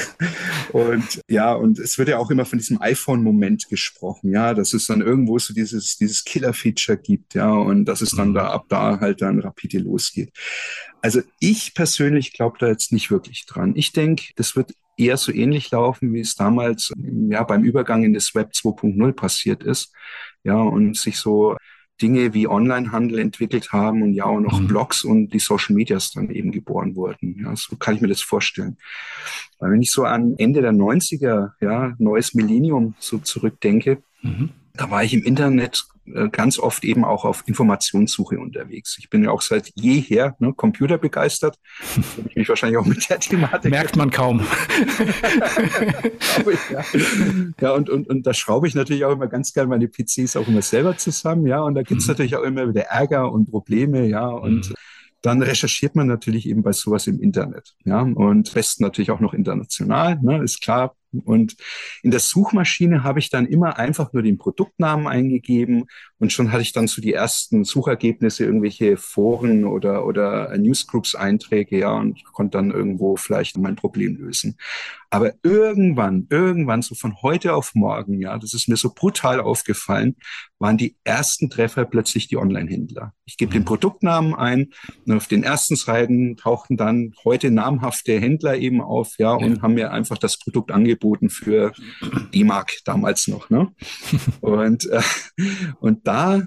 Und 0.73 1.21
ja, 1.29 1.53
und 1.53 1.79
es 1.79 1.97
wird 1.97 2.09
ja 2.09 2.19
auch 2.19 2.29
immer 2.33 2.45
von 2.45 2.59
diesem 2.59 2.83
iPhone-Moment 2.83 3.69
gesprochen, 3.69 4.33
ja, 4.33 4.53
dass 4.53 4.75
es 4.75 4.89
dann 4.89 5.01
irgendwo 5.01 5.39
so 5.39 5.55
dieses, 5.55 5.97
dieses 5.97 6.25
Killer-Feature 6.25 6.99
gibt, 6.99 7.35
ja, 7.35 7.53
und 7.53 7.85
dass 7.85 8.01
es 8.01 8.11
dann 8.11 8.31
mhm. 8.31 8.35
da 8.35 8.49
ab 8.49 8.65
da 8.69 8.99
halt 8.99 9.23
dann 9.23 9.39
rapide 9.39 9.79
losgeht. 9.79 10.33
Also 11.03 11.23
ich 11.39 11.73
persönlich 11.75 12.33
glaube 12.33 12.57
da 12.59 12.67
jetzt 12.67 12.91
nicht 12.91 13.13
wirklich 13.13 13.47
dran. 13.47 13.75
Ich 13.77 13.93
denke, 13.93 14.33
das 14.35 14.57
wird 14.57 14.73
eher 14.97 15.19
so 15.19 15.31
ähnlich 15.31 15.71
laufen, 15.71 16.13
wie 16.13 16.21
es 16.21 16.35
damals 16.35 16.93
ja 17.29 17.45
beim 17.45 17.63
Übergang 17.63 18.03
in 18.03 18.13
das 18.13 18.35
Web 18.35 18.51
2.0 18.55 19.13
passiert 19.13 19.63
ist. 19.63 19.93
Ja, 20.43 20.57
und 20.57 20.97
sich 20.97 21.19
so 21.19 21.57
Dinge 22.01 22.35
wie 22.35 22.47
Onlinehandel 22.47 23.19
entwickelt 23.19 23.73
haben 23.73 24.03
und 24.03 24.13
ja 24.13 24.25
auch 24.25 24.41
noch 24.41 24.61
mhm. 24.61 24.69
Blogs 24.69 25.05
und 25.05 25.29
die 25.29 25.39
Social 25.39 25.75
Medias 25.75 26.13
dann 26.13 26.31
eben 26.31 26.53
geboren 26.53 26.95
wurden. 26.95 27.41
Ja, 27.43 27.57
so 27.57 27.77
kann 27.77 27.95
ich 27.95 28.01
mir 28.01 28.09
das 28.09 28.21
vorstellen. 28.21 28.77
Weil 29.59 29.73
wenn 29.73 29.83
ich 29.83 29.91
so 29.91 30.05
an 30.05 30.35
Ende 30.37 30.61
der 30.61 30.73
90er, 30.73 31.53
ja, 31.61 31.95
neues 31.99 32.35
Millennium 32.35 32.95
so 32.99 33.19
zurückdenke, 33.19 34.03
mhm 34.23 34.51
da 34.77 34.91
war 34.91 35.03
ich 35.03 35.15
im 35.15 35.23
Internet 35.23 35.87
ganz 36.31 36.59
oft 36.59 36.85
eben 36.85 37.05
auch 37.05 37.25
auf 37.25 37.45
Informationssuche 37.47 38.39
unterwegs. 38.39 38.97
Ich 38.99 39.11
bin 39.11 39.25
ja 39.25 39.31
auch 39.31 39.43
seit 39.43 39.73
jeher 39.75 40.37
ne, 40.39 40.53
Computer 40.53 40.99
begeistert. 40.99 41.59
ich 42.29 42.37
mich 42.37 42.49
wahrscheinlich 42.49 42.79
auch 42.79 42.87
mit 42.87 43.09
der 43.09 43.21
Thematik. 43.21 43.71
Merkt 43.71 43.97
man 43.97 44.11
kaum. 44.11 44.41
ich, 46.39 46.71
ja. 46.71 46.85
ja, 47.61 47.73
und, 47.73 47.91
und, 47.91 48.09
und 48.09 48.27
da 48.27 48.35
schraube 48.35 48.69
ich 48.69 48.75
natürlich 48.75 49.05
auch 49.05 49.13
immer 49.13 49.27
ganz 49.27 49.53
gerne 49.53 49.69
meine 49.69 49.89
PCs 49.89 50.37
auch 50.37 50.49
immer 50.49 50.63
selber 50.63 50.97
zusammen, 50.97 51.47
ja. 51.47 51.61
Und 51.61 51.75
da 51.75 51.83
gibt's 51.83 52.07
mhm. 52.07 52.13
natürlich 52.13 52.37
auch 52.37 52.43
immer 52.43 52.69
wieder 52.69 52.83
Ärger 52.83 53.33
und 53.33 53.51
Probleme, 53.51 54.07
ja. 54.07 54.27
Und 54.27 54.71
mhm 54.71 54.75
dann 55.27 55.43
recherchiert 55.43 55.97
man 55.97 56.07
natürlich 56.07 56.49
eben 56.49 56.63
bei 56.63 56.73
sowas 56.73 57.09
im 57.09 57.21
Internet. 57.21 57.75
Ja, 57.85 58.03
und 58.03 58.55
besten 58.55 58.85
natürlich 58.85 59.11
auch 59.11 59.19
noch 59.19 59.35
international, 59.35 60.21
ne, 60.23 60.43
ist 60.43 60.63
klar. 60.63 60.95
Und 61.21 61.57
in 62.03 62.11
der 62.11 62.21
Suchmaschine 62.21 63.03
habe 63.03 63.19
ich 63.19 63.31
dann 63.31 63.47
immer 63.47 63.79
einfach 63.79 64.13
nur 64.13 64.23
den 64.23 64.39
Produktnamen 64.39 65.07
eingegeben 65.07 65.87
und 66.19 66.33
schon 66.33 66.51
hatte 66.51 66.63
ich 66.63 66.73
dann 66.73 66.87
so 66.87 67.03
die 67.03 67.13
ersten 67.13 67.65
Suchergebnisse, 67.65 68.45
irgendwelche 68.45 68.97
Foren 68.97 69.65
oder, 69.65 70.07
oder 70.07 70.57
Newsgroups-Einträge, 70.57 71.79
ja, 71.79 71.93
und 71.93 72.25
konnte 72.33 72.57
dann 72.57 72.71
irgendwo 72.71 73.17
vielleicht 73.17 73.59
mein 73.59 73.77
Problem 73.77 74.17
lösen. 74.17 74.57
Aber 75.11 75.35
irgendwann, 75.43 76.27
irgendwann, 76.31 76.83
so 76.83 76.95
von 76.95 77.23
heute 77.23 77.55
auf 77.55 77.75
morgen, 77.75 78.21
ja, 78.21 78.39
das 78.39 78.55
ist 78.55 78.69
mir 78.69 78.77
so 78.77 78.93
brutal 78.95 79.41
aufgefallen, 79.41 80.17
waren 80.59 80.79
die 80.79 80.97
ersten 81.05 81.51
Treffer 81.51 81.85
plötzlich 81.85 82.29
die 82.29 82.39
Online-Händler. 82.39 83.13
Ich 83.25 83.37
gebe 83.37 83.53
den 83.53 83.63
mhm. 83.63 83.67
Produktnamen 83.67 84.35
ein 84.35 84.71
und 85.05 85.17
auf 85.17 85.27
den 85.27 85.43
ersten 85.43 85.77
Seiten 85.77 86.37
tauchten 86.37 86.77
dann 86.77 87.13
heute 87.25 87.51
namhafte 87.51 88.19
Händler 88.19 88.57
eben 88.57 88.81
auf, 88.81 89.15
ja, 89.19 89.35
und 89.35 89.57
ja. 89.57 89.63
haben 89.63 89.75
mir 89.75 89.93
einfach 89.93 90.19
das 90.19 90.39
Produkt 90.39 90.71
angeboten 90.71 91.06
für 91.31 91.73
D-Mark 92.35 92.73
damals 92.85 93.29
noch, 93.29 93.51
ne? 93.51 93.73
und, 94.41 94.87
äh, 94.91 95.03
und 95.81 96.07
da 96.07 96.43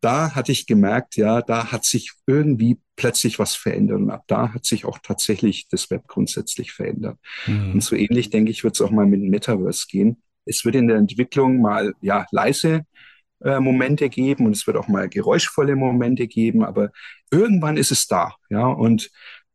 da 0.00 0.34
hatte 0.34 0.52
ich 0.52 0.66
gemerkt, 0.66 1.16
ja, 1.16 1.42
da 1.42 1.72
hat 1.72 1.84
sich 1.84 2.12
irgendwie 2.26 2.78
plötzlich 2.96 3.38
was 3.38 3.54
verändert. 3.54 3.98
Und 3.98 4.10
ab 4.10 4.24
da 4.26 4.52
hat 4.52 4.64
sich 4.64 4.84
auch 4.84 4.98
tatsächlich 5.02 5.66
das 5.68 5.90
Web 5.90 6.06
grundsätzlich 6.06 6.72
verändert. 6.72 7.18
Mhm. 7.46 7.72
Und 7.74 7.82
so 7.82 7.96
ähnlich, 7.96 8.30
denke 8.30 8.50
ich, 8.50 8.64
wird 8.64 8.74
es 8.74 8.80
auch 8.80 8.90
mal 8.90 9.06
mit 9.06 9.20
dem 9.20 9.30
Metaverse 9.30 9.86
gehen. 9.88 10.22
Es 10.44 10.64
wird 10.64 10.76
in 10.76 10.88
der 10.88 10.96
Entwicklung 10.96 11.60
mal, 11.60 11.94
ja, 12.00 12.26
leise 12.30 12.84
äh, 13.44 13.60
Momente 13.60 14.08
geben 14.08 14.46
und 14.46 14.52
es 14.52 14.66
wird 14.66 14.76
auch 14.76 14.88
mal 14.88 15.08
geräuschvolle 15.08 15.76
Momente 15.76 16.26
geben, 16.26 16.64
aber 16.64 16.90
irgendwann 17.30 17.76
ist 17.76 17.92
es 17.92 18.06
da, 18.06 18.34
ja, 18.50 18.66
und 18.66 19.10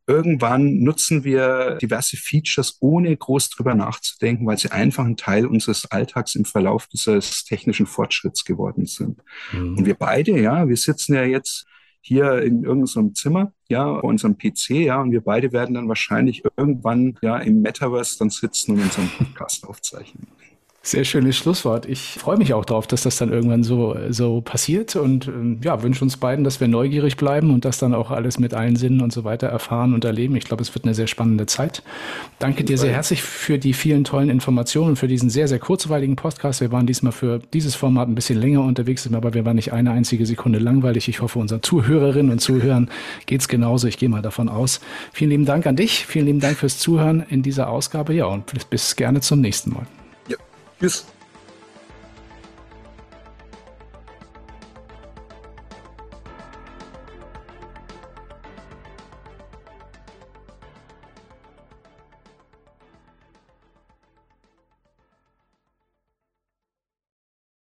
irgendwann 0.06 0.80
nutzen 0.80 1.24
wir 1.24 1.78
diverse 1.80 2.16
Features, 2.16 2.76
ohne 2.80 3.16
groß 3.16 3.50
drüber 3.50 3.74
nachzudenken, 3.74 4.46
weil 4.46 4.58
sie 4.58 4.70
einfach 4.70 5.04
ein 5.04 5.16
Teil 5.16 5.46
unseres 5.46 5.90
Alltags 5.90 6.34
im 6.34 6.44
Verlauf 6.44 6.86
dieses 6.86 7.44
technischen 7.44 7.86
Fortschritts 7.86 8.44
geworden 8.44 8.86
sind. 8.86 9.22
Mhm. 9.52 9.78
Und 9.78 9.86
wir 9.86 9.94
beide, 9.94 10.38
ja, 10.38 10.68
wir 10.68 10.76
sitzen 10.76 11.14
ja 11.14 11.24
jetzt 11.24 11.66
hier 12.00 12.42
in 12.42 12.64
irgendeinem 12.64 13.14
Zimmer, 13.14 13.52
ja, 13.68 13.86
auf 13.86 14.02
unserem 14.02 14.36
PC, 14.36 14.70
ja, 14.70 15.00
und 15.00 15.10
wir 15.10 15.22
beide 15.22 15.52
werden 15.52 15.74
dann 15.74 15.88
wahrscheinlich 15.88 16.44
irgendwann, 16.56 17.18
ja, 17.22 17.38
im 17.38 17.62
Metaverse 17.62 18.18
dann 18.18 18.28
sitzen 18.28 18.72
und 18.72 18.82
unseren 18.82 19.08
Podcast 19.08 19.64
aufzeichnen. 19.68 20.26
Sehr 20.86 21.04
schönes 21.04 21.38
Schlusswort. 21.38 21.86
Ich 21.86 22.18
freue 22.18 22.36
mich 22.36 22.52
auch 22.52 22.66
darauf, 22.66 22.86
dass 22.86 23.04
das 23.04 23.16
dann 23.16 23.32
irgendwann 23.32 23.62
so, 23.62 23.96
so 24.10 24.42
passiert 24.42 24.96
und 24.96 25.26
ähm, 25.28 25.58
ja, 25.64 25.82
wünsche 25.82 26.04
uns 26.04 26.18
beiden, 26.18 26.44
dass 26.44 26.60
wir 26.60 26.68
neugierig 26.68 27.16
bleiben 27.16 27.54
und 27.54 27.64
das 27.64 27.78
dann 27.78 27.94
auch 27.94 28.10
alles 28.10 28.38
mit 28.38 28.52
allen 28.52 28.76
Sinnen 28.76 29.00
und 29.00 29.10
so 29.10 29.24
weiter 29.24 29.46
erfahren 29.46 29.94
und 29.94 30.04
erleben. 30.04 30.36
Ich 30.36 30.44
glaube, 30.44 30.62
es 30.62 30.74
wird 30.74 30.84
eine 30.84 30.92
sehr 30.92 31.06
spannende 31.06 31.46
Zeit. 31.46 31.82
Danke 32.38 32.64
dir 32.64 32.76
sehr 32.76 32.92
herzlich 32.92 33.22
für 33.22 33.58
die 33.58 33.72
vielen 33.72 34.04
tollen 34.04 34.28
Informationen 34.28 34.90
und 34.90 34.96
für 34.96 35.08
diesen 35.08 35.30
sehr, 35.30 35.48
sehr 35.48 35.58
kurzweiligen 35.58 36.16
Podcast. 36.16 36.60
Wir 36.60 36.70
waren 36.70 36.86
diesmal 36.86 37.12
für 37.12 37.40
dieses 37.54 37.74
Format 37.74 38.08
ein 38.08 38.14
bisschen 38.14 38.38
länger 38.38 38.60
unterwegs, 38.60 39.10
aber 39.10 39.32
wir 39.32 39.46
waren 39.46 39.56
nicht 39.56 39.72
eine 39.72 39.90
einzige 39.90 40.26
Sekunde 40.26 40.58
langweilig. 40.58 41.08
Ich 41.08 41.22
hoffe, 41.22 41.38
unseren 41.38 41.62
Zuhörerinnen 41.62 42.30
und 42.30 42.40
Zuhörern 42.40 42.90
geht's 43.24 43.48
genauso. 43.48 43.88
Ich 43.88 43.96
gehe 43.96 44.10
mal 44.10 44.20
davon 44.20 44.50
aus. 44.50 44.82
Vielen 45.14 45.30
lieben 45.30 45.46
Dank 45.46 45.66
an 45.66 45.76
dich. 45.76 46.04
Vielen 46.04 46.26
lieben 46.26 46.40
Dank 46.40 46.58
fürs 46.58 46.76
Zuhören 46.76 47.24
in 47.30 47.42
dieser 47.42 47.70
Ausgabe. 47.70 48.12
Ja, 48.12 48.26
und 48.26 48.68
bis 48.68 48.96
gerne 48.96 49.22
zum 49.22 49.40
nächsten 49.40 49.72
Mal. 49.72 49.86
из 50.84 51.06